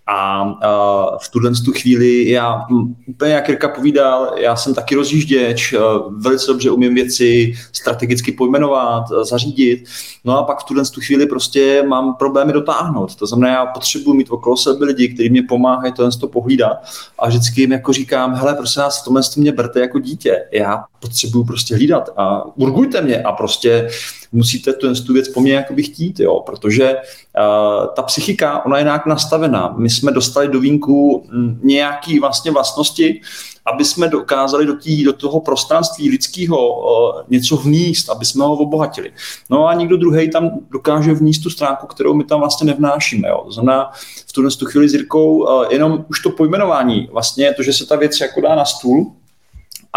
A 0.08 0.44
uh, 0.44 1.18
v 1.22 1.30
tuhle 1.30 1.52
tu 1.66 1.72
chvíli 1.72 2.30
já 2.30 2.66
úplně 3.08 3.32
jak 3.32 3.50
Jirka 3.50 3.68
povídal, 3.68 4.34
já 4.38 4.56
jsem 4.56 4.74
taky 4.74 4.96
rozjížděč, 4.96 5.74
uh, 5.74 6.14
velice 6.22 6.48
dobře 6.48 6.72
umím 6.72 6.96
věci 6.96 7.54
strategicky 7.72 8.32
pojmenovat, 8.32 9.12
uh, 9.12 9.24
zařídit, 9.24 9.84
no 10.26 10.38
a 10.38 10.44
pak 10.44 10.60
v 10.60 10.64
tuhle 10.64 10.86
tu 10.86 11.02
chvíli 11.02 11.26
prostě 11.26 11.84
mám 11.88 12.16
problémy 12.16 12.54
dotáhnout. 12.54 13.16
To 13.16 13.26
znamená, 13.26 13.54
já 13.54 13.66
potřebuji 13.66 14.14
mít 14.14 14.32
okolo 14.32 14.58
sebe 14.58 14.86
lidi, 14.86 15.10
kteří 15.14 15.30
mě 15.30 15.44
pomáhají 15.44 15.94
tohle 15.94 16.12
to 16.12 16.28
pohlídat 16.28 16.78
a 17.20 17.28
vždycky 17.28 17.62
jim 17.62 17.72
jako 17.72 17.94
říkám, 17.94 18.36
hele, 18.36 18.54
prosím 18.54 18.82
vás, 18.82 19.02
v 19.02 19.04
tomhle 19.04 19.22
mě 19.38 19.52
berte 19.52 19.80
jako 19.80 20.00
dítě. 20.00 20.44
Já 20.52 20.84
potřebuju 21.00 21.44
prostě 21.44 21.76
hlídat 21.76 22.10
a 22.18 22.46
urgujte 22.58 23.02
mě 23.02 23.24
a 23.24 23.32
prostě 23.32 23.88
musíte 24.32 24.74
tu, 24.74 24.96
tu 24.96 25.14
věc 25.14 25.30
po 25.30 25.40
mně 25.40 25.54
jakoby 25.54 25.84
chtít, 25.84 26.20
jo, 26.20 26.40
protože 26.46 26.96
uh, 26.96 27.88
ta 27.96 28.02
psychika, 28.02 28.66
ona 28.66 28.78
je 28.78 28.84
nějak 28.84 29.06
nastavená. 29.06 29.74
My 29.78 29.90
jsme 29.90 30.12
dostali 30.12 30.48
do 30.48 30.60
vínku 30.60 31.26
nějaký 31.64 32.20
vlastně 32.20 32.52
vlastnosti, 32.52 33.22
aby 33.66 33.86
jsme 33.86 34.08
dokázali 34.08 34.66
do, 34.66 34.74
tý, 34.74 35.04
do 35.04 35.14
toho 35.14 35.40
prostranství 35.40 36.10
lidského 36.10 36.80
uh, 36.80 37.22
něco 37.30 37.58
vníst, 37.58 38.10
aby 38.10 38.26
jsme 38.26 38.44
ho 38.44 38.54
obohatili. 38.54 39.12
No 39.50 39.68
a 39.68 39.74
někdo 39.74 39.98
druhý 39.98 40.30
tam 40.30 40.52
dokáže 40.72 41.14
vníst 41.14 41.44
tu 41.44 41.50
stránku, 41.50 41.88
kterou 41.88 42.14
my 42.14 42.24
tam 42.24 42.40
vlastně 42.40 42.68
nevnášíme. 42.68 43.28
Jo. 43.28 43.42
To 43.46 43.52
znamená, 43.52 43.92
v 44.28 44.34
tuhle 44.34 44.50
chvíli 44.66 44.90
s 44.90 44.94
Jirkou 44.94 45.38
uh, 45.38 45.66
jenom 45.70 46.06
už 46.10 46.20
to 46.20 46.30
pojmenování, 46.30 47.10
vlastně 47.12 47.54
to, 47.54 47.64
že 47.64 47.74
se 47.74 47.86
ta 47.86 47.96
věc 47.96 48.20
jako 48.22 48.42
dá 48.42 48.56
na 48.56 48.66
stůl, 48.66 49.12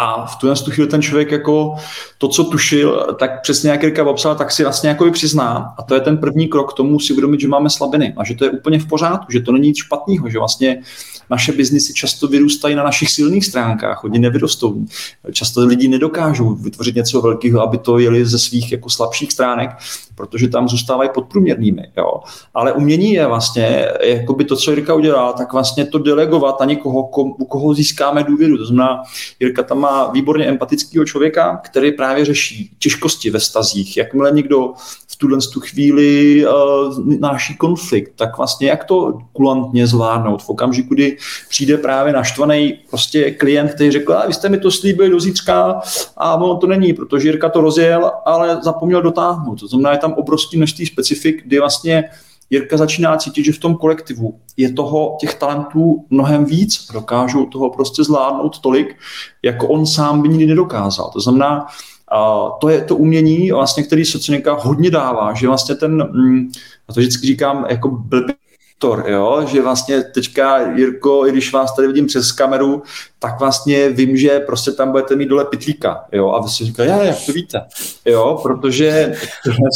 a 0.01 0.27
v 0.27 0.37
tu, 0.37 0.55
tu 0.65 0.71
chvíli 0.71 0.89
ten 0.89 1.03
člověk 1.03 1.31
jako 1.31 1.75
to, 2.19 2.29
co 2.29 2.45
tušil, 2.45 3.17
tak 3.19 3.43
přesně 3.43 3.71
jak 3.71 3.83
Jirka 3.83 4.05
popsal, 4.05 4.35
tak 4.35 4.51
si 4.51 4.63
vlastně 4.63 4.89
jako 4.89 5.11
přizná. 5.11 5.75
A 5.79 5.83
to 5.83 5.95
je 5.95 6.01
ten 6.01 6.19
první 6.19 6.49
krok 6.49 6.73
k 6.73 6.77
tomu 6.77 7.01
si 7.01 7.13
uvědomit, 7.13 7.41
že 7.41 7.49
máme 7.49 7.71
slabiny 7.71 8.15
a 8.17 8.25
že 8.25 8.35
to 8.35 8.45
je 8.45 8.51
úplně 8.51 8.79
v 8.79 8.87
pořádku, 8.87 9.33
že 9.33 9.41
to 9.41 9.53
není 9.53 9.69
nic 9.69 9.77
špatného, 9.77 10.31
že 10.31 10.39
vlastně 10.39 10.83
naše 11.31 11.53
biznisy 11.53 11.95
často 11.95 12.29
vyrůstají 12.29 12.75
na 12.75 12.83
našich 12.83 13.11
silných 13.11 13.47
stránkách, 13.47 14.03
hodně 14.03 14.19
nevyrostou. 14.19 14.85
Často 15.33 15.67
lidi 15.67 15.89
nedokážou 15.89 16.55
vytvořit 16.55 16.95
něco 16.95 17.21
velkého, 17.21 17.63
aby 17.63 17.79
to 17.79 17.99
jeli 17.99 18.27
ze 18.27 18.39
svých 18.39 18.73
jako 18.73 18.91
slabších 18.91 19.33
stránek, 19.33 19.71
protože 20.15 20.49
tam 20.49 20.69
zůstávají 20.69 21.11
podprůměrnými. 21.15 21.83
Jo. 21.97 22.21
Ale 22.55 22.73
umění 22.73 23.13
je 23.13 23.27
vlastně, 23.27 23.89
by 24.37 24.45
to, 24.45 24.57
co 24.57 24.71
Jirka 24.71 24.95
udělal, 24.95 25.33
tak 25.33 25.53
vlastně 25.53 25.87
to 25.87 25.99
delegovat 25.99 26.61
na 26.61 26.67
někoho, 26.67 27.03
u 27.17 27.45
koho 27.45 27.75
získáme 27.75 28.25
důvěru. 28.25 28.59
To 28.59 28.67
znamená, 28.67 29.03
Jirka 29.41 29.63
tam 29.63 29.79
má 29.79 29.88
výborně 30.13 30.47
empatického 30.47 31.05
člověka, 31.05 31.61
který 31.65 31.93
právě 31.93 32.25
řeší 32.25 32.71
těžkosti 32.79 33.31
ve 33.31 33.41
stazích. 33.41 33.97
Jakmile 33.97 34.31
někdo 34.31 34.73
v 35.09 35.17
tuhle 35.17 35.39
tu 35.53 35.61
chvíli 35.61 36.45
uh, 36.47 37.09
náší 37.19 37.57
konflikt, 37.57 38.13
tak 38.17 38.39
vlastně 38.39 38.69
jak 38.69 38.85
to 38.85 39.19
kulantně 39.33 39.87
zvládnout 39.87 40.43
v 40.43 40.49
okamžiku, 40.49 40.95
kdy 40.95 41.17
přijde 41.49 41.77
právě 41.77 42.13
naštvaný 42.13 42.79
prostě 42.91 43.31
klient, 43.31 43.75
který 43.75 43.91
řekl, 43.91 44.13
a 44.13 44.27
vy 44.27 44.35
jste 44.35 44.49
mi 44.49 44.59
to 44.59 44.71
slíbili 44.71 45.11
do 45.11 45.21
zítřka 45.21 45.81
a 46.17 46.35
ono 46.35 46.57
to 46.57 46.67
není, 46.67 46.93
protože 46.93 47.29
Jirka 47.29 47.49
to 47.49 47.61
rozjel, 47.61 48.13
ale 48.25 48.59
zapomněl 48.63 49.03
dotáhnout. 49.03 49.61
To 49.61 49.67
znamená, 49.67 49.93
je 49.93 49.99
tam 49.99 50.13
obrovský 50.13 50.57
množství 50.57 50.87
specifik, 50.87 51.43
kdy 51.45 51.59
vlastně 51.59 52.05
Jirka 52.51 52.77
začíná 52.77 53.17
cítit, 53.17 53.45
že 53.45 53.53
v 53.53 53.59
tom 53.59 53.77
kolektivu 53.77 54.41
je 54.57 54.73
toho 54.73 55.17
těch 55.21 55.35
talentů 55.35 56.07
mnohem 56.11 56.45
víc, 56.45 56.93
dokážou 56.93 57.47
toho 57.47 57.71
prostě 57.71 58.05
zvládnout 58.05 58.59
tolik, 58.59 58.97
jako 59.43 59.69
on 59.69 59.87
sám 59.87 60.23
by 60.23 60.29
nikdy 60.29 60.47
nedokázal. 60.47 61.11
To 61.13 61.21
znamená, 61.21 61.67
a 62.11 62.51
to 62.61 62.69
je 62.69 62.85
to 62.85 62.97
umění, 62.97 63.53
vlastně, 63.53 63.83
který 63.83 64.05
socionika 64.05 64.55
hodně 64.55 64.91
dává, 64.91 65.35
že 65.35 65.47
vlastně 65.49 65.75
ten, 65.75 66.09
mm, 66.13 66.49
a 66.89 66.93
to 66.93 67.01
vždycky 67.01 67.27
říkám, 67.27 67.67
jako 67.69 67.89
blbý 67.89 68.35
Tor, 68.79 69.05
jo? 69.09 69.47
že 69.47 69.63
vlastně 69.63 70.03
teďka, 70.03 70.73
Jirko, 70.73 71.27
i 71.27 71.33
když 71.33 71.53
vás 71.53 71.77
tady 71.77 71.89
vidím 71.89 72.07
přes 72.07 72.33
kameru, 72.33 72.83
tak 73.19 73.41
vlastně 73.41 73.89
vím, 73.89 74.17
že 74.17 74.41
prostě 74.41 74.71
tam 74.71 74.91
budete 74.91 75.17
mít 75.17 75.29
dole 75.29 75.45
pitlíka, 75.45 76.05
jo, 76.13 76.31
a 76.31 76.43
vy 76.43 76.49
si 76.49 76.65
říkáte, 76.65 76.89
já, 76.89 77.03
jak 77.03 77.17
to 77.27 77.33
víte, 77.33 77.61
jo, 78.05 78.41
protože 78.43 79.15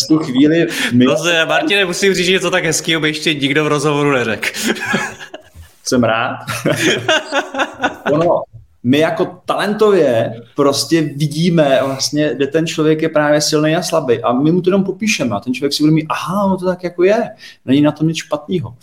v 0.05 0.09
tu 0.09 0.19
chvíli... 0.19 0.67
My... 0.93 1.05
No 1.05 1.17
Martine, 1.47 1.85
musím 1.85 2.15
říct, 2.15 2.27
že 2.27 2.41
to 2.41 2.51
tak 2.51 2.65
hezký, 2.65 2.97
aby 2.97 3.09
ještě 3.09 3.35
nikdo 3.35 3.65
v 3.65 3.69
rozhovoru 3.69 4.11
neřekl. 4.11 4.49
Jsem 5.85 6.05
rád. 6.05 6.37
ono, 8.13 8.43
my 8.83 8.99
jako 8.99 9.39
talentově 9.45 10.35
prostě 10.57 11.03
vidíme 11.03 11.81
vlastně, 11.85 12.33
kde 12.35 12.47
ten 12.47 12.67
člověk 12.67 13.03
je 13.03 13.09
právě 13.09 13.41
silný 13.41 13.77
a 13.77 13.83
slabý 13.83 14.23
a 14.23 14.33
my 14.33 14.53
mu 14.53 14.61
to 14.61 14.71
jenom 14.71 14.85
popíšeme 14.85 15.37
a 15.37 15.41
ten 15.41 15.55
člověk 15.55 15.73
si 15.73 15.83
bude 15.83 15.93
mít, 15.93 16.07
aha, 16.09 16.49
no 16.49 16.57
to 16.57 16.67
tak 16.67 16.85
jako 16.85 17.05
je, 17.05 17.31
není 17.65 17.81
na 17.81 17.93
tom 17.93 18.09
nic 18.09 18.17
špatného. 18.17 18.75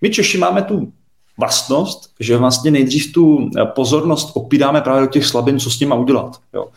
My 0.00 0.10
Češi 0.10 0.38
máme 0.38 0.62
tu 0.62 0.92
vlastnost, 1.38 2.10
že 2.20 2.36
vlastně 2.36 2.70
nejdřív 2.70 3.12
tu 3.12 3.50
pozornost 3.74 4.30
opíráme 4.34 4.80
právě 4.80 5.00
do 5.00 5.06
těch 5.12 5.26
slabin, 5.26 5.60
co 5.60 5.70
s 5.70 5.80
nima 5.80 5.94
udělat. 5.94 6.36
Jo. 6.54 6.68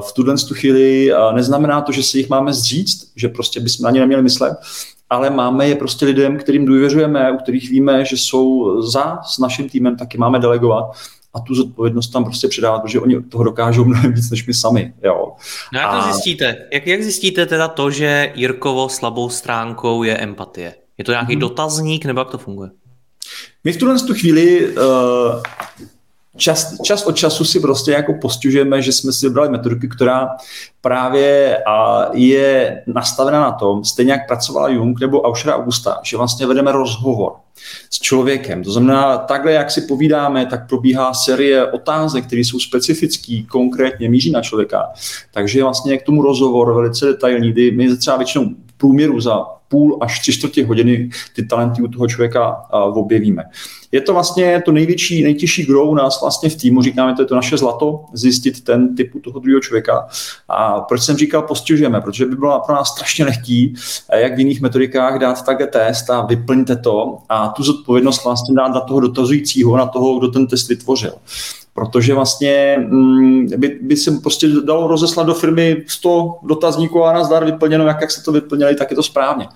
V 0.00 0.12
tuhle 0.12 0.34
tu 0.48 0.54
chvíli 0.54 1.12
neznamená 1.32 1.80
to, 1.80 1.92
že 1.92 2.02
si 2.02 2.18
jich 2.18 2.28
máme 2.28 2.52
zříct, 2.52 3.12
že 3.16 3.28
prostě 3.28 3.60
bychom 3.60 3.84
na 3.84 3.90
ně 3.90 4.00
neměli 4.00 4.22
myslet, 4.22 4.52
ale 5.10 5.30
máme 5.30 5.68
je 5.68 5.74
prostě 5.74 6.06
lidem, 6.06 6.38
kterým 6.38 6.66
důvěřujeme, 6.66 7.32
u 7.32 7.36
kterých 7.36 7.70
víme, 7.70 8.04
že 8.04 8.16
jsou 8.16 8.80
za 8.82 9.18
s 9.22 9.38
naším 9.38 9.68
týmem, 9.68 9.96
taky 9.96 10.18
máme 10.18 10.38
delegovat 10.38 10.84
a 11.34 11.40
tu 11.40 11.54
zodpovědnost 11.54 12.08
tam 12.08 12.24
prostě 12.24 12.48
předávat, 12.48 12.80
protože 12.80 13.00
oni 13.00 13.22
toho 13.22 13.44
dokážou 13.44 13.84
mnohem 13.84 14.12
víc 14.12 14.30
než 14.30 14.46
my 14.46 14.54
sami. 14.54 14.94
Jo. 15.02 15.32
No 15.72 15.80
jak 15.80 15.90
to 15.90 16.12
zjistíte? 16.12 16.56
Jak, 16.72 16.86
jak 16.86 17.02
zjistíte 17.02 17.46
teda 17.46 17.68
to, 17.68 17.90
že 17.90 18.32
Jirkovo 18.34 18.88
slabou 18.88 19.28
stránkou 19.28 20.02
je 20.02 20.16
empatie? 20.16 20.74
Je 20.98 21.04
to 21.04 21.12
nějaký 21.12 21.32
hmm. 21.32 21.40
dotazník, 21.40 22.04
nebo 22.04 22.20
jak 22.20 22.30
to 22.30 22.38
funguje? 22.38 22.70
My 23.64 23.72
v 23.72 23.76
tuhle 23.76 23.98
tu 23.98 24.14
chvíli 24.14 24.76
uh, 24.76 24.82
čas, 26.36 26.80
čas 26.82 27.06
od 27.06 27.16
času 27.16 27.44
si 27.44 27.60
prostě 27.60 27.92
jako 27.92 28.14
postižujeme, 28.20 28.82
že 28.82 28.92
jsme 28.92 29.12
si 29.12 29.26
vybrali 29.26 29.48
metodiku, 29.48 29.86
která 29.96 30.28
právě 30.80 31.58
a 31.64 32.06
je 32.12 32.82
nastavena 32.86 33.40
na 33.40 33.52
tom, 33.52 33.84
stejně 33.84 34.12
jak 34.12 34.26
pracovala 34.26 34.68
Jung 34.68 35.00
nebo 35.00 35.22
Aušera 35.22 35.56
Augusta, 35.56 36.00
že 36.02 36.16
vlastně 36.16 36.46
vedeme 36.46 36.72
rozhovor 36.72 37.32
s 37.90 38.00
člověkem. 38.00 38.64
To 38.64 38.72
znamená, 38.72 39.18
takhle, 39.18 39.52
jak 39.52 39.70
si 39.70 39.80
povídáme, 39.80 40.46
tak 40.46 40.68
probíhá 40.68 41.14
série 41.14 41.66
otázek, 41.66 42.26
které 42.26 42.40
jsou 42.40 42.60
specifický, 42.60 43.44
konkrétně 43.44 44.10
míří 44.10 44.30
na 44.30 44.42
člověka. 44.42 44.88
Takže 45.30 45.62
vlastně 45.62 45.98
k 45.98 46.02
tomu 46.02 46.22
rozhovor 46.22 46.74
velice 46.74 47.06
detailní, 47.06 47.52
kdy 47.52 47.70
my 47.70 47.96
třeba 47.96 48.16
většinou 48.16 48.46
průměru 48.82 49.20
za 49.20 49.44
půl 49.68 49.98
až 50.00 50.20
tři 50.20 50.32
čtvrtě 50.32 50.66
hodiny 50.66 51.10
ty 51.36 51.46
talenty 51.46 51.82
u 51.82 51.88
toho 51.88 52.08
člověka 52.08 52.62
objevíme. 52.94 53.44
Je 53.92 54.00
to 54.00 54.12
vlastně 54.12 54.62
to 54.64 54.72
největší, 54.72 55.22
nejtěžší 55.22 55.62
grow 55.62 55.88
u 55.88 55.94
nás 55.94 56.20
vlastně 56.20 56.50
v 56.50 56.56
týmu, 56.56 56.82
říkáme, 56.82 57.14
to 57.14 57.22
je 57.22 57.26
to 57.26 57.34
naše 57.34 57.56
zlato, 57.56 58.04
zjistit 58.12 58.64
ten 58.64 58.96
typu 58.96 59.20
toho 59.20 59.38
druhého 59.38 59.60
člověka. 59.60 60.08
A 60.48 60.80
proč 60.80 61.02
jsem 61.02 61.16
říkal 61.16 61.42
postižujeme? 61.42 62.00
Protože 62.00 62.26
by 62.26 62.36
bylo 62.36 62.60
pro 62.66 62.74
nás 62.74 62.88
strašně 62.88 63.24
lehký, 63.24 63.74
jak 64.14 64.36
v 64.36 64.38
jiných 64.38 64.60
metodikách 64.60 65.18
dát 65.18 65.44
také 65.46 65.66
test 65.66 66.10
a 66.10 66.26
vyplňte 66.26 66.76
to 66.76 67.18
a 67.28 67.48
tu 67.48 67.62
zodpovědnost 67.62 68.24
vlastně 68.24 68.54
dát 68.54 68.68
na 68.68 68.80
toho 68.80 69.00
dotazujícího, 69.00 69.76
na 69.76 69.86
toho, 69.86 70.18
kdo 70.18 70.28
ten 70.28 70.46
test 70.46 70.68
vytvořil 70.68 71.12
protože 71.74 72.14
vlastně 72.14 72.76
mm, 72.88 73.46
by, 73.56 73.78
by 73.82 73.96
se 73.96 74.10
prostě 74.10 74.48
dalo 74.48 74.88
rozeslat 74.88 75.26
do 75.26 75.34
firmy 75.34 75.84
100 75.86 76.38
dotazníků 76.42 77.04
a 77.04 77.12
nazdar 77.12 77.44
vyplněno, 77.44 77.86
jak, 77.86 78.00
jak 78.00 78.10
se 78.10 78.22
to 78.22 78.32
vyplněli, 78.32 78.74
tak 78.74 78.90
je 78.90 78.96
to 78.96 79.02
správně. 79.02 79.48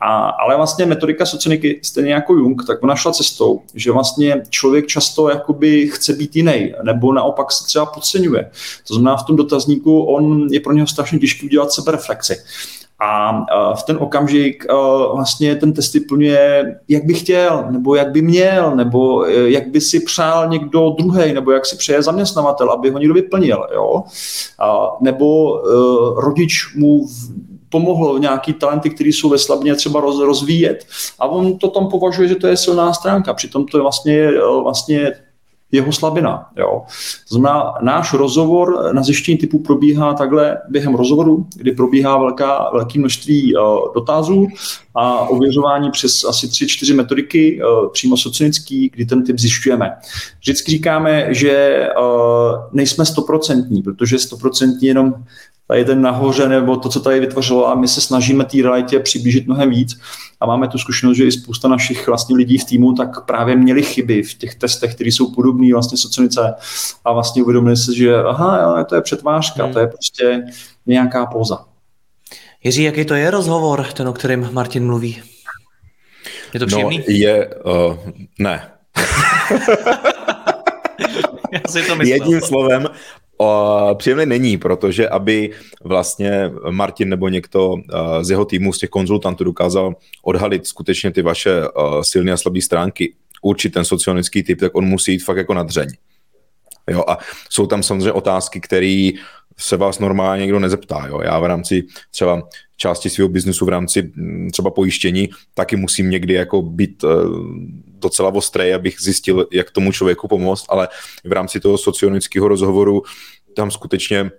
A, 0.00 0.28
ale 0.28 0.56
vlastně 0.56 0.86
metodika 0.86 1.26
socioniky, 1.26 1.80
stejně 1.82 2.12
jako 2.12 2.34
Jung, 2.34 2.66
tak 2.66 2.82
ona 2.82 2.96
šla 2.96 3.12
cestou, 3.12 3.62
že 3.74 3.92
vlastně 3.92 4.42
člověk 4.50 4.86
často 4.86 5.28
jakoby 5.28 5.88
chce 5.88 6.12
být 6.12 6.36
jiný, 6.36 6.74
nebo 6.82 7.12
naopak 7.12 7.52
se 7.52 7.64
třeba 7.64 7.86
podceňuje. 7.86 8.50
To 8.88 8.94
znamená, 8.94 9.16
v 9.16 9.24
tom 9.26 9.36
dotazníku 9.36 10.02
on 10.02 10.48
je 10.50 10.60
pro 10.60 10.72
něho 10.72 10.86
strašně 10.86 11.18
těžké 11.18 11.46
udělat 11.46 11.72
sebereflexi. 11.72 12.36
A 13.00 13.32
v 13.74 13.82
ten 13.82 13.96
okamžik 14.00 14.64
vlastně 15.14 15.56
ten 15.56 15.72
test 15.72 15.94
vyplňuje, 15.94 16.76
jak 16.88 17.04
by 17.04 17.14
chtěl, 17.14 17.64
nebo 17.70 17.94
jak 17.94 18.10
by 18.10 18.22
měl, 18.22 18.76
nebo 18.76 19.26
e, 19.26 19.50
jak 19.50 19.68
by 19.68 19.80
si 19.80 20.00
přál 20.00 20.48
někdo 20.48 20.90
druhý, 20.98 21.32
nebo 21.32 21.50
jak 21.50 21.66
si 21.66 21.76
přeje 21.76 22.02
zaměstnavatel, 22.02 22.70
aby 22.70 22.90
ho 22.90 22.98
někdo 22.98 23.14
vyplnil. 23.14 23.66
Jo? 23.74 24.02
Nebo 25.00 25.58
e, 25.58 25.60
rodič 26.20 26.74
mu 26.76 27.06
pomohlo 27.68 28.18
nějaký 28.18 28.52
talenty, 28.52 28.90
které 28.90 29.08
jsou 29.08 29.28
ve 29.28 29.38
slabině 29.38 29.74
třeba 29.74 30.00
roz, 30.00 30.20
rozvíjet. 30.20 30.86
A 31.18 31.26
on 31.26 31.58
to 31.58 31.68
tam 31.68 31.88
považuje, 31.88 32.28
že 32.28 32.34
to 32.34 32.46
je 32.46 32.56
silná 32.56 32.92
stránka. 32.92 33.34
Přitom 33.34 33.66
to 33.66 33.78
je 33.78 33.82
vlastně, 33.82 34.18
e, 34.18 34.62
vlastně 34.62 35.12
jeho 35.74 35.92
slabina. 35.92 36.46
Jo. 36.56 36.82
To 37.28 37.34
znamená, 37.34 37.74
náš 37.82 38.12
rozhovor 38.12 38.94
na 38.94 39.02
zjištění 39.02 39.38
typu 39.38 39.58
probíhá 39.58 40.14
takhle 40.14 40.58
během 40.68 40.94
rozhovoru, 40.94 41.46
kdy 41.56 41.72
probíhá 41.72 42.18
velká, 42.18 42.70
velké 42.72 42.98
množství 42.98 43.56
uh, 43.56 43.62
dotazů 43.94 44.46
a 44.94 45.28
ověřování 45.28 45.90
přes 45.90 46.24
asi 46.24 46.48
tři, 46.48 46.66
čtyři 46.68 46.94
metodiky, 46.94 47.60
uh, 47.62 47.92
přímo 47.92 48.16
socinický, 48.16 48.90
kdy 48.94 49.06
ten 49.06 49.24
typ 49.24 49.38
zjišťujeme. 49.38 49.92
Vždycky 50.40 50.70
říkáme, 50.70 51.34
že 51.34 51.86
uh, 52.00 52.04
nejsme 52.72 53.06
stoprocentní, 53.06 53.82
protože 53.82 54.18
stoprocentní 54.18 54.88
jenom 54.88 55.14
tady 55.68 55.84
ten 55.84 56.02
nahoře 56.02 56.48
nebo 56.48 56.76
to, 56.76 56.88
co 56.88 57.00
tady 57.00 57.20
vytvořilo 57.20 57.68
a 57.68 57.74
my 57.74 57.88
se 57.88 58.00
snažíme 58.00 58.44
té 58.44 58.62
realitě 58.62 59.00
přiblížit 59.00 59.46
mnohem 59.46 59.70
víc 59.70 60.00
a 60.40 60.46
máme 60.46 60.68
tu 60.68 60.78
zkušenost, 60.78 61.16
že 61.16 61.24
i 61.24 61.32
spousta 61.32 61.68
našich 61.68 62.06
vlastně 62.06 62.36
lidí 62.36 62.58
v 62.58 62.64
týmu 62.64 62.92
tak 62.92 63.24
právě 63.24 63.56
měli 63.56 63.82
chyby 63.82 64.22
v 64.22 64.34
těch 64.34 64.54
testech, 64.54 64.94
které 64.94 65.08
jsou 65.08 65.30
podobné 65.34 65.72
vlastně 65.72 65.98
socinice 65.98 66.54
a 67.04 67.12
vlastně 67.12 67.42
uvědomili 67.42 67.76
se, 67.76 67.94
že 67.94 68.16
aha, 68.16 68.60
jo, 68.62 68.84
to 68.88 68.94
je 68.94 69.00
přetvářka, 69.00 69.64
hmm. 69.64 69.72
to 69.72 69.78
je 69.78 69.86
prostě 69.86 70.42
nějaká 70.86 71.26
póza. 71.26 71.64
Jiří, 72.64 72.82
jaký 72.82 73.04
to 73.04 73.14
je 73.14 73.30
rozhovor, 73.30 73.86
ten, 73.92 74.08
o 74.08 74.12
kterém 74.12 74.48
Martin 74.52 74.86
mluví? 74.86 75.22
Je 76.54 76.60
to 76.60 76.66
no, 76.66 76.66
příjemný? 76.66 76.98
No, 76.98 77.04
je, 77.08 77.54
uh, 77.54 77.96
ne. 78.38 78.70
Já 81.52 81.60
si 81.68 81.82
to 81.82 81.96
myslel. 81.96 82.06
Jedním 82.06 82.40
slovem, 82.40 82.88
O, 83.36 83.94
příjemný 83.98 84.26
není, 84.26 84.58
protože 84.58 85.08
aby 85.08 85.50
vlastně 85.84 86.50
Martin 86.70 87.08
nebo 87.08 87.28
někdo 87.28 87.68
uh, 87.68 87.80
z 88.22 88.30
jeho 88.30 88.44
týmu, 88.44 88.72
z 88.72 88.78
těch 88.78 88.90
konzultantů 88.90 89.44
dokázal 89.44 89.96
odhalit 90.22 90.66
skutečně 90.66 91.10
ty 91.10 91.22
vaše 91.22 91.68
uh, 91.68 92.00
silné 92.02 92.32
a 92.32 92.36
slabé 92.36 92.60
stránky, 92.60 93.14
určit 93.42 93.70
ten 93.70 93.84
socionický 93.84 94.42
typ, 94.42 94.60
tak 94.60 94.74
on 94.74 94.84
musí 94.84 95.12
jít 95.12 95.24
fakt 95.24 95.36
jako 95.36 95.54
na 95.54 95.62
dřeň. 95.62 95.88
Jo, 96.90 97.04
a 97.08 97.18
jsou 97.50 97.66
tam 97.66 97.82
samozřejmě 97.82 98.12
otázky, 98.12 98.60
které 98.60 99.10
se 99.56 99.76
vás 99.76 99.98
normálně 99.98 100.40
někdo 100.40 100.60
nezeptá. 100.60 101.06
Jo. 101.06 101.20
Já 101.20 101.38
v 101.38 101.44
rámci 101.44 101.82
třeba 102.10 102.48
části 102.76 103.10
svého 103.10 103.28
biznesu, 103.28 103.64
v 103.64 103.68
rámci 103.68 104.12
mm, 104.14 104.50
třeba 104.50 104.70
pojištění, 104.70 105.28
taky 105.54 105.76
musím 105.76 106.10
někdy 106.10 106.34
jako 106.34 106.62
být 106.62 107.04
uh, 107.04 107.10
docela 108.04 108.34
ostrý, 108.34 108.72
abych 108.72 109.00
zjistil, 109.00 109.46
jak 109.52 109.70
tomu 109.70 109.92
člověku 109.92 110.28
pomoct, 110.28 110.64
ale 110.68 110.88
v 111.24 111.32
rámci 111.32 111.60
toho 111.60 111.78
socionického 111.78 112.48
rozhovoru 112.48 113.02
tam 113.56 113.70
skutečně 113.70 114.30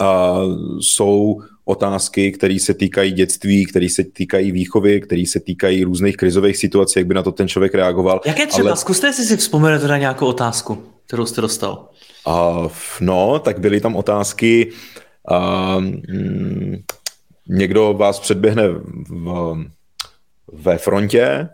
uh, 0.00 0.78
jsou 0.80 1.42
otázky, 1.64 2.32
které 2.32 2.58
se 2.60 2.74
týkají 2.74 3.12
dětství, 3.12 3.66
které 3.66 3.88
se 3.88 4.04
týkají 4.04 4.52
výchovy, 4.52 5.00
které 5.00 5.24
se 5.26 5.40
týkají 5.40 5.84
různých 5.84 6.16
krizových 6.16 6.56
situací, 6.56 6.98
jak 6.98 7.06
by 7.06 7.14
na 7.14 7.22
to 7.22 7.32
ten 7.32 7.48
člověk 7.48 7.74
reagoval. 7.74 8.20
Jaké 8.26 8.46
třeba? 8.46 8.68
Ale... 8.68 8.76
Zkuste 8.76 9.12
si 9.12 9.24
si 9.24 9.36
vzpomenout 9.36 9.88
na 9.88 9.98
nějakou 9.98 10.26
otázku, 10.26 10.84
kterou 11.06 11.26
jste 11.26 11.40
dostal. 11.40 11.88
Uh, 12.26 12.68
no, 13.00 13.38
tak 13.38 13.58
byly 13.58 13.80
tam 13.80 13.96
otázky, 13.96 14.72
uh, 15.30 15.80
mm, 15.80 16.76
někdo 17.48 17.94
vás 17.98 18.20
předběhne 18.20 18.68
v, 19.08 19.56
ve 20.52 20.78
frontě, 20.78 21.48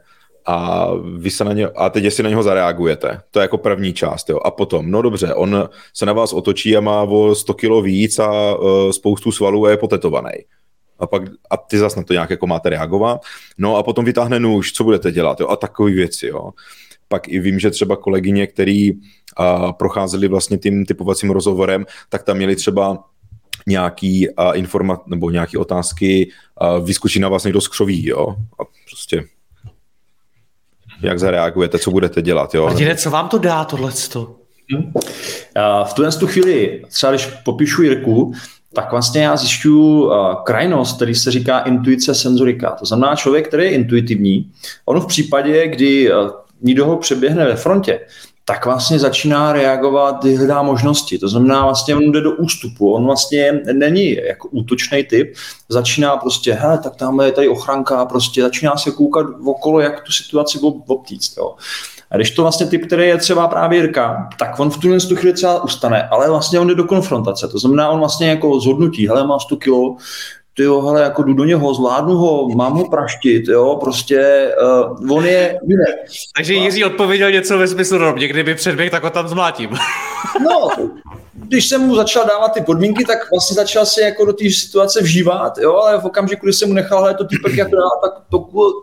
a 0.47 0.88
vy 1.16 1.30
se 1.30 1.45
na 1.45 1.53
ně, 1.53 1.66
a 1.66 1.91
teď 1.91 2.05
jestli 2.05 2.22
na 2.22 2.30
něho 2.30 2.43
zareagujete. 2.43 3.20
To 3.30 3.38
je 3.38 3.43
jako 3.43 3.59
první 3.59 3.93
část, 3.93 4.30
jo. 4.30 4.38
A 4.45 4.51
potom, 4.51 4.91
no 4.91 5.03
dobře, 5.03 5.34
on 5.34 5.68
se 5.95 6.07
na 6.07 6.12
vás 6.12 6.32
otočí 6.32 6.76
a 6.76 6.80
má 6.80 7.03
o 7.03 7.34
100 7.34 7.55
kilo 7.55 7.82
víc 7.82 8.18
a 8.18 8.55
uh, 8.55 8.91
spoustu 8.91 9.32
svalů 9.32 9.66
a 9.66 9.70
je 9.70 9.76
potetovaný. 9.76 10.32
A 10.99 11.07
pak, 11.07 11.22
a 11.51 11.57
ty 11.57 11.78
zase 11.78 12.01
na 12.01 12.05
to 12.05 12.12
nějak 12.12 12.30
jako 12.30 12.47
máte 12.47 12.68
reagovat. 12.68 13.20
No 13.59 13.76
a 13.76 13.82
potom 13.82 14.05
vytáhne 14.05 14.41
nůž, 14.41 14.72
co 14.72 14.84
budete 14.84 15.12
dělat, 15.12 15.41
jo. 15.41 15.49
A 15.49 15.57
takové 15.57 15.91
věci, 15.91 16.26
jo. 16.26 16.51
Pak 17.09 17.28
i 17.28 17.38
vím, 17.38 17.59
že 17.59 17.70
třeba 17.70 17.97
kolegyně, 17.97 18.47
který 18.47 18.93
uh, 18.93 18.99
procházeli 19.72 20.28
vlastně 20.28 20.59
tím 20.59 20.86
typovacím 20.86 21.30
rozhovorem, 21.30 21.86
tak 22.09 22.22
tam 22.22 22.36
měli 22.36 22.57
třeba 22.57 23.05
nějaký 23.66 24.28
uh, 24.28 24.34
informat, 24.55 25.07
nebo 25.07 25.30
nějaké 25.30 25.59
otázky, 25.59 26.30
uh, 26.62 26.86
vyskočí 26.86 27.20
na 27.20 27.28
vás 27.28 27.45
někdo 27.45 27.61
skřoví, 27.61 28.07
jo. 28.07 28.36
A 28.61 28.64
prostě 28.91 29.24
jak 31.03 31.18
zareagujete, 31.18 31.78
co 31.78 31.90
budete 31.90 32.22
dělat. 32.22 32.55
Jo? 32.55 32.64
Martine, 32.64 32.96
co 32.96 33.11
vám 33.11 33.28
to 33.28 33.38
dá 33.38 33.64
tohleto? 33.64 34.36
Hmm. 34.72 34.92
V 35.84 35.94
tuhle 35.94 36.12
tu 36.12 36.26
chvíli, 36.26 36.82
třeba 36.88 37.12
když 37.12 37.26
popíšu 37.44 37.82
Jirku, 37.82 38.32
tak 38.72 38.90
vlastně 38.90 39.22
já 39.22 39.36
zjišťuju 39.36 40.05
uh, 40.05 40.34
krajnost, 40.44 40.96
který 40.96 41.14
se 41.14 41.30
říká 41.30 41.59
intuice 41.59 42.14
senzorika. 42.14 42.70
To 42.70 42.86
znamená 42.86 43.16
člověk, 43.16 43.48
který 43.48 43.64
je 43.64 43.70
intuitivní. 43.70 44.51
On 44.84 45.01
v 45.01 45.07
případě, 45.07 45.68
kdy 45.68 46.12
uh, 46.12 46.30
někdo 46.62 46.86
ho 46.86 46.96
přeběhne 46.96 47.46
ve 47.46 47.57
frontě, 47.57 48.01
tak 48.45 48.66
vlastně 48.66 48.99
začíná 48.99 49.53
reagovat, 49.53 50.24
hledá 50.24 50.62
možnosti. 50.62 51.18
To 51.18 51.28
znamená, 51.28 51.64
vlastně 51.64 51.97
on 51.97 52.12
jde 52.12 52.20
do 52.20 52.32
ústupu, 52.32 52.93
on 52.93 53.05
vlastně 53.05 53.61
není 53.72 54.14
jako 54.14 54.49
útočný 54.49 55.05
typ, 55.05 55.34
začíná 55.68 56.16
prostě, 56.16 56.53
hele, 56.53 56.78
tak 56.78 56.97
tam 56.97 57.20
je 57.20 57.32
tady 57.32 57.49
ochranka, 57.49 58.05
prostě 58.05 58.43
začíná 58.43 58.76
se 58.76 58.91
koukat 58.91 59.26
okolo, 59.45 59.80
jak 59.80 60.03
tu 60.03 60.12
situaci 60.12 60.59
obtíct. 60.86 61.36
Jo. 61.36 61.55
A 62.11 62.16
když 62.16 62.30
to 62.30 62.43
vlastně 62.43 62.66
typ, 62.66 62.86
který 62.86 63.09
je 63.09 63.18
třeba 63.18 63.49
právě 63.49 63.78
Jirka, 63.78 64.28
tak 64.38 64.61
on 64.61 64.70
v 64.70 64.78
tuhle 64.78 65.01
tu 65.01 65.16
chvíli 65.16 65.34
třeba 65.34 65.62
ustane, 65.62 66.09
ale 66.09 66.30
vlastně 66.30 66.61
on 66.61 66.68
jde 66.68 66.74
do 66.74 66.84
konfrontace. 66.84 67.49
To 67.49 67.59
znamená, 67.59 67.91
on 67.91 67.99
vlastně 67.99 68.30
jako 68.30 68.61
zhodnotí, 68.61 69.09
hele, 69.09 69.26
má 69.26 69.38
100 69.38 69.57
kilo, 69.57 69.97
ty 70.61 70.64
jo, 70.64 70.80
hele, 70.80 71.02
jako 71.02 71.22
jdu 71.22 71.32
do 71.32 71.44
něho, 71.44 71.74
zvládnu 71.74 72.14
ho, 72.14 72.48
mám 72.48 72.72
ho 72.72 72.88
praštit, 72.88 73.48
jo, 73.48 73.76
prostě 73.80 74.50
uh, 75.00 75.16
on 75.16 75.26
je 75.26 75.58
jiný. 75.62 75.84
Takže 76.36 76.54
Jiří 76.54 76.84
odpověděl 76.84 77.30
něco 77.30 77.58
ve 77.58 77.68
smyslu, 77.68 77.98
no, 77.98 78.16
někdy 78.16 78.42
by 78.42 78.54
předběh, 78.54 78.90
tak 78.90 79.04
ho 79.04 79.11
tam 79.11 79.28
zmlátím. 79.28 79.70
No, 80.44 80.68
když 81.32 81.68
jsem 81.68 81.80
mu 81.80 81.96
začal 81.96 82.26
dávat 82.26 82.48
ty 82.48 82.61
podmínky, 82.61 83.04
tak 83.04 83.18
vlastně 83.30 83.54
začal 83.54 83.86
se 83.86 84.00
jako 84.02 84.24
do 84.24 84.32
té 84.32 84.50
situace 84.50 85.02
vžívat, 85.02 85.58
jo, 85.58 85.76
ale 85.76 86.00
v 86.00 86.04
okamžiku, 86.04 86.46
kdy 86.46 86.52
jsem 86.52 86.68
mu 86.68 86.74
nechal, 86.74 87.02
hele, 87.02 87.14
to 87.14 87.24
týpek 87.24 87.54
jak 87.54 87.70
dá, 87.70 87.88
tak, 88.02 88.12
to, 88.30 88.38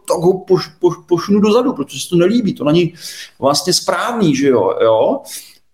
tak 0.07 0.17
ho 0.17 0.39
poš, 0.39 0.67
poš, 0.67 0.93
pošnu 1.07 1.39
dozadu, 1.39 1.73
protože 1.73 1.99
se 1.99 2.09
to 2.09 2.15
nelíbí, 2.15 2.53
to 2.53 2.63
není 2.63 2.93
vlastně 3.39 3.73
správný, 3.73 4.35
že 4.35 4.47
jo, 4.47 4.73
jo. 4.83 5.21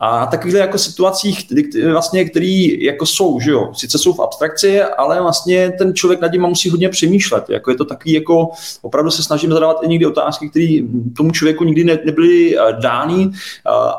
A 0.05 0.25
takovýchhle 0.25 0.59
jako 0.59 0.77
situacích, 0.77 1.45
který, 1.45 1.63
vlastně, 1.91 2.25
který 2.25 2.83
jako 2.83 3.05
jsou, 3.05 3.39
že 3.39 3.51
jo, 3.51 3.71
sice 3.73 3.97
jsou 3.97 4.13
v 4.13 4.19
abstrakci, 4.19 4.81
ale 4.81 5.21
vlastně 5.21 5.71
ten 5.77 5.95
člověk 5.95 6.21
nad 6.21 6.29
tím 6.29 6.41
musí 6.41 6.69
hodně 6.69 6.89
přemýšlet. 6.89 7.49
Jako 7.49 7.71
je 7.71 7.77
to 7.77 7.85
takový, 7.85 8.13
jako 8.13 8.49
opravdu 8.81 9.11
se 9.11 9.23
snažím 9.23 9.51
zadávat 9.51 9.77
i 9.83 9.87
někdy 9.87 10.05
otázky, 10.05 10.49
které 10.49 10.77
tomu 11.17 11.31
člověku 11.31 11.63
nikdy 11.63 11.83
ne, 11.83 11.99
nebyly 12.05 12.57
uh, 12.57 12.79
dány 12.81 13.25
uh, 13.25 13.33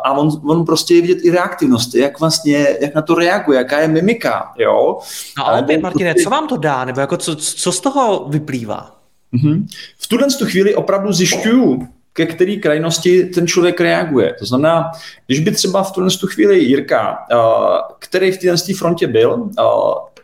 a 0.04 0.12
on, 0.12 0.40
on 0.46 0.64
prostě 0.64 0.94
je 0.94 1.02
vidět 1.02 1.18
i 1.22 1.30
reaktivnost, 1.30 1.94
jak 1.94 2.20
vlastně, 2.20 2.66
jak 2.80 2.94
na 2.94 3.02
to 3.02 3.14
reaguje, 3.14 3.58
jaká 3.58 3.80
je 3.80 3.88
mimika, 3.88 4.52
jo. 4.58 4.98
No 5.38 5.48
ale 5.48 5.60
opět, 5.60 5.80
Martine, 5.80 6.10
prostě- 6.14 6.24
co 6.24 6.30
vám 6.30 6.48
to 6.48 6.56
dá, 6.56 6.84
nebo 6.84 7.00
jako 7.00 7.16
co, 7.16 7.36
co 7.36 7.72
z 7.72 7.80
toho 7.80 8.26
vyplývá? 8.28 8.96
Mm-hmm. 9.34 9.66
V 9.98 10.08
tuhle 10.08 10.26
chvíli 10.44 10.74
opravdu 10.74 11.12
zjišťuju, 11.12 11.88
ke 12.16 12.26
které 12.26 12.56
krajnosti 12.56 13.24
ten 13.24 13.46
člověk 13.46 13.80
reaguje. 13.80 14.34
To 14.38 14.46
znamená, 14.46 14.90
když 15.26 15.40
by 15.40 15.50
třeba 15.50 15.82
v 15.82 15.92
tuhle 15.92 16.10
chvíli 16.26 16.58
Jirka, 16.58 17.18
který 17.98 18.32
v 18.32 18.38
této 18.38 18.72
frontě 18.78 19.06
byl, 19.06 19.50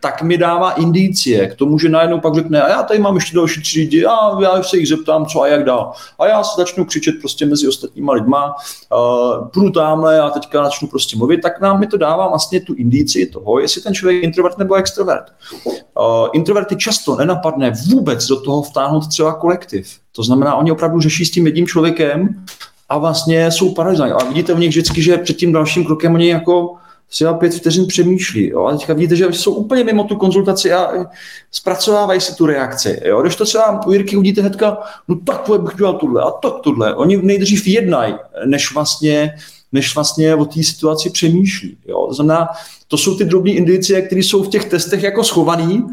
tak 0.01 0.21
mi 0.21 0.37
dává 0.37 0.71
indicie 0.71 1.47
k 1.47 1.55
tomu, 1.55 1.79
že 1.79 1.89
najednou 1.89 2.19
pak 2.19 2.35
řekne, 2.35 2.61
a 2.61 2.69
já 2.69 2.83
tady 2.83 2.99
mám 2.99 3.15
ještě 3.15 3.35
další 3.35 3.79
lidi, 3.79 4.05
a 4.05 4.41
já 4.41 4.63
se 4.63 4.77
jich 4.77 4.87
zeptám, 4.87 5.25
co 5.25 5.41
a 5.41 5.47
jak 5.47 5.63
dál. 5.63 5.91
A 6.19 6.27
já 6.27 6.43
se 6.43 6.51
začnu 6.57 6.85
křičet 6.85 7.15
prostě 7.19 7.45
mezi 7.45 7.67
ostatníma 7.67 8.13
lidma, 8.13 8.55
uh, 8.93 9.47
půjdu 9.47 9.69
tamhle 9.71 10.21
a 10.21 10.29
teďka 10.29 10.63
začnu 10.63 10.87
prostě 10.87 11.17
mluvit, 11.17 11.41
tak 11.41 11.61
nám 11.61 11.79
mi 11.79 11.87
to 11.87 11.97
dává 11.97 12.27
vlastně 12.27 12.61
tu 12.61 12.73
indici 12.73 13.25
toho, 13.25 13.59
jestli 13.59 13.81
ten 13.81 13.93
člověk 13.93 14.15
je 14.15 14.21
introvert 14.21 14.57
nebo 14.57 14.75
extrovert. 14.75 15.25
Uh, 15.65 16.27
introverty 16.33 16.75
často 16.75 17.15
nenapadne 17.15 17.73
vůbec 17.89 18.27
do 18.27 18.41
toho 18.41 18.61
vtáhnout 18.61 19.07
třeba 19.07 19.33
kolektiv. 19.33 20.01
To 20.15 20.23
znamená, 20.23 20.55
oni 20.55 20.71
opravdu 20.71 20.99
řeší 20.99 21.25
s 21.25 21.31
tím 21.31 21.45
jedním 21.45 21.67
člověkem 21.67 22.45
a 22.89 22.97
vlastně 22.97 23.51
jsou 23.51 23.73
paralizovaní. 23.73 24.13
A 24.13 24.27
vidíte 24.27 24.53
v 24.53 24.59
nich 24.59 24.69
vždycky, 24.69 25.01
že 25.01 25.17
před 25.17 25.37
tím 25.37 25.51
dalším 25.51 25.85
krokem 25.85 26.13
oni 26.13 26.29
jako 26.29 26.75
třeba 27.09 27.33
pět 27.33 27.53
vteřin 27.53 27.87
přemýšlí. 27.87 28.47
Jo? 28.47 28.65
A 28.65 28.71
teďka 28.71 28.93
vidíte, 28.93 29.15
že 29.15 29.25
jsou 29.25 29.53
úplně 29.53 29.83
mimo 29.83 30.03
tu 30.03 30.15
konzultaci 30.15 30.73
a 30.73 31.05
zpracovávají 31.51 32.21
si 32.21 32.35
tu 32.35 32.45
reakci. 32.45 33.01
Jo? 33.05 33.21
Když 33.21 33.35
to 33.35 33.45
třeba 33.45 33.85
u 33.85 33.91
Jirky 33.91 34.17
uvidíte 34.17 34.41
hnedka, 34.41 34.77
no 35.07 35.15
tak 35.25 35.49
bych 35.61 35.77
dělal 35.77 35.93
tohle 35.93 36.23
a 36.23 36.31
tak 36.31 36.53
tohle. 36.63 36.95
Oni 36.95 37.17
nejdřív 37.17 37.67
jednají, 37.67 38.15
než 38.45 38.73
vlastně, 38.73 39.35
než 39.71 39.95
vlastně 39.95 40.35
o 40.35 40.45
té 40.45 40.63
situaci 40.63 41.09
přemýšlí. 41.09 41.77
Jo? 41.87 42.05
To 42.07 42.13
znamená, 42.13 42.47
to 42.87 42.97
jsou 42.97 43.17
ty 43.17 43.25
drobné 43.25 43.51
indicie, 43.51 44.01
které 44.01 44.21
jsou 44.21 44.43
v 44.43 44.49
těch 44.49 44.65
testech 44.65 45.03
jako 45.03 45.23
schované 45.23 45.83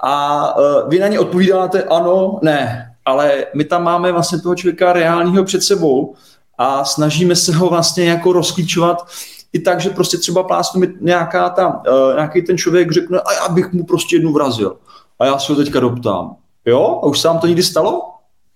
a 0.00 0.44
uh, 0.58 0.90
vy 0.90 0.98
na 0.98 1.08
ně 1.08 1.20
odpovídáte 1.20 1.82
ano, 1.82 2.38
ne. 2.42 2.87
Ale 3.08 3.46
my 3.54 3.64
tam 3.64 3.84
máme 3.84 4.12
vlastně 4.12 4.40
toho 4.40 4.54
člověka 4.54 4.92
reálního 4.92 5.44
před 5.44 5.62
sebou 5.62 6.14
a 6.58 6.84
snažíme 6.84 7.36
se 7.36 7.52
ho 7.52 7.68
vlastně 7.68 8.04
jako 8.04 8.32
rozklíčovat 8.32 9.06
i 9.52 9.58
tak, 9.58 9.80
že 9.80 9.90
prostě 9.90 10.18
třeba 10.18 10.42
plásnu 10.42 10.80
mi 10.80 10.88
nějaká 11.00 11.50
ta, 11.50 11.68
uh, 11.68 12.14
nějaký 12.14 12.42
ten 12.42 12.58
člověk 12.58 12.92
řekne, 12.92 13.20
a 13.20 13.32
já 13.32 13.48
bych 13.48 13.72
mu 13.72 13.84
prostě 13.84 14.16
jednu 14.16 14.32
vrazil. 14.32 14.76
A 15.18 15.26
já 15.26 15.38
se 15.38 15.52
ho 15.52 15.56
teďka 15.56 15.80
doptám. 15.80 16.36
Jo? 16.64 17.00
A 17.02 17.06
už 17.06 17.18
se 17.18 17.28
vám 17.28 17.38
to 17.38 17.46
někdy 17.46 17.62
stalo? 17.62 18.02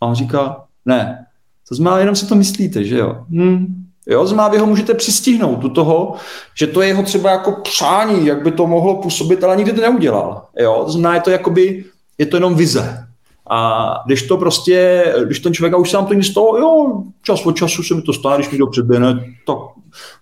A 0.00 0.06
on 0.06 0.14
říká, 0.14 0.64
ne. 0.86 1.26
To 1.68 1.74
znamená, 1.74 1.98
jenom 1.98 2.16
si 2.16 2.26
to 2.26 2.34
myslíte, 2.34 2.84
že 2.84 2.98
jo? 2.98 3.24
Hm. 3.30 3.84
Jo, 4.06 4.26
znamená, 4.26 4.48
vy 4.48 4.58
ho 4.58 4.66
můžete 4.66 4.94
přistihnout 4.94 5.58
do 5.58 5.68
toho, 5.68 6.14
že 6.54 6.66
to 6.66 6.82
je 6.82 6.88
jeho 6.88 7.02
třeba 7.02 7.30
jako 7.30 7.52
přání, 7.52 8.26
jak 8.26 8.42
by 8.42 8.52
to 8.52 8.66
mohlo 8.66 9.02
působit, 9.02 9.44
ale 9.44 9.56
nikdy 9.56 9.72
to 9.72 9.80
neudělal. 9.80 10.46
Jo, 10.58 10.82
to 10.84 10.92
znamená, 10.92 11.14
je 11.14 11.20
to 11.20 11.30
jakoby, 11.30 11.84
je 12.18 12.26
to 12.26 12.36
jenom 12.36 12.54
vize. 12.54 13.11
A 13.54 13.94
když 14.06 14.22
to 14.22 14.36
prostě, 14.36 15.04
když 15.24 15.40
ten 15.40 15.54
člověk, 15.54 15.74
a 15.74 15.76
už 15.76 15.90
se 15.90 15.96
nám 15.96 16.06
to 16.06 16.14
nic 16.14 16.26
stalo, 16.26 16.58
jo, 16.58 17.02
čas 17.22 17.46
od 17.46 17.56
času 17.56 17.82
se 17.82 17.94
mi 17.94 18.02
to 18.02 18.12
stane, 18.12 18.36
když 18.36 18.50
mi 18.50 18.58
to 18.58 18.66
předběhne, 18.66 19.24
tak 19.46 19.56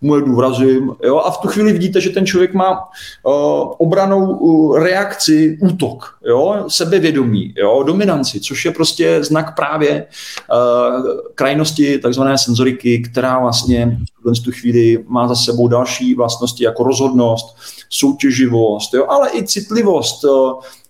mu 0.01 0.17
jedu 0.17 0.37
vrazím, 0.37 0.93
jo, 1.05 1.19
a 1.19 1.31
v 1.31 1.39
tu 1.39 1.49
chvíli 1.49 1.73
vidíte, 1.73 2.01
že 2.01 2.11
ten 2.11 2.27
člověk 2.27 2.55
má 2.55 2.79
uh, 2.81 3.33
obranou 3.79 4.31
uh, 4.31 4.79
reakci, 4.79 5.59
útok, 5.61 6.15
jo, 6.27 6.65
sebevědomí, 6.69 7.55
jo, 7.57 7.83
dominanci, 7.87 8.41
což 8.41 8.65
je 8.65 8.71
prostě 8.71 9.25
znak 9.25 9.57
právě 9.57 10.07
uh, 10.53 11.07
krajnosti 11.35 11.99
takzvané 11.99 12.39
senzoriky, 12.39 13.03
která 13.03 13.39
vlastně 13.39 13.99
v 14.25 14.45
tu 14.45 14.51
chvíli 14.53 15.05
má 15.09 15.29
za 15.29 15.35
sebou 15.35 15.69
další 15.69 16.15
vlastnosti 16.15 16.65
jako 16.65 16.85
rozhodnost, 16.85 17.57
soutěživost, 17.91 18.95
jo, 18.95 19.07
ale 19.09 19.31
i 19.35 19.47
citlivost, 19.47 20.25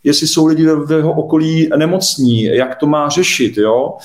jestli 0.04 0.26
jsou 0.26 0.46
lidi 0.46 0.66
v 0.66 0.92
jeho 0.92 1.12
okolí 1.12 1.68
nemocní, 1.76 2.42
jak 2.42 2.76
to 2.76 2.86
má 2.86 3.08
řešit, 3.08 3.56
jo. 3.56 3.96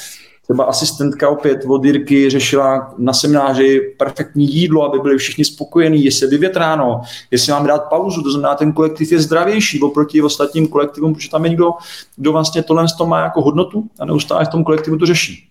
Třeba 0.44 0.64
asistentka 0.64 1.30
opět 1.30 1.66
od 1.68 1.86
Jirky 1.86 2.30
řešila 2.30 2.94
na 2.98 3.14
semináři 3.14 3.96
perfektní 4.00 4.56
jídlo, 4.56 4.84
aby 4.84 5.00
byli 5.00 5.18
všichni 5.18 5.46
spokojení, 5.46 6.06
jestli 6.06 6.26
je 6.26 6.30
vyvětráno, 6.30 7.02
jestli 7.32 7.52
mám 7.52 7.68
dát 7.68 7.90
pauzu, 7.90 8.22
to 8.22 8.32
znamená, 8.32 8.56
ten 8.56 8.74
kolektiv 8.74 9.12
je 9.12 9.20
zdravější 9.20 9.82
oproti 9.82 10.22
ostatním 10.22 10.68
kolektivům, 10.68 11.14
protože 11.14 11.30
tam 11.30 11.44
je 11.44 11.50
někdo, 11.50 11.72
kdo 12.16 12.32
vlastně 12.32 12.64
tohle 12.64 12.86
má 13.06 13.20
jako 13.20 13.42
hodnotu 13.42 13.84
a 14.00 14.06
neustále 14.06 14.46
v 14.46 14.50
tom 14.50 14.64
kolektivu 14.64 14.98
to 14.98 15.06
řeší. 15.06 15.48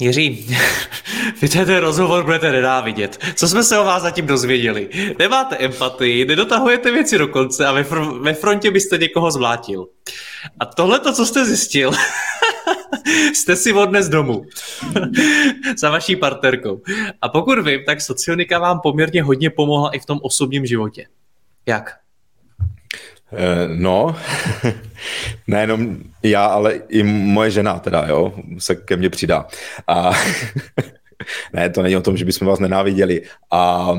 Jiří, 0.00 0.56
vy 1.42 1.48
ten 1.48 1.76
rozhovor 1.76 2.24
budete 2.24 2.52
nenávidět. 2.52 3.18
Co 3.34 3.48
jsme 3.48 3.64
se 3.64 3.78
o 3.78 3.84
vás 3.84 4.02
zatím 4.02 4.26
dozvěděli? 4.26 4.88
Nemáte 5.18 5.56
empatii, 5.56 6.24
nedotahujete 6.24 6.90
věci 6.90 7.18
do 7.18 7.28
konce 7.28 7.66
a 7.66 7.72
ve, 7.72 7.82
fr- 7.82 8.22
ve 8.22 8.34
frontě 8.34 8.70
byste 8.70 8.98
někoho 8.98 9.30
zvlátil. 9.30 9.86
A 10.60 10.66
tohle 10.66 11.00
to, 11.00 11.12
co 11.12 11.26
jste 11.26 11.44
zjistil, 11.44 11.92
jste 13.34 13.56
si 13.56 13.72
odnes 13.72 14.08
domů 14.08 14.44
za 15.78 15.90
vaší 15.90 16.16
partnerkou. 16.16 16.80
A 17.22 17.28
pokud 17.28 17.58
vím, 17.58 17.80
tak 17.86 18.00
socionika 18.00 18.58
vám 18.58 18.80
poměrně 18.80 19.22
hodně 19.22 19.50
pomohla 19.50 19.90
i 19.90 19.98
v 19.98 20.06
tom 20.06 20.18
osobním 20.22 20.66
životě. 20.66 21.06
Jak? 21.66 22.03
Eh, 23.36 23.68
no, 23.68 24.16
nejenom 25.46 25.96
já, 26.22 26.46
ale 26.46 26.74
i 26.88 27.02
moje 27.02 27.50
žena 27.50 27.78
teda, 27.78 28.06
jo, 28.08 28.32
se 28.58 28.74
ke 28.74 28.96
mně 28.96 29.10
přidá. 29.10 29.46
A 29.86 30.10
ne, 31.52 31.70
to 31.70 31.82
není 31.82 31.96
o 31.96 32.00
tom, 32.00 32.16
že 32.16 32.24
bychom 32.24 32.48
vás 32.48 32.58
nenáviděli. 32.58 33.22
A, 33.50 33.96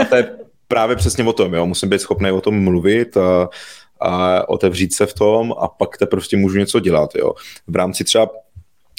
a 0.00 0.04
to 0.04 0.16
je 0.16 0.30
právě 0.68 0.96
přesně 0.96 1.24
o 1.24 1.32
tom, 1.32 1.54
jo, 1.54 1.66
musím 1.66 1.88
být 1.88 2.00
schopný 2.00 2.30
o 2.30 2.40
tom 2.40 2.64
mluvit 2.64 3.16
a, 3.16 3.48
a 4.00 4.48
otevřít 4.48 4.94
se 4.94 5.06
v 5.06 5.14
tom 5.14 5.54
a 5.58 5.68
pak 5.68 5.98
te 5.98 6.06
prostě 6.06 6.36
můžu 6.36 6.58
něco 6.58 6.80
dělat, 6.80 7.14
jo. 7.14 7.34
V 7.66 7.76
rámci 7.76 8.04
třeba 8.04 8.30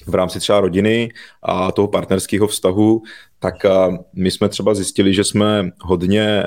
v 0.07 0.15
rámci 0.15 0.39
třeba 0.39 0.59
rodiny 0.59 1.09
a 1.43 1.71
toho 1.71 1.87
partnerského 1.87 2.47
vztahu, 2.47 3.01
tak 3.39 3.55
my 4.13 4.31
jsme 4.31 4.49
třeba 4.49 4.73
zjistili, 4.73 5.13
že 5.13 5.23
jsme 5.23 5.69
hodně 5.81 6.43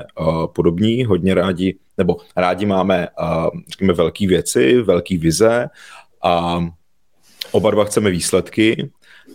podobní, 0.55 1.05
hodně 1.05 1.35
rádi, 1.35 1.79
nebo 1.99 2.17
rádi 2.37 2.67
máme, 2.67 3.09
řekněme, 3.69 3.93
velké 3.93 4.27
věci, 4.27 4.83
velké 4.83 5.19
vize 5.19 5.69
a 6.23 6.65
oba 7.53 7.71
dva 7.71 7.85
chceme 7.85 8.11
výsledky, 8.11 8.91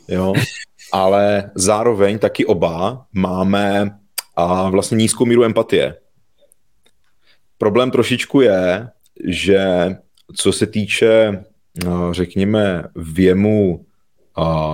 jo, 0.08 0.34
ale 0.92 1.52
zároveň 1.56 2.20
taky 2.20 2.46
oba 2.46 3.06
máme 3.14 4.00
a 4.36 4.70
vlastně 4.70 4.96
nízkou 4.96 5.26
míru 5.26 5.44
empatie. 5.44 5.96
Problém 7.58 7.92
trošičku 7.92 8.42
je, 8.42 8.88
že 9.28 9.90
co 10.36 10.52
se 10.52 10.68
týče, 10.68 11.44
řekněme, 12.12 12.84
věmu 12.96 13.86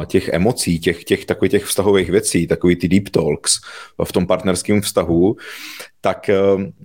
těch 0.06 0.30
emocí, 0.30 0.80
těch, 0.80 1.04
těch 1.04 1.26
takových 1.26 1.52
těch 1.52 1.66
vztahových 1.66 2.10
věcí, 2.10 2.48
takový 2.48 2.76
ty 2.76 2.88
deep 2.88 3.10
talks 3.10 3.60
v 4.04 4.12
tom 4.12 4.28
partnerském 4.28 4.82
vztahu, 4.82 5.36
tak 6.02 6.30
eh, 6.30 6.38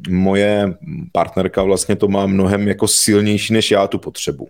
moje 0.08 0.74
partnerka 1.12 1.62
vlastně 1.62 1.96
to 1.96 2.08
má 2.08 2.26
mnohem 2.26 2.68
jako 2.68 2.88
silnější, 2.88 3.52
než 3.52 3.70
já 3.70 3.86
tu 3.86 3.98
potřebu. 3.98 4.48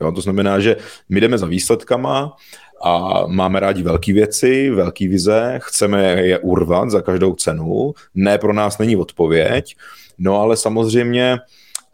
Jo, 0.00 0.12
to 0.12 0.20
znamená, 0.20 0.60
že 0.60 0.76
my 1.08 1.20
jdeme 1.20 1.38
za 1.38 1.46
výsledkama 1.46 2.36
a 2.82 3.22
máme 3.26 3.60
rádi 3.60 3.82
velké 3.82 4.12
věci, 4.12 4.70
velké 4.70 5.08
vize, 5.08 5.58
chceme 5.62 6.02
je 6.22 6.38
urvat 6.38 6.90
za 6.90 7.02
každou 7.02 7.34
cenu, 7.34 7.92
ne 8.14 8.38
pro 8.38 8.52
nás 8.52 8.78
není 8.78 8.96
odpověď, 8.96 9.76
no 10.18 10.40
ale 10.40 10.56
samozřejmě 10.56 11.38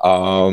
a 0.04 0.48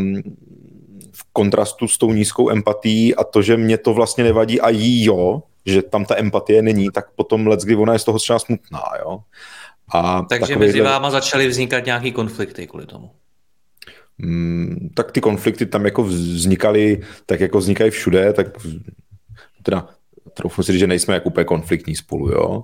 kontrastu 1.33 1.87
s 1.87 1.97
tou 1.97 2.13
nízkou 2.13 2.49
empatií 2.49 3.15
a 3.15 3.23
to, 3.23 3.41
že 3.41 3.57
mě 3.57 3.77
to 3.77 3.93
vlastně 3.93 4.23
nevadí 4.23 4.61
a 4.61 4.69
jí 4.69 5.05
jo, 5.05 5.43
že 5.65 5.81
tam 5.81 6.05
ta 6.05 6.17
empatie 6.17 6.61
není, 6.61 6.91
tak 6.91 7.11
potom 7.11 7.47
let, 7.47 7.59
kdy 7.59 7.75
ona 7.75 7.93
je 7.93 7.99
z 7.99 8.03
toho 8.03 8.19
třeba 8.19 8.39
smutná, 8.39 8.81
jo. 8.99 9.19
A 9.93 10.21
Takže 10.21 10.55
mezi 10.55 10.81
váma 10.81 11.09
začaly 11.09 11.47
vznikat 11.47 11.85
nějaký 11.85 12.11
konflikty 12.11 12.67
kvůli 12.67 12.85
tomu? 12.85 13.11
mm, 14.17 14.89
tak 14.93 15.11
ty 15.11 15.21
konflikty 15.21 15.65
tam 15.65 15.85
jako 15.85 16.03
vznikaly, 16.03 17.01
tak 17.25 17.39
jako 17.39 17.57
vznikají 17.57 17.91
všude, 17.91 18.33
tak 18.33 18.47
teda 19.63 19.87
troufnu 20.33 20.63
si 20.63 20.71
říct, 20.71 20.79
že 20.79 20.87
nejsme 20.87 21.13
jako 21.13 21.29
úplně 21.29 21.45
konfliktní 21.45 21.95
spolu, 21.95 22.31
jo. 22.31 22.63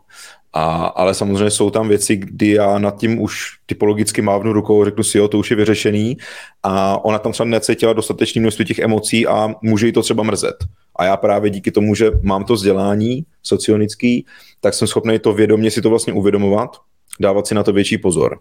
A, 0.54 0.86
ale 0.86 1.14
samozřejmě 1.14 1.50
jsou 1.50 1.70
tam 1.70 1.88
věci, 1.88 2.16
kdy 2.16 2.52
já 2.52 2.80
nad 2.80 3.00
tím 3.00 3.22
už 3.22 3.60
typologicky 3.66 4.22
mávnu 4.22 4.54
rukou, 4.54 4.86
řeknu 4.86 5.04
si, 5.04 5.18
jo, 5.18 5.28
to 5.28 5.40
už 5.40 5.52
je 5.52 5.58
vyřešený 5.58 6.18
a 6.64 7.06
ona 7.06 7.20
tam 7.20 7.32
třeba 7.32 7.50
necítila 7.50 7.94
dostatečné 7.94 8.42
množství 8.42 8.66
těch 8.66 8.80
emocí 8.80 9.28
a 9.28 9.50
může 9.62 9.86
jí 9.86 9.94
to 9.94 10.02
třeba 10.02 10.24
mrzet. 10.24 10.56
A 10.96 11.06
já 11.06 11.18
právě 11.18 11.50
díky 11.50 11.72
tomu, 11.72 11.96
že 11.96 12.12
mám 12.22 12.44
to 12.44 12.54
vzdělání 12.54 13.26
socionický, 13.44 14.26
tak 14.60 14.74
jsem 14.74 14.88
schopný 14.88 15.20
to 15.20 15.34
vědomě 15.34 15.72
si 15.72 15.82
to 15.82 15.90
vlastně 15.90 16.14
uvědomovat, 16.14 16.78
dávat 17.20 17.48
si 17.48 17.56
na 17.56 17.64
to 17.64 17.74
větší 17.74 17.98
pozor. 17.98 18.40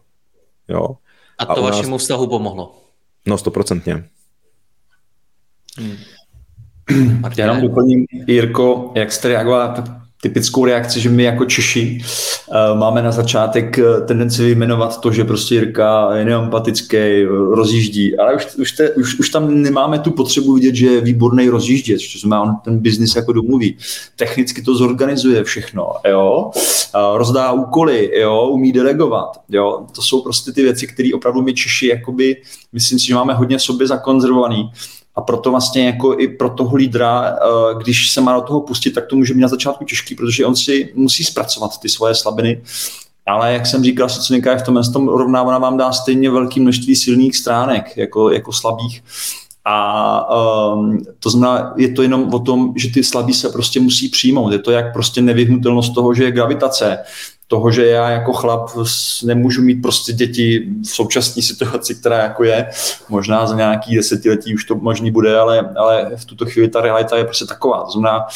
Jo. 0.69 0.97
A 1.39 1.47
to 1.47 1.59
a 1.59 1.71
vašemu 1.71 1.91
nás... 1.91 2.01
vztahu 2.03 2.27
pomohlo? 2.27 2.75
No, 3.27 3.39
stoprocentně. 3.39 4.05
Hmm. 5.79 5.97
Já 7.37 7.45
jenom 7.45 7.61
doplním, 7.61 8.07
Jirko, 8.27 8.93
jak 8.95 9.13
jste 9.13 9.29
reagoval 9.29 9.75
typickou 10.21 10.65
reakci, 10.65 11.01
že 11.01 11.09
my 11.09 11.23
jako 11.23 11.45
Češi 11.45 11.99
uh, 12.49 12.79
máme 12.79 13.03
na 13.03 13.13
začátek 13.13 13.79
eh, 13.79 14.01
tendenci 14.01 14.43
vyjmenovat 14.43 15.01
to, 15.01 15.13
že 15.13 15.25
prostě 15.25 15.55
Jirka 15.55 16.15
je 16.15 16.25
neempatický, 16.25 17.25
rozjíždí, 17.51 18.19
ale 18.19 18.35
už, 18.35 18.47
už, 18.57 18.73
te, 18.73 18.91
už, 18.91 19.19
už 19.19 19.29
tam 19.29 19.63
nemáme 19.63 19.99
tu 19.99 20.11
potřebu 20.11 20.55
vidět, 20.55 20.75
že 20.75 20.87
je 20.87 21.01
výborný 21.01 21.49
rozjíždět, 21.49 22.01
že 22.01 22.19
znamená, 22.19 22.43
on 22.43 22.57
ten 22.65 22.79
biznis 22.79 23.17
jako 23.17 23.33
domluví. 23.33 23.77
Technicky 24.17 24.63
to 24.63 24.75
zorganizuje 24.75 25.45
všechno, 25.45 25.93
jo, 26.09 26.51
uh, 26.55 27.19
rozdá 27.19 27.53
úkoly, 27.53 28.11
jo, 28.21 28.49
umí 28.49 28.73
delegovat, 28.73 29.41
jo, 29.49 29.87
to 29.95 30.03
jsou 30.03 30.23
prostě 30.23 30.53
ty 30.53 30.63
věci, 30.63 30.87
které 30.87 31.11
opravdu 31.15 31.43
my 31.43 31.55
Češi, 31.55 31.87
jakoby, 31.87 32.37
myslím 32.73 32.99
si, 32.99 33.07
že 33.07 33.15
máme 33.15 33.35
hodně 33.35 33.59
sobě 33.59 33.87
zakonzervovaný 33.87 34.71
a 35.17 35.21
proto 35.21 35.51
vlastně 35.51 35.87
jako 35.87 36.19
i 36.19 36.29
pro 36.29 36.51
toho 36.51 36.77
lídra, 36.77 37.25
eh, 37.27 37.75
když 37.79 38.11
se 38.11 38.21
má 38.21 38.35
do 38.35 38.41
toho 38.41 38.61
pustit, 38.61 38.91
tak 38.91 39.07
to 39.07 39.17
může 39.17 39.35
být 39.35 39.41
na 39.41 39.49
začátku 39.49 39.85
těžký, 39.85 40.15
protože 40.15 40.47
on 40.47 40.57
si 40.57 40.93
musí 40.95 41.25
zpracovat 41.25 41.81
ty 41.81 41.89
svoje 41.89 42.15
slabiny. 42.15 42.63
Ale 43.27 43.53
jak 43.53 43.67
jsem 43.67 43.85
říkal, 43.85 44.09
sociolika 44.09 44.53
je 44.53 44.59
v 44.59 44.63
tom, 44.63 44.83
tom 44.93 45.09
rovná, 45.09 45.43
vám 45.43 45.77
dá 45.77 45.93
stejně 45.93 46.31
velké 46.31 46.61
množství 46.61 46.97
silných 46.97 47.37
stránek, 47.37 47.97
jako, 47.97 48.31
jako 48.31 48.53
slabých. 48.53 49.03
A 49.69 50.75
um, 50.75 51.05
to 51.21 51.31
znamená, 51.31 51.75
je 51.77 51.93
to 51.93 52.03
jenom 52.03 52.35
o 52.35 52.39
tom, 52.39 52.73
že 52.77 52.93
ty 52.93 53.05
slabí 53.05 53.35
se 53.35 53.49
prostě 53.49 53.81
musí 53.81 54.09
přijmout. 54.09 54.53
Je 54.53 54.59
to 54.59 54.71
jak 54.71 54.93
prostě 54.93 55.23
nevyhnutelnost 55.23 55.95
toho, 55.95 56.15
že 56.15 56.25
je 56.25 56.33
gravitace 56.33 56.99
toho, 57.49 57.71
že 57.71 57.87
já 57.87 58.11
jako 58.11 58.33
chlap 58.33 58.71
nemůžu 59.25 59.63
mít 59.63 59.83
prostě 59.83 60.13
děti 60.13 60.69
v 60.83 60.89
současné 60.89 61.43
situaci, 61.43 61.95
která 61.95 62.19
jako 62.23 62.45
je. 62.45 62.71
Možná 63.09 63.47
za 63.47 63.57
nějaký 63.57 63.97
desetiletí 63.97 64.55
už 64.55 64.65
to 64.65 64.75
možný 64.75 65.11
bude, 65.11 65.39
ale, 65.39 65.71
ale 65.77 66.11
v 66.17 66.25
tuto 66.25 66.47
chvíli 66.47 66.69
ta 66.69 66.81
realita 66.81 67.17
je 67.17 67.25
prostě 67.25 67.45
taková. 67.45 67.85
To 67.85 67.91
znamená, 67.91 68.27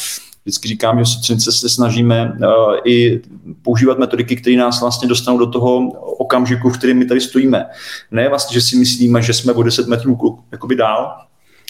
vždycky 0.44 0.68
říkám, 0.68 0.98
že 0.98 1.04
socinice 1.04 1.52
se 1.52 1.68
snažíme 1.68 2.32
uh, 2.32 2.74
i 2.84 3.20
používat 3.62 3.98
metodiky, 3.98 4.36
které 4.36 4.56
nás 4.56 4.80
vlastně 4.80 5.08
dostanou 5.08 5.38
do 5.38 5.46
toho 5.46 5.90
okamžiku, 6.18 6.70
v 6.70 6.78
kterém 6.78 6.98
my 6.98 7.04
tady 7.04 7.20
stojíme. 7.20 7.66
Ne 8.10 8.28
vlastně, 8.28 8.54
že 8.54 8.60
si 8.60 8.76
myslíme, 8.76 9.22
že 9.22 9.34
jsme 9.34 9.52
o 9.52 9.62
10 9.62 9.86
metrů 9.86 10.38
jakoby 10.52 10.76
dál, 10.76 11.16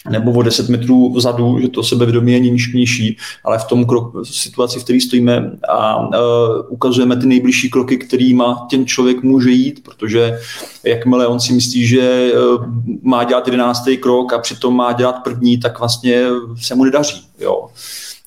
nebo 0.09 0.31
o 0.31 0.41
10 0.41 0.69
metrů 0.69 1.13
vzadu, 1.13 1.59
že 1.59 1.69
to 1.69 1.83
sebevědomí 1.83 2.31
je 2.31 2.39
nižší, 2.39 3.17
ale 3.43 3.59
v 3.59 3.63
tom 3.63 3.85
krok, 3.85 4.13
situaci, 4.25 4.79
v 4.79 4.83
které 4.83 5.01
stojíme 5.01 5.51
a 5.69 6.07
uh, 6.07 6.15
ukazujeme 6.69 7.17
ty 7.17 7.25
nejbližší 7.25 7.69
kroky, 7.69 7.97
kterýma 7.97 8.67
ten 8.69 8.85
člověk 8.85 9.23
může 9.23 9.49
jít, 9.51 9.83
protože 9.83 10.39
jakmile 10.83 11.27
on 11.27 11.39
si 11.39 11.53
myslí, 11.53 11.87
že 11.87 12.31
uh, 12.33 12.65
má 13.01 13.23
dělat 13.23 13.47
jedenáctý 13.47 13.97
krok 13.97 14.33
a 14.33 14.39
přitom 14.39 14.75
má 14.75 14.93
dělat 14.93 15.15
první, 15.23 15.57
tak 15.59 15.79
vlastně 15.79 16.23
se 16.61 16.75
mu 16.75 16.83
nedaří. 16.83 17.21
Jo. 17.39 17.67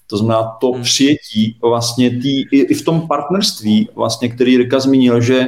To 0.07 0.17
znamená 0.17 0.43
to 0.61 0.73
hmm. 0.73 0.83
přijetí 0.83 1.57
vlastně 1.63 2.11
tý, 2.11 2.41
i, 2.41 2.59
i 2.59 2.75
v 2.75 2.85
tom 2.85 3.09
partnerství, 3.09 3.89
vlastně, 3.95 4.29
který 4.29 4.53
Jirka 4.53 4.81
zmínil, 4.81 5.21
že 5.21 5.47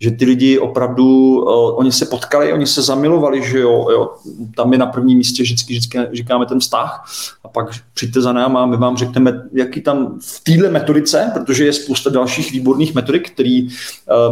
že 0.00 0.10
ty 0.10 0.24
lidi 0.24 0.58
opravdu, 0.58 1.06
uh, 1.06 1.78
oni 1.78 1.92
se 1.92 2.06
potkali, 2.06 2.52
oni 2.52 2.66
se 2.66 2.82
zamilovali, 2.82 3.42
že 3.42 3.58
jo, 3.58 3.88
jo, 3.90 4.14
tam 4.56 4.72
je 4.72 4.78
na 4.78 4.86
prvním 4.86 5.18
místě 5.18 5.42
vždycky, 5.42 5.72
vždycky 5.72 5.98
říkáme 6.12 6.46
ten 6.46 6.60
vztah. 6.60 7.04
A 7.44 7.48
pak 7.48 7.70
přijďte 7.94 8.20
za 8.20 8.32
náma 8.32 8.62
a 8.62 8.66
my 8.66 8.76
vám 8.76 8.96
řekneme, 8.96 9.42
jaký 9.52 9.80
tam 9.80 10.18
v 10.20 10.44
téhle 10.44 10.70
metodice, 10.70 11.30
protože 11.34 11.64
je 11.64 11.72
spousta 11.72 12.10
dalších 12.10 12.52
výborných 12.52 12.94
metodik, 12.94 13.30
který 13.30 13.62
uh, 13.62 13.70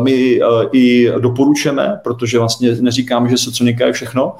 my 0.02 0.40
uh, 0.42 0.48
i 0.72 1.12
doporučujeme, 1.18 2.00
protože 2.04 2.38
vlastně 2.38 2.76
neříkáme, 2.80 3.28
že 3.28 3.38
socionika 3.38 3.86
je 3.86 3.92
všechno, 3.92 4.32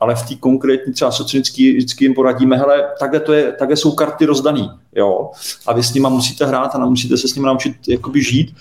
ale 0.00 0.14
v 0.14 0.28
té 0.28 0.34
konkrétní 0.34 0.92
třeba 0.92 1.10
socionický 1.10 1.76
vždycky 1.76 2.04
jim 2.04 2.14
poradíme, 2.14 2.56
hele, 2.56 2.84
takhle, 3.00 3.20
to 3.20 3.32
je, 3.32 3.52
takhle 3.52 3.76
jsou 3.76 3.92
karty 3.92 4.26
rozdaný, 4.26 4.70
jo, 4.96 5.30
a 5.66 5.72
vy 5.72 5.82
s 5.82 5.94
nima 5.94 6.08
musíte 6.08 6.46
hrát 6.46 6.74
a 6.74 6.78
musíte 6.78 7.16
se 7.16 7.28
s 7.28 7.34
nimi 7.34 7.46
naučit 7.46 7.74
jakoby 7.88 8.22
žít 8.22 8.54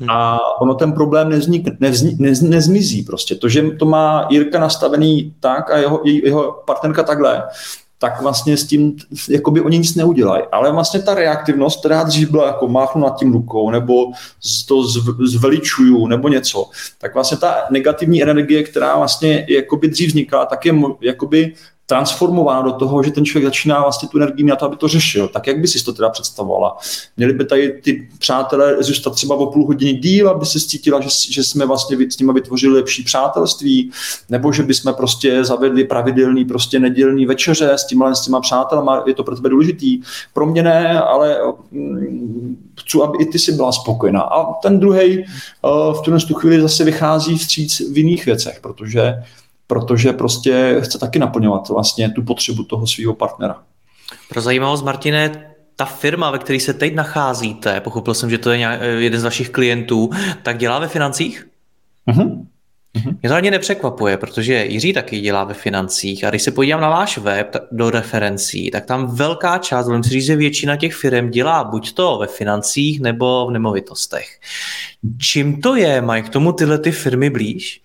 Hmm. 0.00 0.10
A 0.10 0.38
ono 0.60 0.74
ten 0.74 0.92
problém 0.92 1.28
neznik, 1.28 1.80
nevzni, 1.80 2.16
nez, 2.18 2.42
nezmizí 2.42 3.02
prostě. 3.02 3.34
To, 3.34 3.48
že 3.48 3.62
to 3.62 3.84
má 3.86 4.26
Jirka 4.30 4.58
nastavený 4.58 5.34
tak 5.40 5.70
a 5.70 5.78
jeho, 5.78 6.00
jeho 6.04 6.62
partnerka 6.66 7.02
takhle, 7.02 7.42
tak 8.04 8.20
vlastně 8.20 8.56
s 8.56 8.64
tím 8.66 8.96
jakoby 9.28 9.60
oni 9.60 9.78
nic 9.78 9.94
neudělají. 9.94 10.42
Ale 10.52 10.72
vlastně 10.72 11.02
ta 11.02 11.14
reaktivnost, 11.14 11.80
která 11.80 12.02
dřív 12.02 12.30
byla 12.30 12.46
jako 12.46 12.68
máchnu 12.68 13.02
nad 13.02 13.18
tím 13.18 13.32
rukou, 13.32 13.70
nebo 13.70 13.94
to 14.68 14.82
zveličuju, 15.26 16.06
nebo 16.06 16.28
něco, 16.28 16.70
tak 16.98 17.14
vlastně 17.14 17.36
ta 17.38 17.54
negativní 17.70 18.22
energie, 18.22 18.62
která 18.62 18.96
vlastně 18.96 19.46
jakoby 19.48 19.88
dřív 19.88 20.08
vznikala, 20.08 20.46
tak 20.46 20.66
je 20.66 20.74
jakoby 21.00 21.54
transformována 21.86 22.62
do 22.62 22.72
toho, 22.72 23.02
že 23.02 23.10
ten 23.10 23.24
člověk 23.24 23.44
začíná 23.44 23.82
vlastně 23.82 24.08
tu 24.08 24.18
energii 24.18 24.46
na 24.46 24.56
to, 24.56 24.66
aby 24.66 24.76
to 24.76 24.88
řešil. 24.88 25.28
Tak 25.28 25.46
jak 25.46 25.60
by 25.60 25.68
si 25.68 25.84
to 25.84 25.92
teda 25.92 26.08
představovala? 26.08 26.76
Měli 27.16 27.32
by 27.32 27.44
tady 27.44 27.80
ty 27.82 28.08
přátelé 28.18 28.76
zůstat 28.80 29.14
třeba 29.14 29.34
o 29.34 29.46
půl 29.46 29.66
hodiny 29.66 29.92
díl, 29.92 30.28
aby 30.28 30.46
se 30.46 30.60
cítila, 30.60 31.00
že, 31.00 31.08
že 31.30 31.44
jsme 31.44 31.66
vlastně 31.66 31.96
s 32.10 32.18
nimi 32.18 32.32
vytvořili 32.32 32.74
lepší 32.74 33.02
přátelství, 33.02 33.90
nebo 34.28 34.52
že 34.52 34.62
bychom 34.62 34.94
prostě 34.94 35.44
zavedli 35.44 35.84
pravidelný 35.84 36.44
prostě 36.44 36.78
nedělní 36.78 37.26
večeře 37.26 37.72
s 37.72 37.86
těma, 37.86 38.14
s 38.14 38.24
těma 38.24 38.40
přátelama, 38.40 39.02
je 39.06 39.14
to 39.14 39.24
pro 39.24 39.36
tebe 39.36 39.48
důležitý. 39.48 40.00
Pro 40.32 40.46
mě 40.46 40.62
ne, 40.62 41.00
ale 41.00 41.38
mm, 41.70 42.56
chci, 42.80 42.98
aby 43.02 43.18
i 43.20 43.26
ty 43.26 43.38
si 43.38 43.52
byla 43.52 43.72
spokojená. 43.72 44.20
A 44.20 44.52
ten 44.52 44.80
druhý 44.80 45.18
uh, 45.18 45.94
v 45.94 46.00
tuhle 46.04 46.20
chvíli 46.34 46.60
zase 46.60 46.84
vychází 46.84 47.38
vstříc 47.38 47.82
v 47.92 47.98
jiných 47.98 48.26
věcech, 48.26 48.58
protože 48.60 49.14
protože 49.66 50.12
prostě 50.12 50.76
chce 50.80 50.98
taky 50.98 51.18
naplňovat 51.18 51.68
vlastně 51.68 52.10
tu 52.10 52.22
potřebu 52.22 52.64
toho 52.64 52.86
svého 52.86 53.14
partnera. 53.14 53.62
Pro 54.28 54.40
zajímavost, 54.40 54.82
Martine, 54.82 55.50
ta 55.76 55.84
firma, 55.84 56.30
ve 56.30 56.38
které 56.38 56.60
se 56.60 56.74
teď 56.74 56.94
nacházíte, 56.94 57.80
pochopil 57.80 58.14
jsem, 58.14 58.30
že 58.30 58.38
to 58.38 58.50
je 58.50 58.78
jeden 58.98 59.20
z 59.20 59.24
vašich 59.24 59.50
klientů, 59.50 60.10
tak 60.42 60.58
dělá 60.58 60.78
ve 60.78 60.88
financích? 60.88 61.46
Uh-huh. 62.10 62.46
Mě 63.22 63.28
to 63.28 63.34
ani 63.34 63.50
nepřekvapuje, 63.50 64.16
protože 64.16 64.64
Jiří 64.64 64.92
taky 64.92 65.20
dělá 65.20 65.44
ve 65.44 65.54
financích 65.54 66.24
a 66.24 66.30
když 66.30 66.42
se 66.42 66.50
podívám 66.50 66.80
na 66.80 66.88
váš 66.88 67.18
web 67.18 67.56
do 67.72 67.90
referencí, 67.90 68.70
tak 68.70 68.84
tam 68.84 69.16
velká 69.16 69.58
část, 69.58 69.86
budeme 69.86 70.04
si 70.04 70.10
říct, 70.10 70.24
že 70.24 70.36
většina 70.36 70.76
těch 70.76 70.94
firm 70.94 71.30
dělá 71.30 71.64
buď 71.64 71.92
to 71.92 72.18
ve 72.18 72.26
financích 72.26 73.00
nebo 73.00 73.46
v 73.46 73.50
nemovitostech. 73.50 74.40
Čím 75.18 75.60
to 75.60 75.76
je? 75.76 76.00
Mají 76.00 76.22
k 76.22 76.28
tomu 76.28 76.52
tyhle 76.52 76.78
ty 76.78 76.92
firmy 76.92 77.30
blíž? 77.30 77.80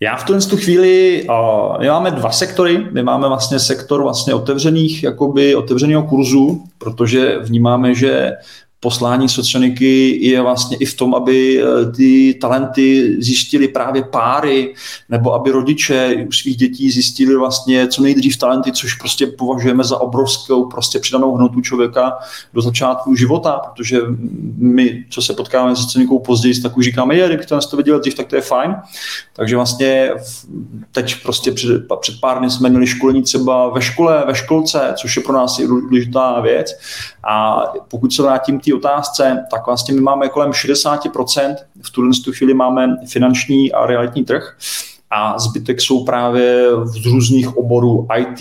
Já 0.00 0.16
v 0.16 0.24
tuhle 0.24 0.40
tu 0.40 0.56
chvíli, 0.56 1.26
uh, 1.28 1.78
my 1.80 1.88
máme 1.88 2.10
dva 2.10 2.30
sektory, 2.30 2.86
my 2.92 3.02
máme 3.02 3.28
vlastně 3.28 3.58
sektor 3.58 4.02
vlastně 4.02 4.34
otevřených, 4.34 5.02
jakoby 5.02 5.54
otevřeného 5.54 6.02
kurzu, 6.02 6.64
protože 6.78 7.38
vnímáme, 7.38 7.94
že 7.94 8.32
poslání 8.86 9.28
socioniky 9.28 10.18
je 10.26 10.42
vlastně 10.42 10.76
i 10.76 10.84
v 10.84 10.94
tom, 10.94 11.14
aby 11.14 11.62
eh, 11.62 11.90
ty 11.90 12.34
talenty 12.34 13.16
zjistili 13.18 13.68
právě 13.68 14.04
páry, 14.04 14.74
nebo 15.08 15.34
aby 15.34 15.50
rodiče 15.50 16.24
u 16.28 16.32
svých 16.32 16.56
dětí 16.56 16.90
zjistili 16.90 17.36
vlastně 17.36 17.88
co 17.88 18.02
nejdřív 18.02 18.36
talenty, 18.36 18.72
což 18.72 18.94
prostě 18.94 19.26
považujeme 19.26 19.84
za 19.84 20.00
obrovskou 20.00 20.64
prostě 20.64 20.98
přidanou 20.98 21.34
hnotu 21.34 21.60
člověka 21.60 22.18
do 22.54 22.62
začátku 22.62 23.14
života, 23.14 23.52
protože 23.52 23.98
my, 24.58 25.04
co 25.10 25.22
se 25.22 25.34
potkáváme 25.34 25.76
s 25.76 25.78
socionikou 25.78 26.18
později, 26.18 26.60
tak 26.60 26.76
už 26.76 26.84
říkáme, 26.84 27.16
je, 27.16 27.26
kdybych 27.26 27.46
to 27.46 27.58
to 27.60 27.76
viděl 27.76 28.00
dřív, 28.00 28.14
tak 28.14 28.26
to 28.26 28.36
je 28.36 28.42
fajn. 28.42 28.76
Takže 29.32 29.56
vlastně 29.56 30.10
teď 30.92 31.22
prostě 31.22 31.52
před, 31.52 31.82
před 32.00 32.20
pár 32.20 32.38
dny 32.38 32.50
jsme 32.50 32.68
měli 32.68 32.86
školení 32.86 33.22
třeba 33.22 33.68
ve 33.68 33.82
škole, 33.82 34.24
ve 34.26 34.34
školce, 34.34 34.94
což 34.96 35.16
je 35.16 35.22
pro 35.22 35.32
nás 35.32 35.60
důležitá 35.60 36.40
věc. 36.40 36.78
A 37.28 37.64
pokud 37.90 38.12
se 38.12 38.22
vrátím 38.22 38.60
k 38.60 38.64
té 38.64 38.74
otázce, 38.74 39.44
tak 39.50 39.66
vlastně 39.66 39.94
my 39.94 40.00
máme 40.00 40.28
kolem 40.28 40.50
60%, 40.50 41.56
v 41.82 41.90
tuhle 41.90 42.10
chvíli 42.32 42.54
máme 42.54 42.96
finanční 43.06 43.72
a 43.72 43.86
realitní 43.86 44.24
trh, 44.24 44.56
a 45.10 45.38
zbytek 45.38 45.80
jsou 45.80 46.04
právě 46.04 46.68
z 46.84 47.06
různých 47.06 47.56
oborů 47.56 48.08
IT, 48.18 48.40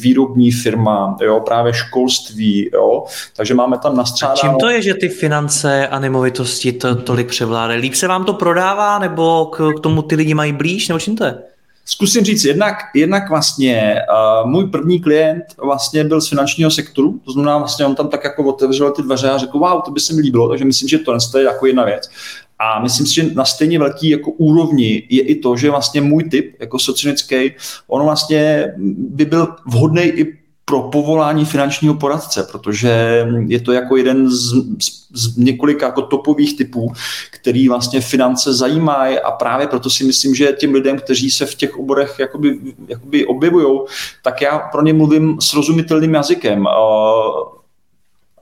výrobní 0.00 0.50
firma, 0.50 1.16
jo, 1.20 1.40
právě 1.40 1.74
školství, 1.74 2.70
jo, 2.72 3.04
takže 3.36 3.54
máme 3.54 3.78
tam 3.78 3.96
nastřádáno... 3.96 4.38
A 4.38 4.40
čím 4.40 4.58
to 4.60 4.68
je, 4.68 4.82
že 4.82 4.94
ty 4.94 5.08
finance 5.08 5.88
a 5.88 5.98
nemovitosti 5.98 6.72
to 6.72 6.94
tolik 6.94 7.28
převládají? 7.28 7.80
Líp 7.80 7.94
se 7.94 8.08
vám 8.08 8.24
to 8.24 8.32
prodává, 8.32 8.98
nebo 8.98 9.46
k, 9.46 9.72
k 9.76 9.80
tomu 9.80 10.02
ty 10.02 10.14
lidi 10.14 10.34
mají 10.34 10.52
blíž, 10.52 10.88
nebo 10.88 11.00
čím 11.00 11.16
to 11.16 11.24
je? 11.24 11.38
Zkusím 11.84 12.24
říct, 12.24 12.44
jednak, 12.44 12.76
jednak 12.94 13.28
vlastně 13.28 13.96
uh, 14.42 14.50
můj 14.50 14.66
první 14.66 15.00
klient 15.00 15.44
vlastně 15.64 16.04
byl 16.04 16.20
z 16.20 16.28
finančního 16.28 16.70
sektoru, 16.70 17.20
to 17.24 17.32
znamená 17.32 17.58
vlastně 17.58 17.86
on 17.86 17.94
tam 17.94 18.08
tak 18.08 18.24
jako 18.24 18.44
otevřel 18.44 18.90
ty 18.90 19.02
dveře 19.02 19.30
a 19.30 19.38
řekl, 19.38 19.58
wow, 19.58 19.82
to 19.84 19.90
by 19.90 20.00
se 20.00 20.14
mi 20.14 20.20
líbilo, 20.20 20.48
takže 20.48 20.64
myslím, 20.64 20.88
že 20.88 20.98
to 20.98 21.38
je 21.38 21.44
jako 21.44 21.66
jedna 21.66 21.84
věc. 21.84 22.10
A 22.58 22.80
myslím 22.80 23.06
si, 23.06 23.14
že 23.14 23.34
na 23.34 23.44
stejně 23.44 23.78
velký 23.78 24.08
jako 24.08 24.30
úrovni 24.30 25.06
je 25.08 25.22
i 25.22 25.34
to, 25.34 25.56
že 25.56 25.70
vlastně 25.70 26.00
můj 26.00 26.24
typ 26.24 26.56
jako 26.60 26.78
socionický, 26.78 27.52
on 27.88 28.02
vlastně 28.02 28.74
by 28.96 29.24
byl 29.24 29.48
vhodný 29.66 30.02
i 30.02 30.41
pro 30.64 30.82
povolání 30.82 31.44
finančního 31.44 31.94
poradce, 31.94 32.48
protože 32.52 33.24
je 33.46 33.60
to 33.60 33.72
jako 33.72 33.96
jeden 33.96 34.30
z, 34.30 34.52
z, 34.82 35.08
z 35.12 35.36
několika 35.36 35.86
jako 35.86 36.02
topových 36.02 36.56
typů, 36.56 36.92
který 37.30 37.68
vlastně 37.68 38.00
finance 38.00 38.54
zajímají 38.54 39.18
a 39.18 39.30
právě 39.30 39.66
proto 39.66 39.90
si 39.90 40.04
myslím, 40.04 40.34
že 40.34 40.52
těm 40.52 40.74
lidem, 40.74 40.98
kteří 40.98 41.30
se 41.30 41.46
v 41.46 41.54
těch 41.54 41.76
oborech 41.76 42.16
jakoby, 42.18 42.58
jakoby 42.88 43.26
objevují, 43.26 43.80
tak 44.22 44.42
já 44.42 44.58
pro 44.58 44.82
ně 44.82 44.92
mluvím 44.92 45.40
srozumitelným 45.40 46.14
jazykem. 46.14 46.66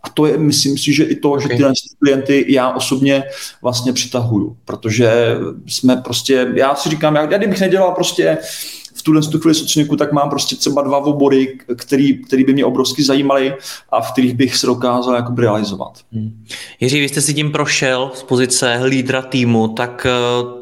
A 0.03 0.09
to 0.15 0.27
je, 0.27 0.39
myslím 0.39 0.79
si, 0.79 0.93
že 0.93 1.05
i 1.05 1.17
to, 1.17 1.31
okay. 1.31 1.43
že 1.43 1.49
tyhle 1.49 1.73
klienty 1.99 2.45
já 2.49 2.71
osobně 2.71 3.25
vlastně 3.63 3.93
přitahuju, 3.93 4.57
protože 4.65 5.37
jsme 5.67 5.97
prostě, 5.97 6.49
já 6.55 6.75
si 6.75 6.89
říkám, 6.89 7.17
já, 7.17 7.23
já 7.23 7.39
kdybych 7.39 7.61
nedělal 7.61 7.93
prostě 7.93 8.39
v 9.01 9.03
tuhle 9.03 9.23
tu 9.23 9.39
chvíli 9.39 9.55
sociniku, 9.55 9.97
tak 9.97 10.13
mám 10.13 10.31
prostě 10.31 10.57
třeba 10.57 10.83
dva 10.83 10.99
obory, 10.99 11.59
který, 11.77 12.19
který 12.25 12.45
by 12.45 12.53
mě 12.53 12.65
obrovsky 12.65 13.03
zajímaly 13.03 13.55
a 13.91 14.01
v 14.01 14.13
kterých 14.13 14.35
bych 14.35 14.57
se 14.57 14.67
dokázal 14.67 15.15
jako 15.15 15.35
realizovat. 15.39 15.99
Hmm. 16.13 16.45
Jiří, 16.81 17.01
vy 17.01 17.09
jste 17.09 17.21
si 17.21 17.35
tím 17.35 17.53
prošel 17.53 18.11
z 18.15 18.23
pozice 18.23 18.81
lídra 18.85 19.23
týmu, 19.23 19.69
tak 19.69 20.07
eh, 20.07 20.11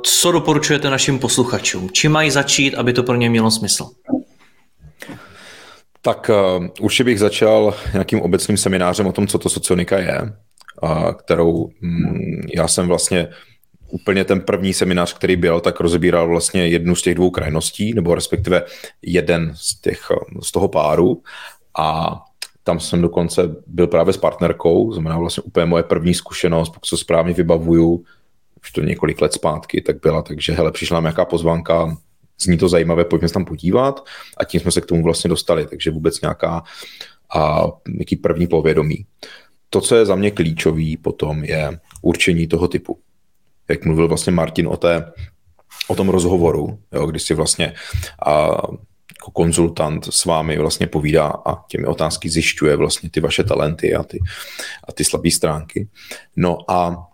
co 0.03 0.33
doporučujete 0.33 0.91
našim 0.91 1.19
posluchačům? 1.19 1.91
Čím 1.93 2.13
mají 2.13 2.31
začít, 2.31 2.75
aby 2.75 2.93
to 2.93 3.03
pro 3.03 3.15
ně 3.17 3.31
mělo 3.31 3.51
smysl? 3.51 3.91
Tak 6.03 6.31
uh, 6.59 6.67
určitě 6.81 7.05
bych 7.05 7.19
začal 7.19 7.75
nějakým 7.93 8.21
obecným 8.21 8.57
seminářem 8.57 9.07
o 9.07 9.13
tom, 9.13 9.27
co 9.27 9.39
to 9.39 9.49
socionika 9.49 9.99
je, 9.99 10.33
uh, 10.83 11.13
kterou 11.13 11.53
um, 11.53 11.71
já 12.57 12.69
jsem 12.69 12.89
vlastně 12.89 13.29
úplně 13.91 14.25
ten 14.25 14.41
první 14.41 14.75
seminář, 14.75 15.15
který 15.15 15.37
byl, 15.37 15.61
tak 15.61 15.81
rozebíral 15.81 16.29
vlastně 16.29 16.69
jednu 16.69 16.95
z 16.95 17.03
těch 17.03 17.15
dvou 17.15 17.31
krajností, 17.31 17.95
nebo 17.95 18.15
respektive 18.15 18.63
jeden 19.03 19.53
z, 19.55 19.81
těch, 19.81 20.01
z 20.43 20.53
toho 20.53 20.69
páru. 20.69 21.23
A 21.79 22.19
tam 22.65 22.81
jsem 22.81 23.03
dokonce 23.03 23.57
byl 23.67 23.87
právě 23.87 24.13
s 24.13 24.17
partnerkou, 24.17 24.93
znamená 24.93 25.19
vlastně 25.19 25.43
úplně 25.43 25.67
moje 25.67 25.83
první 25.83 26.15
zkušenost, 26.15 26.69
pokud 26.69 26.87
se 26.87 26.97
správně 26.97 27.35
vybavuju, 27.35 28.05
už 28.63 28.73
to 28.73 28.81
několik 28.81 29.21
let 29.21 29.33
zpátky, 29.33 29.81
tak 29.81 30.01
byla, 30.01 30.23
takže 30.23 30.53
hele, 30.53 30.73
přišla 30.73 31.01
nějaká 31.01 31.25
pozvánka, 31.25 31.97
zní 32.41 32.59
to 32.59 32.69
zajímavé, 32.69 33.05
pojďme 33.05 33.29
se 33.29 33.35
tam 33.35 33.45
podívat. 33.45 34.05
A 34.37 34.45
tím 34.45 34.61
jsme 34.61 34.73
se 34.73 34.81
k 34.81 34.87
tomu 34.87 35.03
vlastně 35.03 35.29
dostali, 35.29 35.67
takže 35.67 35.91
vůbec 35.91 36.21
nějaká 36.21 36.63
a, 37.35 37.67
nějaký 37.89 38.17
první 38.17 38.47
povědomí. 38.47 39.07
To, 39.71 39.81
co 39.81 39.97
je 39.97 40.07
za 40.07 40.15
mě 40.15 40.31
klíčový 40.31 40.97
potom, 40.97 41.45
je 41.45 41.79
určení 42.03 42.47
toho 42.47 42.69
typu 42.69 42.99
jak 43.69 43.85
mluvil 43.85 44.09
vlastně 44.09 44.33
Martin 44.33 44.69
o, 44.69 44.77
té, 44.77 45.13
o 45.89 45.95
tom 45.95 46.09
rozhovoru, 46.09 46.79
jo, 46.93 47.07
kdy 47.07 47.19
si 47.19 47.35
vlastně 47.35 47.75
a, 48.27 48.33
jako 49.19 49.31
konzultant 49.33 50.05
s 50.11 50.25
vámi 50.25 50.59
vlastně 50.59 50.87
povídá 50.87 51.27
a 51.47 51.65
těmi 51.69 51.87
otázky 51.87 52.29
zjišťuje 52.29 52.77
vlastně 52.77 53.11
ty 53.11 53.21
vaše 53.21 53.45
talenty 53.45 53.95
a 53.95 54.03
ty, 54.03 54.19
a 54.89 54.93
ty 54.93 55.05
slabé 55.05 55.31
stránky. 55.31 55.89
No 56.37 56.71
a, 56.71 57.07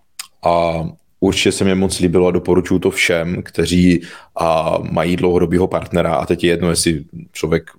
a 0.43 0.85
určitě 1.21 1.53
se 1.53 1.65
mi 1.65 1.75
moc 1.75 1.99
líbilo 1.99 2.27
a 2.27 2.31
doporučuji 2.31 2.79
to 2.79 2.91
všem, 2.91 3.43
kteří 3.43 4.03
a, 4.37 4.79
mají 4.91 5.17
dlouhodobého 5.17 5.67
partnera 5.67 6.15
a 6.15 6.27
teď 6.27 6.45
je 6.45 6.51
jedno, 6.51 6.71
jestli 6.71 7.05
člověk 7.33 7.71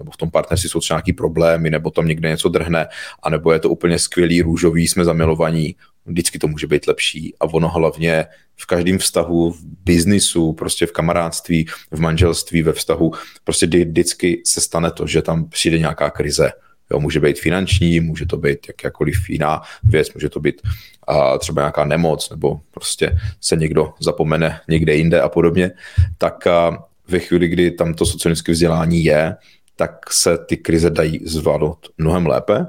nebo 0.00 0.10
v 0.10 0.16
tom 0.16 0.30
partnerství 0.30 0.68
jsou 0.68 0.80
třeba 0.80 0.96
nějaký 0.96 1.12
problémy, 1.12 1.70
nebo 1.70 1.90
tam 1.90 2.06
někde 2.06 2.28
něco 2.28 2.48
drhne, 2.48 2.86
anebo 3.22 3.52
je 3.52 3.58
to 3.58 3.70
úplně 3.70 3.98
skvělý, 3.98 4.42
růžový, 4.42 4.88
jsme 4.88 5.04
zamilovaní, 5.04 5.76
vždycky 6.06 6.38
to 6.38 6.48
může 6.48 6.66
být 6.66 6.86
lepší 6.86 7.34
a 7.40 7.44
ono 7.44 7.68
hlavně 7.68 8.26
v 8.56 8.66
každém 8.66 8.98
vztahu, 8.98 9.52
v 9.52 9.60
biznisu, 9.64 10.52
prostě 10.52 10.86
v 10.86 10.92
kamarádství, 10.92 11.66
v 11.90 12.00
manželství, 12.00 12.62
ve 12.62 12.72
vztahu, 12.72 13.12
prostě 13.44 13.66
vždycky 13.66 14.42
se 14.46 14.60
stane 14.60 14.90
to, 14.90 15.06
že 15.06 15.22
tam 15.22 15.48
přijde 15.48 15.78
nějaká 15.78 16.10
krize. 16.10 16.52
Jo, 16.92 17.00
může 17.00 17.20
být 17.20 17.40
finanční, 17.40 18.00
může 18.00 18.26
to 18.26 18.36
být 18.36 18.58
jakákoliv 18.68 19.30
jiná 19.30 19.62
věc, 19.84 20.14
může 20.14 20.28
to 20.28 20.40
být 20.40 20.62
a 21.06 21.38
třeba 21.38 21.62
nějaká 21.62 21.84
nemoc, 21.84 22.30
nebo 22.30 22.60
prostě 22.70 23.18
se 23.40 23.56
někdo 23.56 23.92
zapomene 24.00 24.60
někde 24.68 24.94
jinde 24.94 25.20
a 25.20 25.28
podobně, 25.28 25.70
tak 26.18 26.46
a 26.46 26.84
ve 27.08 27.18
chvíli, 27.18 27.48
kdy 27.48 27.70
tam 27.70 27.94
to 27.94 28.06
sociologické 28.06 28.52
vzdělání 28.52 29.04
je, 29.04 29.36
tak 29.76 30.12
se 30.12 30.38
ty 30.38 30.56
krize 30.56 30.90
dají 30.90 31.20
zvládnout 31.24 31.88
mnohem 31.98 32.26
lépe. 32.26 32.66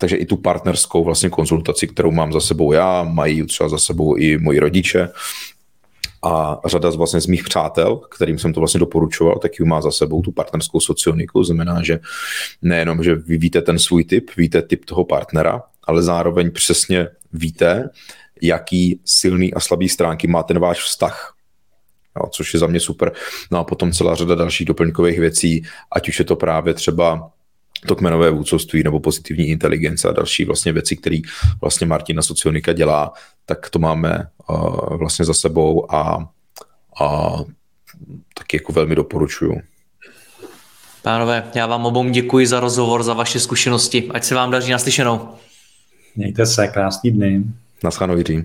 Takže 0.00 0.16
i 0.16 0.26
tu 0.26 0.36
partnerskou 0.36 1.04
vlastně 1.04 1.30
konzultaci, 1.30 1.86
kterou 1.86 2.10
mám 2.10 2.32
za 2.32 2.40
sebou 2.40 2.72
já, 2.72 3.02
mají 3.02 3.46
třeba 3.46 3.68
za 3.68 3.78
sebou 3.78 4.16
i 4.16 4.38
moji 4.38 4.58
rodiče 4.58 5.08
a 6.22 6.60
řada 6.66 6.90
z 6.90 6.96
vlastně 6.96 7.20
z 7.20 7.26
mých 7.26 7.42
přátel, 7.44 7.96
kterým 7.96 8.38
jsem 8.38 8.52
to 8.52 8.60
vlastně 8.60 8.80
doporučoval, 8.80 9.38
tak 9.38 9.58
ji 9.58 9.64
má 9.64 9.80
za 9.80 9.90
sebou 9.90 10.22
tu 10.22 10.32
partnerskou 10.32 10.80
socioniku. 10.80 11.44
Znamená, 11.44 11.82
že 11.82 12.00
nejenom, 12.62 13.02
že 13.02 13.14
vy 13.14 13.38
víte 13.38 13.62
ten 13.62 13.78
svůj 13.78 14.04
typ, 14.04 14.30
víte 14.36 14.62
typ 14.62 14.84
toho 14.84 15.04
partnera, 15.04 15.62
ale 15.84 16.02
zároveň 16.02 16.50
přesně 16.50 17.08
víte, 17.32 17.90
jaký 18.42 19.00
silný 19.04 19.54
a 19.54 19.60
slabý 19.60 19.88
stránky 19.88 20.26
má 20.26 20.42
ten 20.42 20.58
váš 20.58 20.82
vztah 20.82 21.34
jo, 22.16 22.30
což 22.32 22.54
je 22.54 22.60
za 22.60 22.66
mě 22.66 22.80
super. 22.80 23.12
No 23.50 23.58
a 23.58 23.64
potom 23.64 23.92
celá 23.92 24.14
řada 24.14 24.34
dalších 24.34 24.66
doplňkových 24.66 25.20
věcí, 25.20 25.62
ať 25.92 26.08
už 26.08 26.18
je 26.18 26.24
to 26.24 26.36
právě 26.36 26.74
třeba 26.74 27.30
to 27.86 27.96
kmenové 27.96 28.30
vůdcovství 28.30 28.82
nebo 28.82 29.00
pozitivní 29.00 29.48
inteligence 29.48 30.08
a 30.08 30.12
další 30.12 30.44
vlastně 30.44 30.72
věci, 30.72 30.96
které 30.96 31.18
vlastně 31.60 31.86
Martina 31.86 32.22
Socionika 32.22 32.72
dělá, 32.72 33.12
tak 33.46 33.70
to 33.70 33.78
máme 33.78 34.26
uh, 34.50 34.96
vlastně 34.96 35.24
za 35.24 35.34
sebou 35.34 35.94
a, 35.94 36.28
a 37.00 37.36
taky 38.38 38.56
jako 38.56 38.72
velmi 38.72 38.94
doporučuju. 38.94 39.60
Pánové, 41.02 41.44
já 41.54 41.66
vám 41.66 41.86
obou 41.86 42.08
děkuji 42.08 42.46
za 42.46 42.60
rozhovor, 42.60 43.02
za 43.02 43.14
vaše 43.14 43.40
zkušenosti. 43.40 44.08
Ať 44.14 44.24
se 44.24 44.34
vám 44.34 44.50
daří 44.50 44.72
naslyšenou. 44.72 45.28
Mějte 46.16 46.46
se, 46.46 46.68
krásný 46.68 47.10
dny. 47.10 47.44
Naschledanou, 47.84 48.18
Jiří. 48.18 48.44